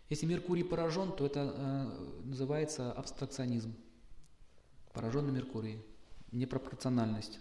[0.07, 3.76] Если Меркурий поражен, то это э, называется абстракционизм.
[4.94, 5.84] Пораженный Меркурий.
[6.32, 7.38] Непропорциональность.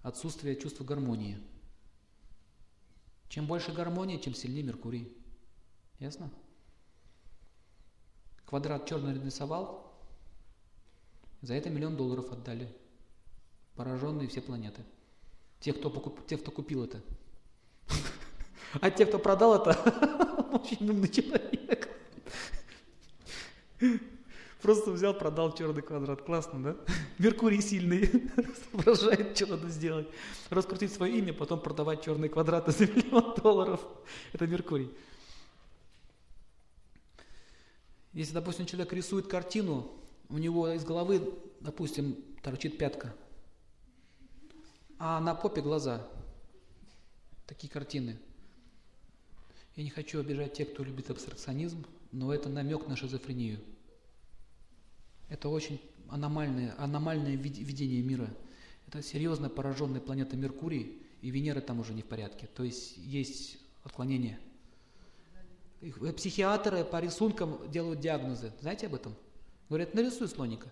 [0.00, 1.38] Отсутствие чувства гармонии.
[3.28, 5.14] Чем больше гармонии, тем сильнее Меркурий.
[5.98, 6.30] Ясно?
[8.46, 9.91] Квадрат черный рисовал,
[11.42, 12.68] за это миллион долларов отдали.
[13.74, 14.82] Пораженные все планеты.
[15.60, 17.02] Те, кто, покуп, те, кто купил это.
[18.80, 19.72] А те, кто продал это,
[20.52, 21.90] очень умный человек.
[24.62, 26.22] Просто взял, продал черный квадрат.
[26.22, 26.76] Классно, да?
[27.18, 28.08] Меркурий сильный.
[28.70, 30.08] Соображает, что надо сделать.
[30.48, 33.80] Раскрутить свое имя, потом продавать черные квадраты за миллион долларов.
[34.32, 34.90] Это Меркурий.
[38.14, 39.90] Если, допустим, человек рисует картину,
[40.32, 41.30] у него из головы,
[41.60, 43.14] допустим, торчит пятка,
[44.98, 46.08] а на попе глаза.
[47.46, 48.18] Такие картины.
[49.76, 53.60] Я не хочу обижать тех, кто любит абстракционизм, но это намек на шизофрению.
[55.28, 58.28] Это очень аномальное, аномальное видение мира.
[58.86, 62.48] Это серьезно пораженная планета Меркурий, и Венера там уже не в порядке.
[62.54, 64.38] То есть есть отклонение.
[65.82, 68.52] Э, психиатры по рисункам делают диагнозы.
[68.60, 69.14] Знаете об этом?
[69.68, 70.68] Говорят, нарисуй слоника.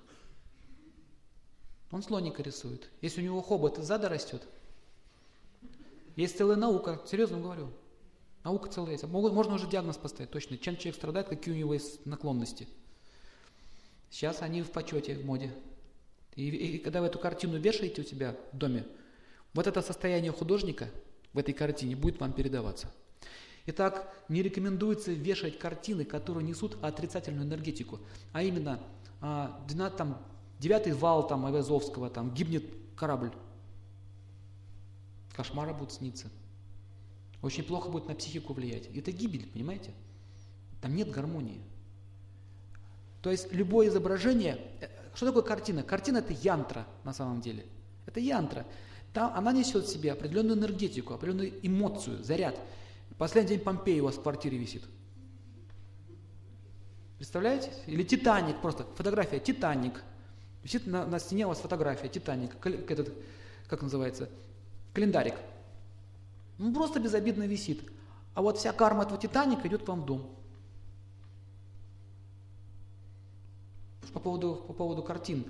[1.90, 2.88] Он слоника рисует.
[3.00, 4.42] Если у него хобот зада растет,
[6.16, 7.70] есть целая наука, серьезно говорю.
[8.44, 9.04] Наука целая есть.
[9.04, 12.68] Можно уже диагноз поставить точно, чем человек страдает, какие у него есть наклонности–
[14.10, 15.52] Сейчас они в почете, в моде.
[16.34, 18.84] И, и когда вы эту картину вешаете у себя в доме,
[19.54, 20.88] вот это состояние художника
[21.32, 22.92] в этой картине будет вам передаваться.
[23.70, 28.00] Итак, не рекомендуется вешать картины, которые несут отрицательную энергетику,
[28.32, 28.80] а именно
[29.20, 29.64] а,
[29.96, 30.18] там,
[30.58, 32.64] девятый вал там, Айвазовского, там гибнет
[32.96, 33.30] корабль.
[35.36, 36.30] Кошмары будут сниться.
[37.42, 38.88] Очень плохо будет на психику влиять.
[38.92, 39.92] Это гибель, понимаете?
[40.82, 41.60] Там нет гармонии.
[43.22, 45.84] То есть любое изображение, э, что такое картина?
[45.84, 47.64] Картина это янтра на самом деле.
[48.06, 48.66] Это янтра.
[49.12, 52.58] Там она несет в себе определенную энергетику, определенную эмоцию, заряд.
[53.20, 54.82] Последний день Помпеи у вас в квартире висит.
[57.18, 57.70] Представляете?
[57.84, 58.86] Или Титаник просто.
[58.94, 60.02] Фотография Титаник.
[60.62, 62.52] Висит на, на стене у вас фотография Титаник.
[62.64, 63.12] Этот,
[63.66, 64.30] как называется?
[64.94, 65.34] Календарик.
[66.56, 67.82] Ну, просто безобидно висит.
[68.32, 70.40] А вот вся карма этого Титаника идет к вам в дом.
[74.14, 75.44] по поводу, по поводу картин.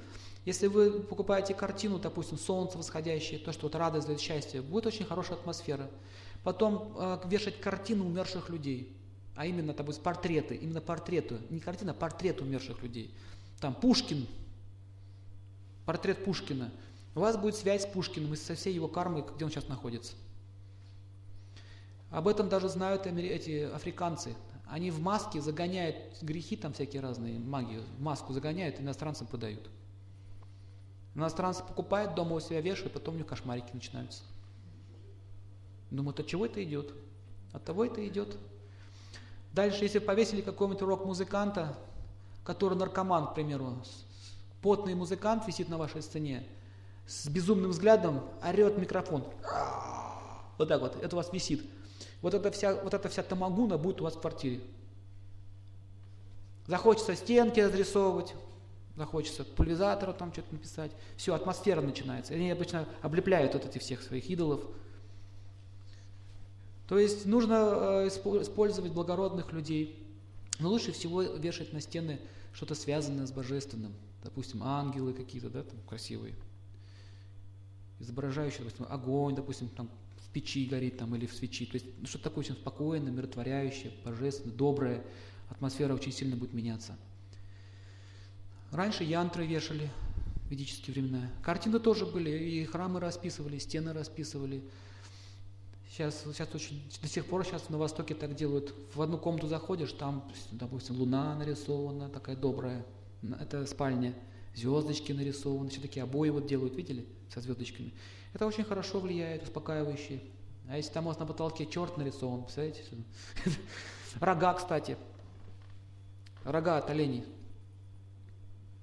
[0.44, 5.04] Если вы покупаете картину, допустим, солнце восходящее, то, что вот радость дает счастье, будет очень
[5.04, 5.88] хорошая атмосфера.
[6.42, 8.96] Потом э, вешать картины умерших людей,
[9.34, 13.14] а именно, допустим, портреты, именно портреты, не картина, а портрет умерших людей.
[13.60, 14.26] Там Пушкин,
[15.84, 16.70] портрет Пушкина.
[17.14, 20.14] У вас будет связь с Пушкиным и со всей его кармой, где он сейчас находится.
[22.10, 24.34] Об этом даже знают эти африканцы.
[24.66, 29.68] Они в маске загоняют грехи там всякие разные, магию, в маску загоняют, иностранцам продают.
[31.14, 34.22] Иностранцы покупают, дома у себя вешают, потом у них кошмарики начинаются.
[35.90, 36.92] Думают, от чего это идет?
[37.52, 38.36] От того это идет.
[39.52, 41.76] Дальше, если повесили какого-нибудь рок-музыканта,
[42.44, 43.82] который наркоман, к примеру,
[44.62, 46.46] потный музыкант висит на вашей сцене,
[47.06, 49.24] с безумным взглядом орет микрофон.
[50.58, 51.64] Вот так вот, это у вас висит.
[52.22, 54.60] Вот эта вся, вот эта вся тамагуна будет у вас в квартире.
[56.66, 58.34] Захочется стенки разрисовывать,
[58.94, 60.92] захочется пульверизатора там что-то написать.
[61.16, 62.34] Все, атмосфера начинается.
[62.34, 64.60] Они обычно облепляют вот эти всех своих идолов.
[66.90, 69.96] То есть нужно э, использовать благородных людей.
[70.58, 72.18] Но лучше всего вешать на стены
[72.52, 73.94] что-то связанное с божественным.
[74.24, 76.34] Допустим, ангелы какие-то, да, там красивые.
[78.00, 79.88] Изображающие, допустим, огонь, допустим, там
[80.32, 81.64] печи горит там или в свечи.
[81.66, 85.04] То есть ну, что-то такое очень спокойное, миротворяющее, божественное, доброе.
[85.48, 86.98] Атмосфера очень сильно будет меняться.
[88.72, 89.88] Раньше янтры вешали
[90.48, 91.30] в ведические времена.
[91.44, 94.64] Картины тоже были, и храмы расписывали, стены расписывали.
[95.90, 98.72] Сейчас, сейчас очень, до сих пор сейчас на Востоке так делают.
[98.94, 102.86] В одну комнату заходишь, там, допустим, луна нарисована, такая добрая,
[103.40, 104.14] это спальня,
[104.54, 107.92] звездочки нарисованы, все такие обои вот делают, видели, со звездочками.
[108.32, 110.20] Это очень хорошо влияет, успокаивающе.
[110.68, 112.84] А если там у вас на потолке черт нарисован, представляете?
[114.20, 114.96] Рога, кстати.
[116.44, 117.24] Рога от оленей.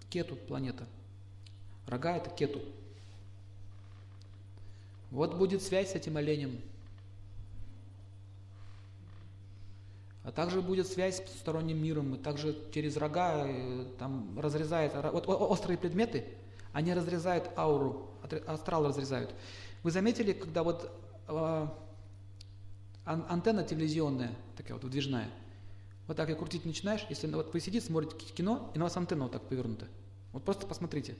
[0.09, 0.85] Кету планета.
[1.87, 2.59] Рога это кету.
[5.09, 6.59] Вот будет связь с этим оленем.
[10.27, 15.25] А также будет связь с потусторонним миром, и также через рога э, там разрезает, вот
[15.25, 16.25] острые предметы,
[16.73, 18.11] они разрезают ауру,
[18.45, 19.33] астрал разрезают.
[19.83, 20.91] Вы заметили, когда вот
[21.29, 21.67] э,
[23.05, 25.29] антенна телевизионная, такая вот выдвижная,
[26.07, 29.23] вот так и крутить начинаешь, если вот вы сидите, смотрите кино, и на вас антенна
[29.23, 29.87] вот так повернута.
[30.33, 31.15] Вот просто посмотрите.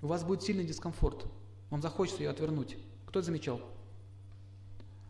[0.00, 1.26] У вас будет сильный дискомфорт.
[1.68, 2.78] Вам захочется ее отвернуть.
[3.04, 3.60] Кто это замечал?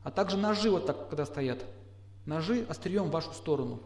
[0.02, 1.64] А также ножи вот так, когда стоят.
[2.26, 3.82] Ножи острием в вашу сторону.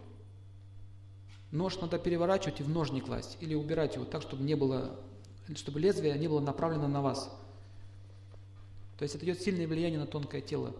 [1.50, 3.38] Нож надо переворачивать и в нож не класть.
[3.40, 4.98] Или убирать его так, чтобы не было
[5.54, 7.30] чтобы лезвие не было направлено на вас.
[8.98, 10.74] То есть это идет сильное влияние на тонкое тело.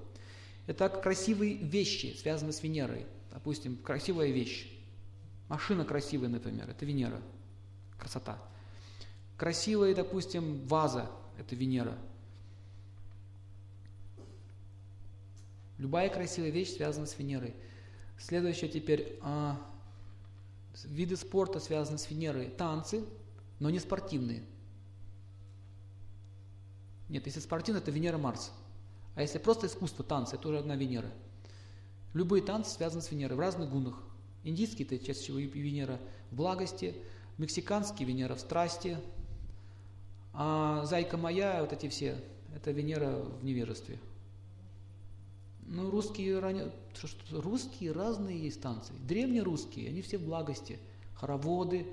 [0.67, 3.07] Это красивые вещи, связанные с Венерой.
[3.31, 4.73] Допустим, красивая вещь.
[5.49, 7.23] Машина красивая, например, это Венера.
[7.99, 8.43] Красота.
[9.37, 11.09] Красивая, допустим, ваза,
[11.39, 11.97] это Венера.
[15.79, 17.55] Любая красивая вещь связана с Венерой.
[18.19, 19.19] Следующее теперь.
[19.23, 19.61] А,
[20.85, 22.49] виды спорта связаны с Венерой.
[22.49, 23.05] Танцы,
[23.59, 24.43] но не спортивные.
[27.09, 28.53] Нет, если спортивно, это Венера-Марс.
[29.15, 31.11] А если просто искусство, танцы, это уже одна Венера.
[32.13, 34.03] Любые танцы связаны с Венерой в разных гунах.
[34.43, 36.01] Индийский это чаще всего Венера
[36.31, 36.95] в благости,
[37.39, 38.97] мексиканский Венера в страсти,
[40.33, 42.23] а зайка моя, вот эти все,
[42.55, 43.99] это Венера в невежестве.
[45.69, 46.41] Ну, русские,
[46.95, 48.93] что, русские разные есть танцы.
[49.07, 50.79] Древнерусские, они все в благости.
[51.15, 51.87] Хороводы,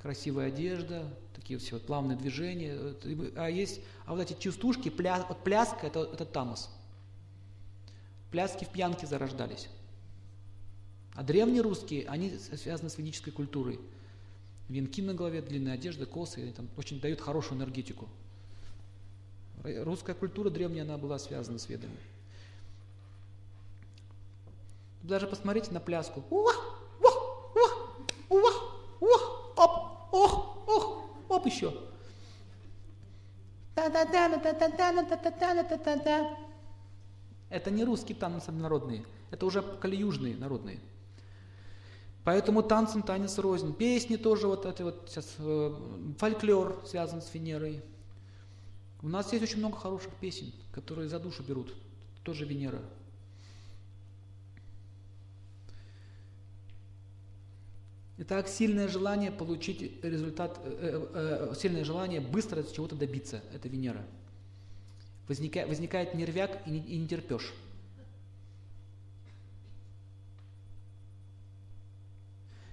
[0.00, 2.94] красивая одежда, такие все вот плавные движения.
[3.36, 6.70] А есть, а вот эти частушки, пля, вот пляска, это, это тамос.
[8.30, 9.68] Пляски в пьянке зарождались.
[11.14, 13.80] А древние русские, они связаны с ведической культурой.
[14.68, 18.08] Венки на голове, длинная одежда, косы, они там очень дают хорошую энергетику.
[19.62, 21.96] Русская культура древняя, она была связана с ведами.
[25.02, 26.22] Даже посмотрите на пляску.
[26.30, 27.16] Уах, уах,
[27.54, 27.94] уах,
[28.28, 31.74] уах, уах, оп, ох, ох, оп еще.
[37.48, 40.80] Это не русские танцы народные, это уже калиюжные народные.
[42.24, 43.74] Поэтому танцем танец рознь.
[43.74, 45.74] Песни тоже вот это вот сейчас, э,
[46.18, 47.82] фольклор связан с Венерой.
[49.02, 51.74] У нас есть очень много хороших песен, которые за душу берут.
[52.22, 52.82] Тоже Венера.
[58.22, 64.04] Итак, сильное желание получить результат, э, э, э, сильное желание быстро чего-то добиться, это Венера.
[65.26, 67.54] Возникает, возникает нервяк и не, и не терпешь.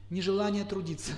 [0.09, 1.13] Нежелание трудиться.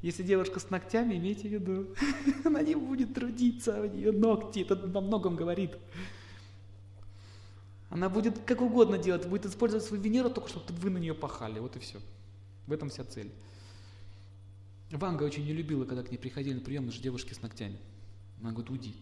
[0.00, 1.94] Если девушка с ногтями, имейте в виду,
[2.46, 5.72] она не будет трудиться, у нее ногти, это во многом говорит.
[7.90, 11.58] Она будет как угодно делать, будет использовать свою Венеру только чтобы вы на нее пахали,
[11.58, 12.00] вот и все.
[12.66, 13.32] В этом вся цель.
[14.90, 17.78] Ванга очень не любила, когда к ней приходили на прием даже девушки с ногтями.
[18.40, 18.94] Она говорит, уйди.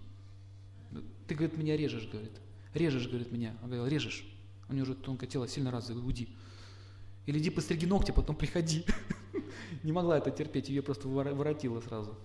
[1.26, 2.32] Ты, говорит, меня режешь, говорит.
[2.74, 3.56] Режешь, говорит, меня.
[3.60, 4.24] Она говорила, режешь.
[4.68, 6.28] У нее уже тонкое тело сильно развито, уйди.
[7.26, 8.84] Или иди постриги ногти, потом приходи.
[9.82, 12.16] Не могла это терпеть, ее просто воротило сразу.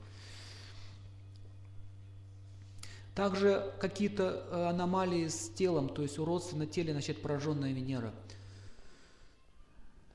[3.15, 8.13] Также какие-то э, аномалии с телом, то есть уродство на теле, значит пораженная Венера.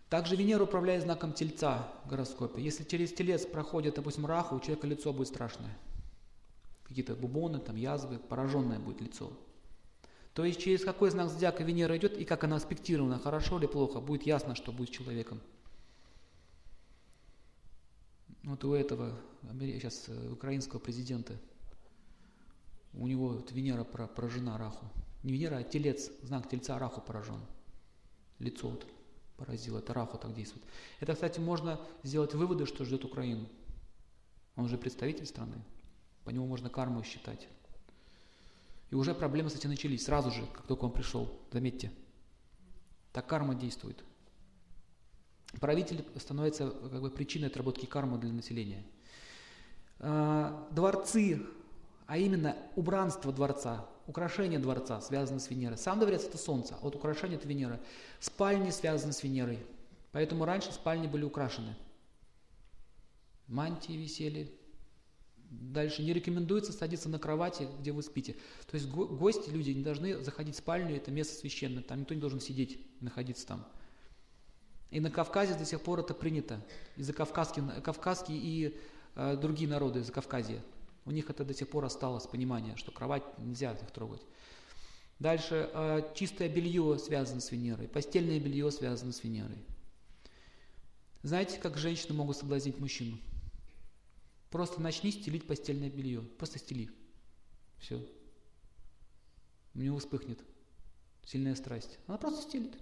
[0.09, 2.63] Также Венера управляет знаком Тельца в гороскопе.
[2.63, 5.77] Если через Телец проходит, допустим, Раху, у человека лицо будет страшное.
[6.85, 9.33] Какие-то бубоны, там, язвы, пораженное будет лицо.
[10.33, 14.01] То есть через какой знак зодиака Венера идет и как она аспектирована, хорошо или плохо,
[14.01, 15.41] будет ясно, что будет человеком.
[18.45, 19.19] Вот у этого
[19.59, 21.35] сейчас э, украинского президента
[22.93, 24.87] у него вот Венера поражена Раху.
[25.23, 27.41] Не Венера, а телец, знак тельца Раху поражен.
[28.39, 28.87] Лицо вот
[29.37, 30.65] поразило, это Раху так действует.
[31.01, 33.47] Это, кстати, можно сделать выводы, что ждет Украину.
[34.57, 35.57] Он же представитель страны,
[36.25, 37.47] по нему можно карму считать.
[38.91, 41.41] И уже проблемы, кстати, начались сразу же, как только он пришел.
[41.53, 41.91] Заметьте,
[43.13, 44.05] так карма действует.
[45.61, 48.85] Правитель становится как бы причиной отработки кармы для населения.
[49.99, 51.43] А, дворцы
[52.07, 55.77] а именно убранство дворца, украшение дворца связано с Венерой.
[55.77, 57.81] Сам дворец это Солнце, а вот украшение это Венера.
[58.21, 59.59] Спальни связаны с Венерой.
[60.13, 61.75] Поэтому раньше спальни были украшены.
[63.49, 64.53] Мантии висели.
[65.51, 68.35] Дальше не рекомендуется садиться на кровати, где вы спите.
[68.69, 72.21] То есть гости, люди не должны заходить в спальню, это место священное, там никто не
[72.21, 73.65] должен сидеть, находиться там.
[74.91, 76.65] И на Кавказе до сих пор это принято.
[76.97, 78.81] И за кавказские, кавказские и
[79.15, 80.63] э, другие народы из Кавказия.
[81.07, 84.23] У них это до сих пор осталось понимание, что кровать нельзя их трогать.
[85.21, 89.65] Дальше э, чистое белье связано с Венерой, постельное белье связано с Венерой.
[91.23, 93.19] Знаете, как женщины могут соблазнить мужчину?
[94.51, 96.21] Просто начни стелить постельное белье.
[96.21, 96.91] Просто стели.
[97.79, 98.05] Все.
[99.75, 100.39] У него вспыхнет
[101.25, 101.99] сильная страсть.
[102.07, 102.77] Она просто стелит.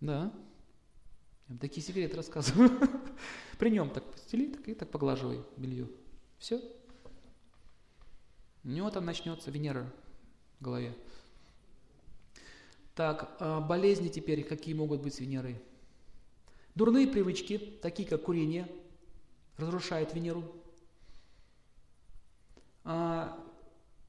[0.00, 0.32] Да.
[1.48, 2.70] Я такие секреты рассказываю.
[3.58, 5.88] При нем так стели, так и так поглаживай белье.
[6.42, 6.60] Все.
[8.64, 9.88] У него там начнется Венера
[10.58, 10.92] в голове.
[12.96, 15.62] Так, а болезни теперь какие могут быть с Венерой?
[16.74, 18.66] Дурные привычки, такие как курение,
[19.56, 20.42] разрушает Венеру.
[22.82, 23.38] А,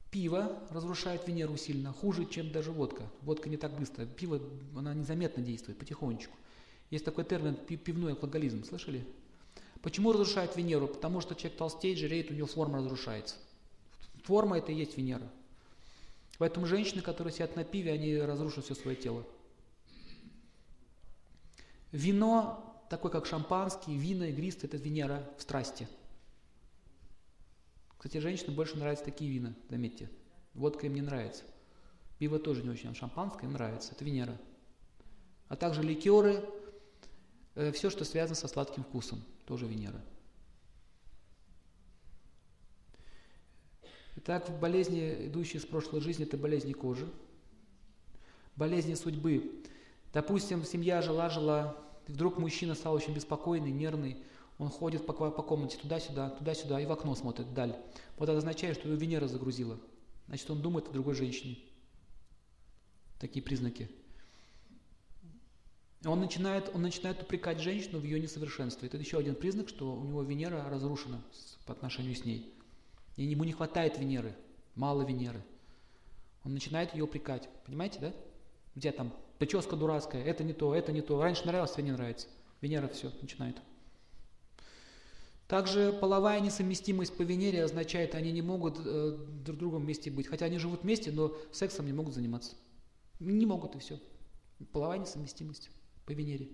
[0.10, 3.08] Пиво разрушает Венеру сильно, хуже, чем даже водка.
[3.22, 4.08] Водка не так быстро.
[4.08, 4.42] Пиво,
[4.76, 6.36] она незаметно действует, потихонечку.
[6.90, 9.06] Есть такой термин пивной алкоголизм, слышали?
[9.84, 10.88] Почему разрушает Венеру?
[10.88, 13.36] Потому что человек толстеет, жиреет, у него форма разрушается.
[14.24, 15.30] Форма это и есть Венера.
[16.40, 19.24] Поэтому женщины, которые сидят на пиве, они разрушат все свое тело.
[21.92, 25.88] Вино, такое как шампанский, вино, игристое, это Венера в страсти–
[28.04, 30.10] кстати, женщинам больше нравятся такие вина, заметьте.
[30.56, 31.44] Водка им не нравится.
[32.20, 33.94] Пиво тоже не очень, а шампанское им нравится.
[33.94, 34.38] Это Венера.
[35.48, 36.44] А также ликеры,
[37.56, 40.02] все, что связано со сладким вкусом, тоже Венера.
[44.16, 47.10] Итак, болезни, идущие с прошлой жизни, это болезни кожи,
[48.56, 49.64] болезни судьбы.
[50.14, 51.76] Допустим, семья жила-жила,
[52.08, 54.18] вдруг мужчина стал очень беспокойный, нервный,
[54.60, 57.76] он ходит по, по комнате туда-сюда, туда-сюда и в окно смотрит вдаль.
[58.18, 59.80] Вот это означает, что его Венера загрузила.
[60.28, 61.58] Значит, он думает о другой женщине.
[63.20, 63.90] Такие признаки.
[66.06, 68.88] Он начинает, он начинает упрекать женщину в ее несовершенстве.
[68.88, 71.24] Это еще один признак, что у него Венера разрушена
[71.66, 72.54] по отношению с ней.
[73.16, 74.36] И ему не хватает Венеры,
[74.76, 75.42] мало Венеры.
[76.44, 77.48] Он начинает ее упрекать.
[77.66, 78.14] Понимаете, да?
[78.76, 81.22] Где там прическа дурацкая, это не то, это не то.
[81.22, 82.28] Раньше нравилось, тебе не нравится.
[82.60, 83.62] Венера все начинает.
[85.48, 90.28] Также половая несовместимость по Венере означает, они не могут э, друг другом вместе быть.
[90.28, 92.56] Хотя они живут вместе, но сексом не могут заниматься.
[93.20, 94.00] Не могут и все.
[94.72, 95.70] Половая несовместимость
[96.06, 96.50] по Венере.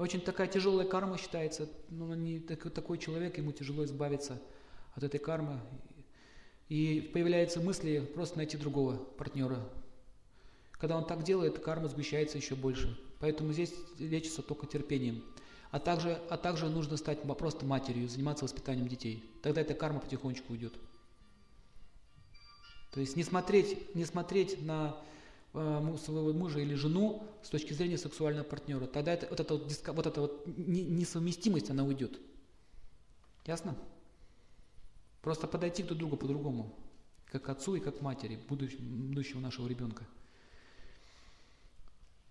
[0.00, 1.68] Очень такая тяжелая карма считается.
[1.90, 4.40] Ну, не, так, такой человек, ему тяжело избавиться
[4.94, 5.60] от этой кармы.
[6.68, 9.60] И появляются мысли просто найти другого партнера.
[10.72, 12.98] Когда он так делает, карма сгущается еще больше.
[13.18, 15.22] Поэтому здесь лечится только терпением.
[15.70, 19.22] А также, а также нужно стать просто матерью, заниматься воспитанием детей.
[19.42, 20.72] Тогда эта карма потихонечку уйдет.
[22.92, 24.96] То есть не смотреть, не смотреть на
[25.52, 28.86] своего мужа или жену с точки зрения сексуального партнера.
[28.86, 32.20] Тогда это, вот эта вот, диска, вот, эта вот несовместимость, она уйдет.
[33.46, 33.76] Ясно?
[35.22, 36.74] Просто подойти друг к другу по-другому.
[37.26, 40.04] Как отцу и как матери будущего нашего ребенка.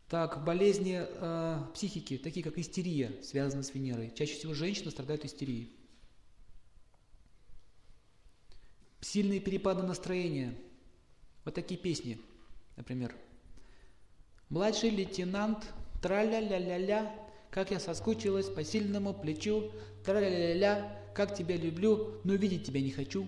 [0.10, 4.12] Так, болезни э, психики, такие как истерия, связаны с Венерой.
[4.16, 5.72] Чаще всего женщины страдают истерией.
[9.02, 10.58] Сильные перепады настроения.
[11.46, 12.20] Вот такие песни,
[12.80, 13.14] например.
[14.49, 17.14] Младший лейтенант, тра-ля-ля-ля-ля,
[17.51, 19.72] как я соскучилась по сильному плечу,
[20.03, 23.27] тра-ля-ля-ля, как тебя люблю, но видеть тебя не хочу.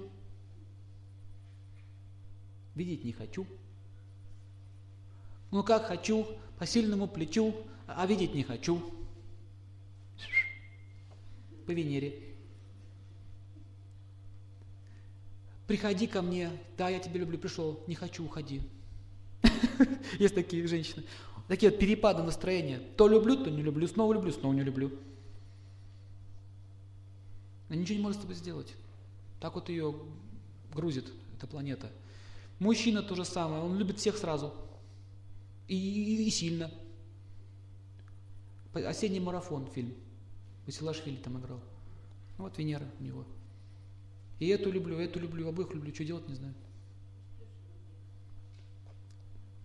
[2.74, 3.46] Видеть не хочу.
[5.52, 6.26] Ну как хочу,
[6.58, 7.54] по сильному плечу,
[7.86, 8.82] а видеть не хочу.
[11.68, 12.14] По Венере.
[15.68, 18.62] Приходи ко мне, да, я тебя люблю, пришел, не хочу, уходи.
[20.20, 21.04] Есть такие женщины.
[21.48, 22.80] Такие вот перепады настроения.
[22.98, 24.92] То люблю, то не люблю, снова люблю, снова не люблю.
[27.70, 28.74] Она ничего не может с тобой сделать.
[29.40, 29.96] Так вот ее
[30.74, 31.92] грузит эта планета.
[32.60, 34.54] Мужчина то же самое, он любит всех сразу.
[35.68, 36.70] И, и сильно.
[38.74, 39.94] Осенний марафон фильм.
[40.66, 41.60] Василашвили там играл.
[42.38, 43.26] Ну, вот Венера у него.
[44.40, 45.94] И эту люблю, эту люблю, обоих люблю.
[45.94, 46.54] Что делать, не знаю.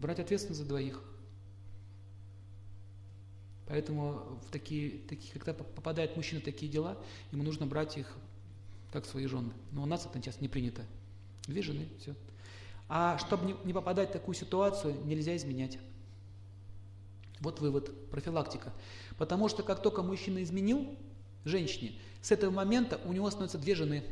[0.00, 1.02] Брать ответственность за двоих.
[3.66, 6.96] Поэтому в такие, такие, когда попадает мужчина в такие дела,
[7.32, 8.16] ему нужно брать их
[8.92, 9.52] как свои жены.
[9.72, 10.82] Но у нас это сейчас не принято.
[11.46, 12.14] Две жены, все.
[12.88, 15.78] А чтобы не, попадать в такую ситуацию, нельзя изменять.
[17.40, 18.72] Вот вывод, профилактика.
[19.18, 20.96] Потому что как только мужчина изменил
[21.44, 21.92] женщине,
[22.22, 24.04] с этого момента у него становятся две жены.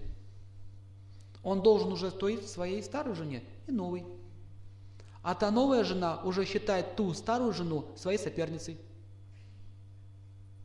[1.43, 4.05] Он должен уже стоить своей старой жене и новой.
[5.25, 8.79] А та новая жена уже считает ту старую жену своей соперницей.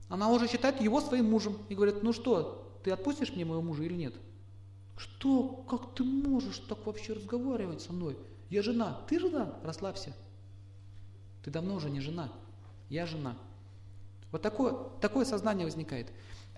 [0.07, 3.81] Она уже считает его своим мужем и говорит, ну что, ты отпустишь мне моего мужа
[3.81, 4.13] или нет?
[4.95, 5.65] Что?
[5.67, 8.15] Как ты можешь так вообще разговаривать со мной?
[8.51, 9.01] Я жена.
[9.07, 9.55] Ты жена?
[9.63, 10.13] Расслабься.
[11.43, 12.29] Ты давно уже не жена
[12.89, 13.37] я жена.
[14.31, 16.11] Вот такое, такое сознание возникает.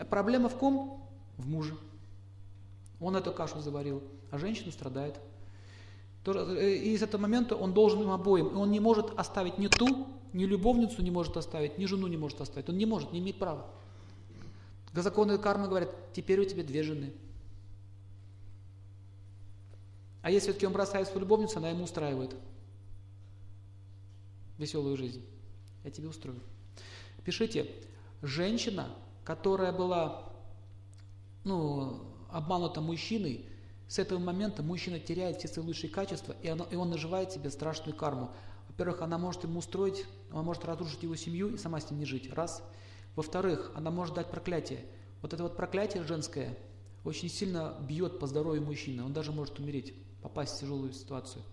[0.10, 1.10] Проблема в ком?
[1.38, 1.78] В муже.
[3.00, 5.20] Он эту кашу заварил, а женщина страдает.
[6.26, 8.48] Э, и с этого момента он должен им обоим.
[8.50, 12.18] И он не может оставить ни ту, ни любовницу не может оставить, ни жену не
[12.18, 12.70] может оставить.
[12.70, 13.68] Он не может, не имеет права.
[14.94, 17.14] Законы кармы говорят, теперь у тебя две жены.
[20.22, 22.36] А если все-таки он бросает свою любовницу, она ему устраивает
[24.58, 25.26] веселую жизнь.
[25.84, 26.40] Я тебе устрою.
[27.24, 27.68] Пишите,
[28.22, 28.90] женщина,
[29.24, 30.32] которая была
[31.44, 33.46] ну, обманута мужчиной,
[33.92, 37.50] С этого момента мужчина теряет все свои лучшие качества, и, оно, и он наживает себе
[37.50, 38.32] страшную карму.
[38.70, 42.06] Во-первых, она может ему устроить, она может разрушить его семью и сама с ним не
[42.06, 42.32] жить.
[42.32, 42.64] Раз.
[43.18, 44.86] Во-вторых, она может дать проклятие.
[45.22, 46.58] Вот это вот проклятие женское
[47.04, 49.04] очень сильно бьет по здоровью мужчины.
[49.04, 51.44] Он даже может умереть, попасть в тяжелую ситуацию.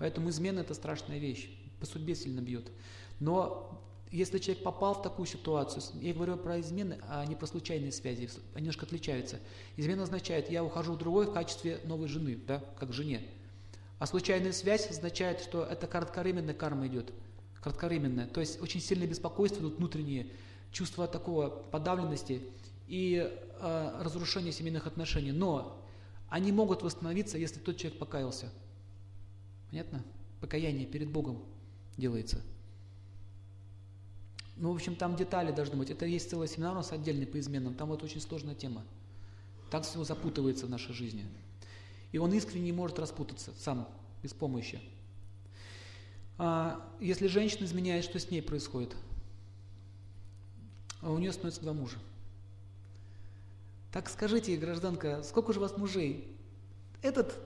[0.00, 1.56] Поэтому измена это страшная вещь.
[1.78, 2.68] По судьбе сильно бьет.
[3.20, 3.80] Но
[4.14, 8.30] если человек попал в такую ситуацию, я говорю про измены, а не про случайные связи,
[8.54, 9.40] они немножко отличаются.
[9.76, 13.22] Измена означает, я ухожу в другой в качестве новой жены, да, как жене.
[13.98, 17.12] А случайная связь означает, что это кратковременная карма идет,
[17.60, 18.28] кратковременная.
[18.28, 20.28] То есть очень сильное беспокойство идут внутренние,
[20.70, 22.40] чувство такого подавленности
[22.86, 25.32] и э, разрушения семейных отношений.
[25.32, 25.84] Но
[26.28, 28.48] они могут восстановиться, если тот человек покаялся.
[29.70, 30.04] Понятно?
[30.40, 31.42] Покаяние перед Богом
[31.96, 32.40] делается.
[34.56, 35.90] Ну, в общем, там детали должны быть.
[35.90, 37.74] Это есть целый семинар у нас отдельный по изменам.
[37.74, 38.84] Там вот очень сложная тема.
[39.70, 41.26] Так все запутывается в нашей жизни.
[42.12, 43.88] И он искренне не может распутаться сам,
[44.22, 44.80] без помощи.
[46.38, 48.94] А если женщина изменяет, что с ней происходит?
[51.00, 51.96] А у нее становится два мужа.
[53.92, 56.36] Так скажите, гражданка, сколько же у вас мужей?
[57.02, 57.38] Этот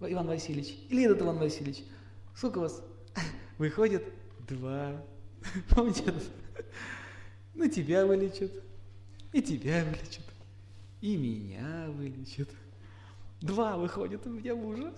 [0.00, 1.84] Иван Васильевич или этот Иван Васильевич?
[2.34, 2.82] Сколько у вас?
[3.58, 4.04] Выходит
[4.48, 5.02] два.
[5.70, 6.14] Помните?
[7.54, 8.52] Ну, тебя вылечат,
[9.32, 10.24] и тебя вылечат,
[11.00, 12.48] и меня вылечат.
[13.40, 14.92] Два выходит у меня мужа.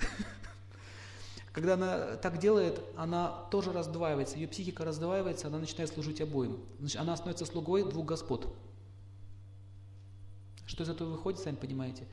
[1.52, 6.58] Когда она так делает, она тоже раздваивается, ее психика раздваивается, она начинает служить обоим.
[6.80, 8.52] Значит, она становится слугой двух господ.
[10.66, 12.06] Что из этого выходит, сами понимаете?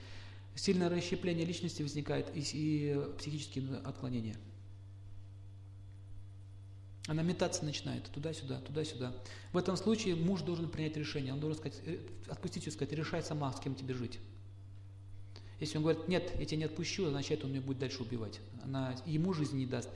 [0.53, 4.35] Сильное расщепление личности возникает и, и психические отклонения.
[7.11, 9.13] Она метаться начинает туда-сюда, туда-сюда.
[9.51, 11.33] В этом случае муж должен принять решение.
[11.33, 11.97] Он должен сказать, э,
[12.29, 14.17] отпустить ее, сказать, решай сама, с кем тебе жить.
[15.59, 18.39] Если он говорит, нет, я тебя не отпущу, означает, он меня будет дальше убивать.
[18.63, 19.89] Она ему жизни не даст,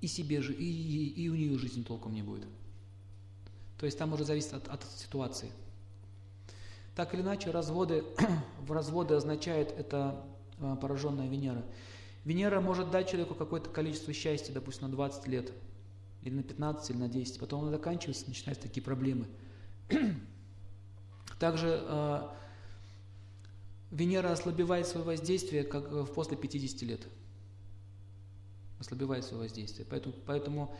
[0.00, 2.48] и себе же, и, и, и у нее жизни толком не будет.
[3.78, 5.52] То есть там уже зависит от, от ситуации.
[6.96, 8.02] Так или иначе, разводы,
[8.66, 10.26] в разводы означает это
[10.58, 11.64] э, пораженная Венера.
[12.24, 15.52] Венера может дать человеку какое-то количество счастья, допустим, на 20 лет,
[16.28, 17.38] или на 15, или на 10.
[17.40, 19.26] Потом она заканчивается, начинаются такие проблемы.
[21.38, 22.28] Также э,
[23.90, 27.08] Венера ослабевает свое воздействие как э, после 50 лет.
[28.78, 29.86] Ослабевает свое воздействие.
[29.88, 30.76] Поэтому, поэтому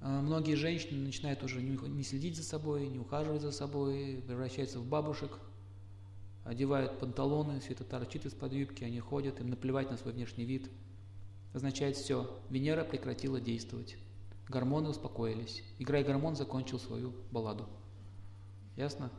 [0.00, 4.78] э, многие женщины начинают уже не, не следить за собой, не ухаживать за собой, превращаются
[4.78, 5.38] в бабушек,
[6.44, 10.70] одевают панталоны, все это торчит из-под юбки, они ходят, им наплевать на свой внешний вид.
[11.52, 13.96] Означает все, Венера прекратила действовать.
[14.48, 15.62] Гормоны успокоились.
[15.78, 17.66] Играй гормон закончил свою балладу.
[18.76, 19.10] Ясно?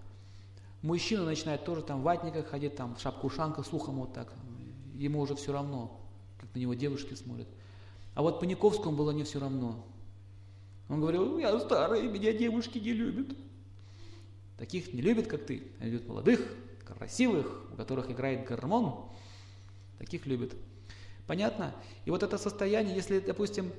[0.81, 4.33] Мужчина начинает тоже там в ватниках ходить, там в шапку-ушанках, слухом вот так.
[4.95, 5.99] Ему уже все равно,
[6.39, 7.47] как на него девушки смотрят.
[8.15, 9.85] А вот Паниковскому было не все равно.
[10.87, 13.37] Он говорил, я старый, меня девушки не любят.
[14.57, 15.71] Таких не любят, как ты.
[15.79, 16.53] Они любят молодых,
[16.85, 19.05] красивых, у которых играет гормон.
[19.99, 20.53] Таких любят.
[21.27, 21.75] Понятно?
[22.05, 23.71] И вот это состояние, если, допустим,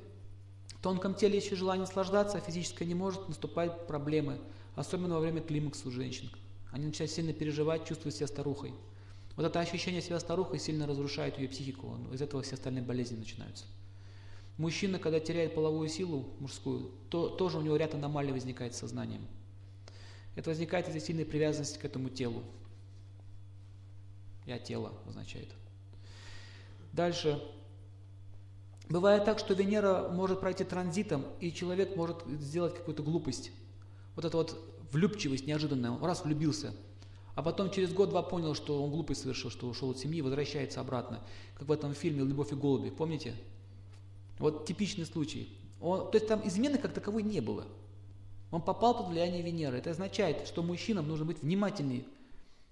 [0.81, 4.39] в тонком теле еще желание наслаждаться, а физическое не может, наступают проблемы.
[4.77, 6.31] Особенно во время климакса у женщин.
[6.70, 8.73] Они начинают сильно переживать, чувствовать себя старухой.
[9.36, 11.98] Вот это ощущение себя старухой сильно разрушает ее психику.
[12.15, 13.66] Из этого все остальные болезни начинаются.
[14.57, 19.27] Мужчина, когда теряет половую силу мужскую, то тоже у него ряд аномалий возникает с сознанием.
[20.35, 22.43] Это возникает из-за сильной привязанности к этому телу.
[24.47, 25.51] Я тело означает.
[26.94, 27.39] Дальше.
[28.91, 33.53] Бывает так, что Венера может пройти транзитом, и человек может сделать какую-то глупость.
[34.17, 34.59] Вот это вот
[34.91, 36.75] влюбчивость неожиданная, он раз влюбился,
[37.37, 41.21] а потом через год-два понял, что он глупость совершил, что ушел от семьи, возвращается обратно,
[41.55, 43.35] как в этом фильме «Любовь и голуби», помните?
[44.41, 45.57] Вот типичный случай.
[45.81, 47.67] Он, то есть там измены как таковой не было.
[48.51, 49.79] Он попал под влияние Венеры.
[49.79, 52.03] Это означает, что мужчинам нужно быть внимательнее,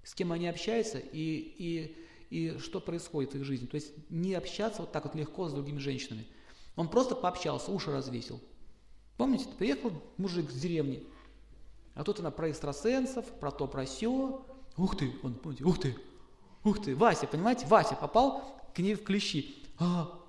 [0.02, 1.96] с кем они общаются и, и,
[2.30, 3.66] и что происходит в их жизни.
[3.66, 6.26] То есть не общаться вот так вот легко с другими женщинами.
[6.76, 8.40] Он просто пообщался, уши развесил.
[9.16, 11.04] Помните, приехал мужик с деревни,
[11.94, 14.46] а тут она про экстрасенсов, про то, про сё.
[14.76, 15.96] Ух ты, он, помните, ух ты,
[16.62, 18.44] ух ты, Вася, понимаете, Вася попал
[18.74, 19.56] к ней в клещи.
[19.80, 20.20] А.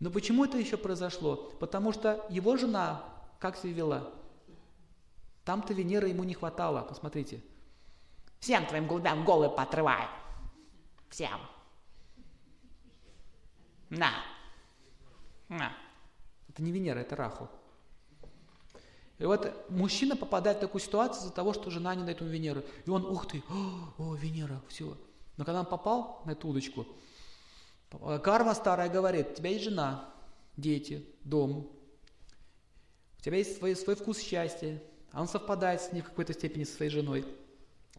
[0.00, 1.36] Но почему это еще произошло?
[1.58, 3.02] Потому что его жена
[3.38, 4.10] как себя вела?
[5.44, 7.42] Там-то Венеры ему не хватало, посмотрите.
[8.38, 10.08] Всем твоим голубям головы поотрываю.
[11.12, 11.38] Всем.
[13.90, 14.12] На.
[15.50, 15.76] На.
[16.48, 17.50] Это не Венера, это Раху.
[19.18, 22.64] И вот мужчина попадает в такую ситуацию из-за того, что жена не дает ему Венеру.
[22.86, 24.96] И он, ух ты, о, о Венера, все.
[25.36, 26.86] Но когда он попал на эту удочку,
[28.24, 30.10] Карма старая говорит, у тебя есть жена,
[30.56, 31.70] дети, дом,
[33.18, 34.82] у тебя есть свой, свой вкус счастья,
[35.12, 37.26] а он совпадает с ней в какой-то степени со своей женой.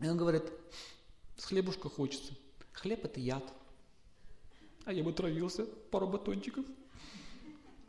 [0.02, 0.52] И он говорит,
[1.38, 2.34] с хлебушка хочется.
[2.74, 3.54] Хлеб это яд.
[4.86, 6.66] А я бы травился, пару батончиков.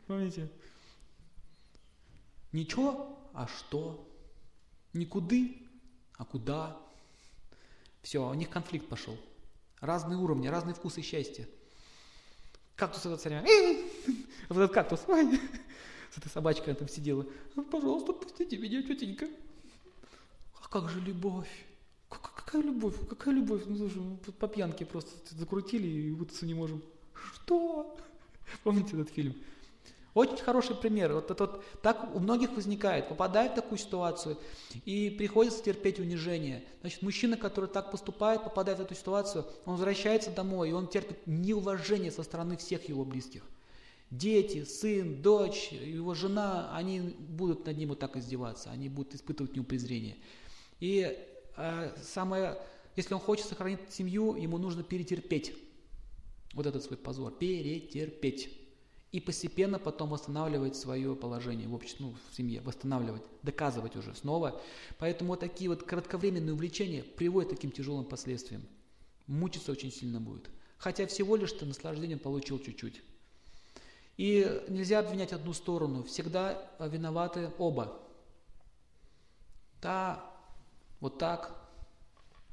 [0.07, 0.49] Помните?
[2.51, 4.07] Ничего, а что?
[4.93, 5.57] Никуды,
[6.17, 6.79] а куда?
[8.01, 9.17] Все, у них конфликт пошел.
[9.81, 11.47] Разные уровни, разные вкусы счастья.
[12.75, 13.43] Кактус этот царя.
[14.47, 15.01] Вот этот кактус.
[15.07, 15.39] Ой.
[16.11, 17.25] С этой собачкой она там сидела.
[17.71, 19.27] Пожалуйста, пустите меня, тетенька.
[20.61, 21.49] А как же любовь?
[22.55, 22.95] Какая любовь?
[23.09, 23.63] Какая любовь?
[23.65, 26.81] Ну, слушай, мы по пьянке просто закрутили и вытаться не можем.
[27.13, 27.97] Что?
[28.63, 29.35] Помните этот фильм?
[30.13, 31.11] Очень хороший пример.
[31.11, 34.37] Вот это вот так у многих возникает, попадает в такую ситуацию
[34.85, 36.63] и приходится терпеть унижение.
[36.79, 41.27] Значит, мужчина, который так поступает, попадает в эту ситуацию, он возвращается домой, и он терпит
[41.27, 43.43] неуважение со стороны всех его близких.
[44.11, 49.55] Дети, сын, дочь, его жена, они будут над ним вот так издеваться, они будут испытывать
[49.55, 50.15] нему презрение.
[50.79, 51.17] И
[52.01, 52.57] самое,
[52.95, 55.55] если он хочет сохранить семью, ему нужно перетерпеть
[56.53, 58.49] вот этот свой позор, перетерпеть
[59.11, 64.61] и постепенно потом восстанавливать свое положение в обществе, ну, в семье, восстанавливать, доказывать уже снова.
[64.99, 68.63] Поэтому вот такие вот кратковременные увлечения приводят к таким тяжелым последствиям.
[69.27, 70.49] Мучиться очень сильно будет.
[70.77, 73.01] Хотя всего лишь ты наслаждение получил чуть-чуть.
[74.17, 77.97] И нельзя обвинять одну сторону, всегда виноваты оба.
[79.81, 80.34] Да,
[80.99, 81.55] вот так,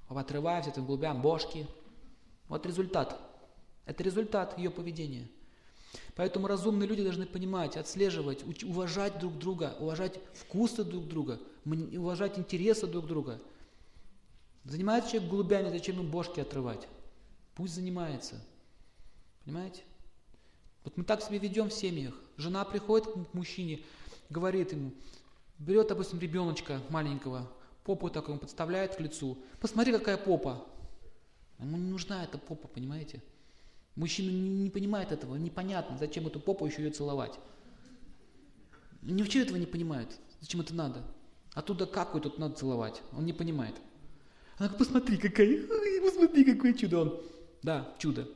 [0.09, 1.67] отрывая все это глубям бошки.
[2.49, 3.21] Вот результат.
[3.87, 5.29] Это результат ее поведения–
[6.15, 12.87] Поэтому разумные люди должны понимать, отслеживать, уважать друг друга, уважать вкусы друг друга, уважать интересы
[12.87, 13.41] друг друга.
[14.65, 16.87] Занимается человек голубями, зачем ему бошки отрывать?
[17.55, 18.41] Пусть занимается.
[19.45, 19.83] Понимаете?
[20.85, 22.15] Вот мы так себя ведем в семьях.
[22.37, 23.81] Жена приходит к мужчине,
[24.31, 24.93] говорит ему,
[25.59, 27.51] берет, допустим, ребеночка маленького,
[27.85, 29.39] попу так ему подставляет к лицу.
[29.61, 30.67] Посмотри, какая попа.
[31.59, 33.23] Ему не нужна эта попа, понимаете?
[33.95, 37.39] Мужчина не, не понимает этого, непонятно, зачем эту попу еще ее целовать.
[39.03, 40.09] Ничего этого не понимает,
[40.41, 41.03] зачем это надо.
[41.53, 43.75] Оттуда какую тут надо целовать, он не понимает.
[44.57, 45.61] Она говорит, посмотри, какая,
[46.03, 47.21] посмотри, какое чудо он.
[47.63, 48.29] Да, чудо.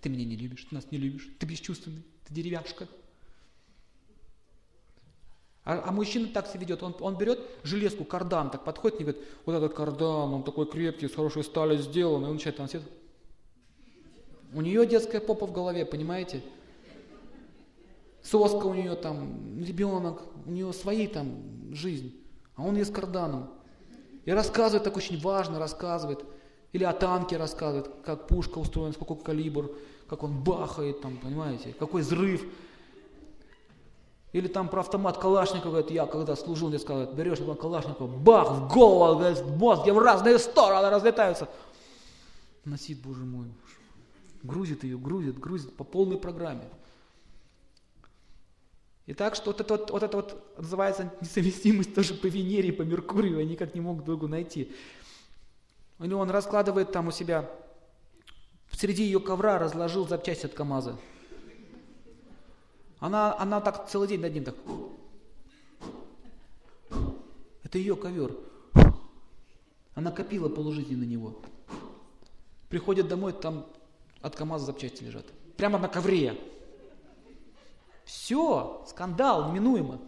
[0.00, 2.86] Ты меня не любишь, ты нас не любишь, ты бесчувственный, ты деревяшка.
[5.64, 9.22] А, а мужчина так себя ведет, он, он берет железку, кардан, так подходит и говорит,
[9.44, 12.88] вот этот кардан, он такой крепкий, с хорошей стали сделан, и он начинает сидит,
[14.52, 16.42] у нее детская попа в голове, понимаете?
[18.22, 22.14] Соска у нее там, ребенок, у нее свои там жизнь,
[22.56, 23.50] а он ей с карданом.
[24.24, 26.24] И рассказывает так очень важно, рассказывает.
[26.72, 29.70] Или о танке рассказывает, как пушка устроена, сколько калибр,
[30.08, 32.44] как он бахает, там, понимаете, какой взрыв.
[34.32, 38.50] Или там про автомат Калашникова, говорит, я когда служил, мне сказали, берешь автомат Калашникова, бах,
[38.52, 41.48] в голову, говорит, мозги в разные стороны разлетаются.
[42.64, 43.46] Носит, боже мой,
[44.42, 46.64] Грузит ее, грузит, грузит по полной программе.
[49.06, 53.40] Итак, что вот это вот, вот это вот называется несовместимость тоже по Венере, по Меркурию,
[53.40, 54.72] они никак не могут другу найти.
[55.98, 57.50] У него он раскладывает там у себя,
[58.70, 60.96] среди ее ковра разложил запчасти от КамАЗа.
[63.00, 64.54] Она, она так целый день над ним так.
[67.64, 68.36] Это ее ковер.
[69.94, 71.40] Она копила полужизни на него.
[72.68, 73.66] Приходит домой, там
[74.20, 75.26] от КАМАЗа запчасти лежат.
[75.56, 76.38] Прямо на ковре.
[78.04, 80.00] Все, скандал неминуемо.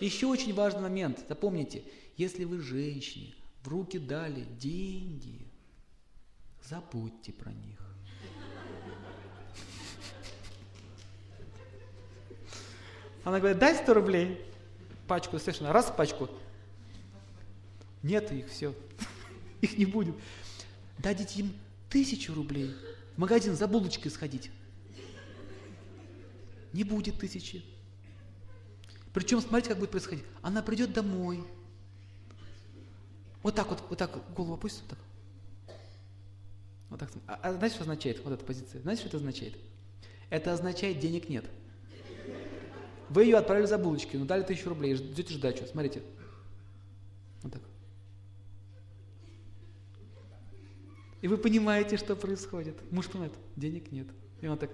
[0.00, 1.24] Еще очень важный момент.
[1.28, 1.84] Запомните,
[2.16, 5.46] если вы женщине в руки дали деньги,
[6.62, 7.93] забудьте про них.
[13.24, 14.40] Она говорит, дай 100 рублей.
[15.06, 16.28] Пачку, совершенно, раз пачку.
[18.02, 18.74] Нет их, все.
[19.60, 20.14] Их не будет.
[20.98, 21.54] Дадите им
[21.88, 22.74] тысячу рублей,
[23.14, 24.50] в магазин за булочкой сходить.
[26.72, 27.64] Не будет тысячи.
[29.12, 30.24] Причем, смотрите, как будет происходить.
[30.42, 31.44] Она придет домой.
[33.42, 34.98] Вот так вот, вот так голову опустит, вот так.
[36.90, 37.10] Вот так.
[37.26, 38.80] А, а знаете, что означает вот эта позиция?
[38.80, 39.56] Знаете, что это означает?
[40.30, 41.44] Это означает, денег нет.
[43.08, 45.66] Вы ее отправили за булочки, но дали тысячу рублей, ждете ждачу.
[45.66, 46.02] Смотрите.
[47.42, 47.62] Вот так.
[51.20, 52.76] И вы понимаете, что происходит.
[52.90, 54.08] Муж понимает, денег нет.
[54.40, 54.70] И он так,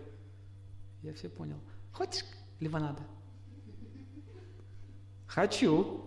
[1.02, 1.58] я все понял.
[1.92, 2.24] Хочешь
[2.58, 3.02] лимонада?
[5.26, 6.04] Хочу.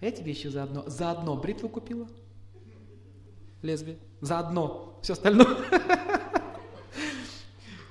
[0.00, 2.08] Я тебе еще заодно, заодно бритву купила.
[3.62, 3.96] Лезвие.
[4.20, 4.98] Заодно.
[5.02, 5.46] все остальное.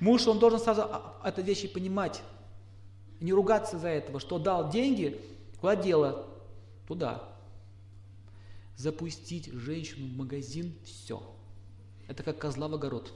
[0.02, 0.90] Муж, он должен сразу
[1.22, 2.24] это вещи понимать.
[3.20, 5.24] Не ругаться за этого, что дал деньги,
[5.60, 6.26] куда дело?
[6.88, 7.22] Туда.
[8.74, 11.22] Запустить женщину в магазин– все.
[12.08, 13.12] Это как козла в огород.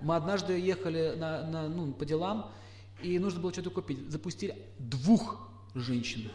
[0.00, 2.52] Мы однажды ехали на, на, ну, по делам,
[3.02, 3.98] и нужно было что-то купить.
[4.08, 6.30] Запустили двух женщин.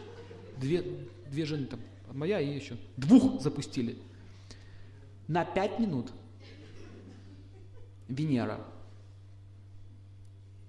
[0.58, 0.82] Две,
[1.30, 1.80] две жены там,
[2.12, 2.76] моя и еще.
[2.98, 3.96] Двух запустили.
[5.28, 6.12] На пять минут.
[8.06, 8.60] Венера.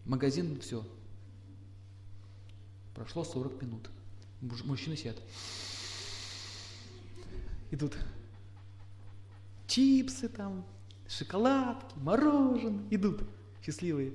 [0.05, 0.85] Магазин, все.
[2.93, 3.89] Прошло 40 минут.
[4.41, 5.17] Мужчины сидят.
[7.71, 7.97] Идут
[9.67, 10.65] чипсы там,
[11.07, 12.87] шоколадки, мороженое.
[12.91, 13.23] Идут
[13.63, 14.13] счастливые.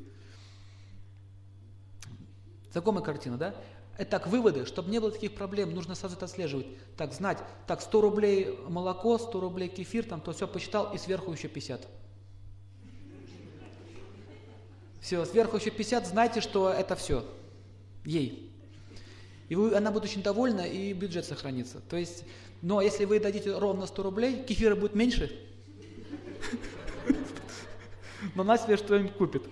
[2.73, 3.55] Знакомая картина, да?
[3.99, 4.65] Итак, выводы.
[4.65, 6.67] Чтобы не было таких проблем, нужно сразу это отслеживать.
[6.97, 7.43] Так, знать.
[7.67, 11.87] Так, 100 рублей молоко, 100 рублей кефир, там то все посчитал, и сверху еще 50.
[15.01, 17.24] Все, сверху еще 50, знайте, что это все.
[18.05, 18.51] Ей.
[19.48, 21.81] И вы, она будет очень довольна, и бюджет сохранится.
[21.89, 22.24] То есть,
[22.62, 25.36] но если вы дадите ровно 100 рублей, кефира будет меньше,
[28.35, 29.43] но она себе что-нибудь купит.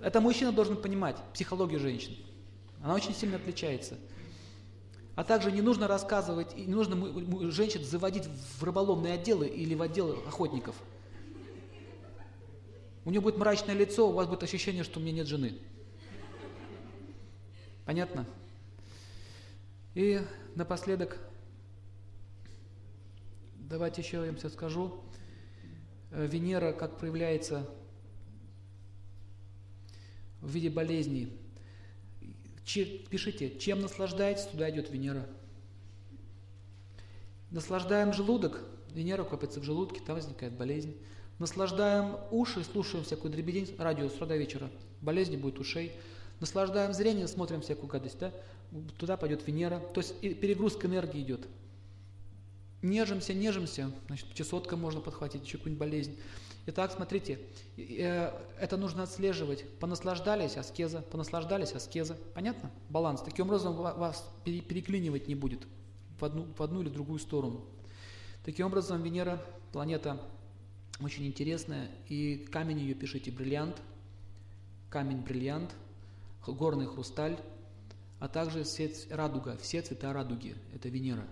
[0.00, 2.16] Это мужчина должен понимать психологию женщин.
[2.82, 3.96] Она очень сильно отличается.
[5.14, 8.24] А также не нужно рассказывать, не нужно женщин заводить
[8.58, 10.74] в рыболовные отделы или в отделы охотников.
[13.04, 15.58] У нее будет мрачное лицо, у вас будет ощущение, что у меня нет жены.
[17.84, 18.26] Понятно?
[19.94, 20.20] И
[20.54, 21.18] напоследок,
[23.56, 25.02] давайте еще я вам все скажу.
[26.10, 27.68] Э, Венера как проявляется
[30.40, 31.38] в виде болезней.
[32.64, 35.28] Пишите, чем наслаждаетесь, туда идет Венера.
[37.50, 40.96] Наслаждаем желудок, Венера копится в желудке, там возникает болезнь.
[41.38, 44.70] Наслаждаем уши, слушаем всякую дребедень, радио с утра до вечера,
[45.00, 45.92] болезни будет ушей.
[46.40, 48.32] Наслаждаем зрение, смотрим всякую гадость, да?
[48.98, 49.80] туда пойдет Венера.
[49.94, 51.46] То есть перегрузка энергии идет.
[52.82, 56.18] Нежимся, нежимся, значит, чесотка можно подхватить, еще какую-нибудь болезнь.
[56.66, 57.38] Итак, смотрите,
[57.76, 59.64] э, это нужно отслеживать.
[59.80, 62.16] Понаслаждались аскеза, понаслаждались аскеза.
[62.34, 62.70] Понятно?
[62.88, 63.22] Баланс.
[63.22, 65.66] Таким образом вас переклинивать не будет
[66.18, 67.64] в одну, в одну или другую сторону.
[68.44, 69.42] Таким образом, Венера,
[69.72, 70.20] планета
[71.00, 73.80] очень интересная, и камень ее пишите бриллиант,
[74.90, 75.74] камень бриллиант,
[76.46, 77.38] горный хрусталь,
[78.20, 81.26] а также цвет радуга, все цвета радуги, это Венера.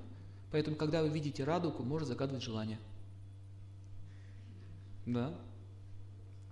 [0.51, 2.79] Поэтому, когда вы видите радугу, можно загадывать желание–
[5.07, 5.35] да.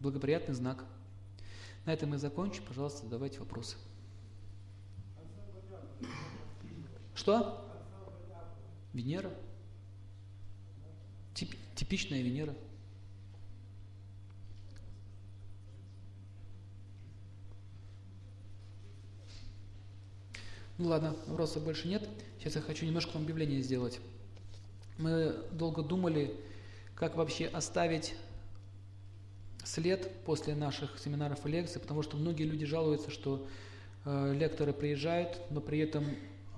[0.00, 0.84] Благоприятный знак.
[1.84, 2.64] На этом мы закончим.
[2.66, 3.76] Пожалуйста, задавайте вопросы.
[7.14, 7.64] Что?
[8.92, 9.30] Венера.
[11.34, 12.54] Тип, типичная Венера.
[20.80, 22.08] Ну ладно, вопросов больше нет.
[22.38, 24.00] Сейчас я хочу немножко вам объявление сделать.
[24.96, 26.34] Мы долго думали,
[26.94, 28.14] как вообще оставить
[29.62, 33.46] след после наших семинаров и лекций, потому что многие люди жалуются, что
[34.06, 36.06] э, лекторы приезжают, но при этом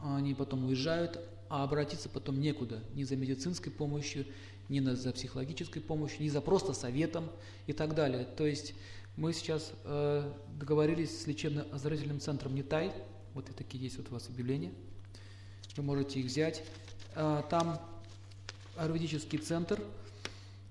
[0.05, 1.19] они потом уезжают,
[1.49, 4.25] а обратиться потом некуда, ни за медицинской помощью,
[4.69, 7.29] ни за психологической помощью, ни за просто советом
[7.67, 8.25] и так далее.
[8.25, 8.75] То есть
[9.17, 12.93] мы сейчас э, договорились с лечебно-оздоровительным центром Нетай,
[13.35, 14.73] вот и такие есть вот у вас объявления,
[15.77, 16.63] вы можете их взять.
[17.15, 17.81] Э, там
[18.77, 19.83] аюрведический центр–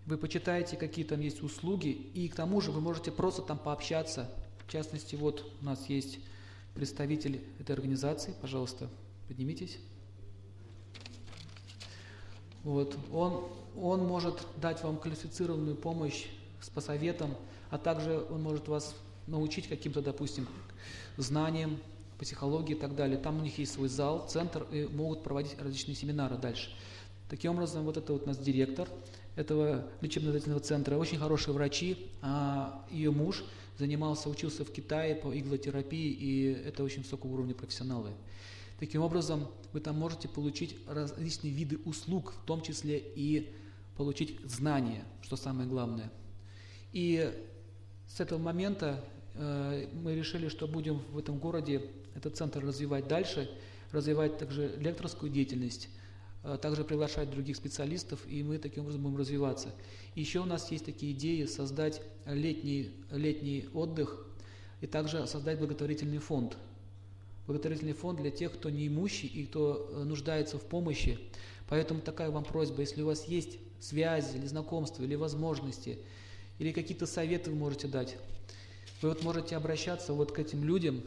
[0.06, 4.30] вы почитаете, какие там есть услуги, и к тому же вы можете просто там пообщаться.
[4.68, 6.20] В частности, вот у нас есть
[6.74, 8.90] представитель этой организации, пожалуйста,
[9.28, 9.78] поднимитесь.
[12.64, 12.98] Вот.
[13.12, 16.26] Он, он может дать вам квалифицированную помощь
[16.62, 17.36] с посоветом,
[17.70, 18.96] а также он может вас
[19.28, 20.48] научить каким-то, допустим,
[21.18, 21.80] знаниям,
[22.22, 23.18] психологии и так далее.
[23.18, 26.70] Там у них есть свой зал, центр, и могут проводить различные семинары дальше.
[27.30, 28.88] Таким образом, вот это вот у нас директор–
[29.36, 33.44] этого лечебно-изолятельного центра, очень хорошие врачи, а ее муж
[33.78, 38.12] занимался, учился в Китае по иглотерапии, и это очень высокого уровня профессионалы.
[38.80, 43.54] Таким образом, вы там можете получить различные виды услуг, в том числе и
[43.96, 46.12] получить знания, что самое главное.
[46.92, 47.32] И
[48.08, 49.04] с этого момента
[49.36, 51.84] э, мы решили, что будем в этом городе
[52.16, 53.50] этот центр развивать дальше,
[53.92, 55.90] развивать также лекторскую деятельность,
[56.44, 59.70] Э, также приглашать других специалистов, и мы таким образом будем развиваться.
[60.16, 64.26] Еще у нас есть такие идеи создать летний, летний отдых
[64.82, 66.58] и также создать благотворительный фонд.
[67.48, 71.20] благотворительный фонд для тех, кто неимущий и кто э, нуждается в помощи.
[71.70, 76.00] Поэтому такая вам просьба, если у вас есть связи или знакомства, или возможности,
[76.60, 78.18] или какие-то советы вы можете дать,
[79.02, 81.04] вы вот можете обращаться вот к этим людям,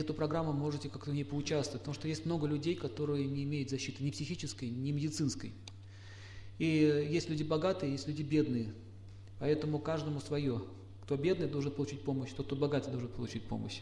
[0.00, 3.70] эту программу можете как-то в ней поучаствовать, потому что есть много людей, которые не имеют
[3.70, 5.52] защиты ни психической, ни медицинской.
[6.58, 8.72] И есть люди богатые, есть люди бедные.
[9.38, 10.62] Поэтому каждому свое.
[11.02, 13.80] Кто бедный, должен получить помощь, тот, кто богатый, должен получить помощь.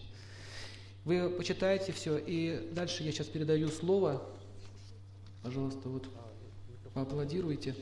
[1.05, 4.23] Вы почитаете все, и дальше я сейчас передаю слово.
[5.43, 6.09] Пожалуйста, вот
[6.95, 7.75] поаплодируйте.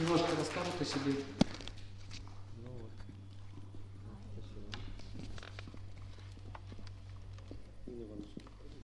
[0.00, 1.14] Немножко расскажут о себе.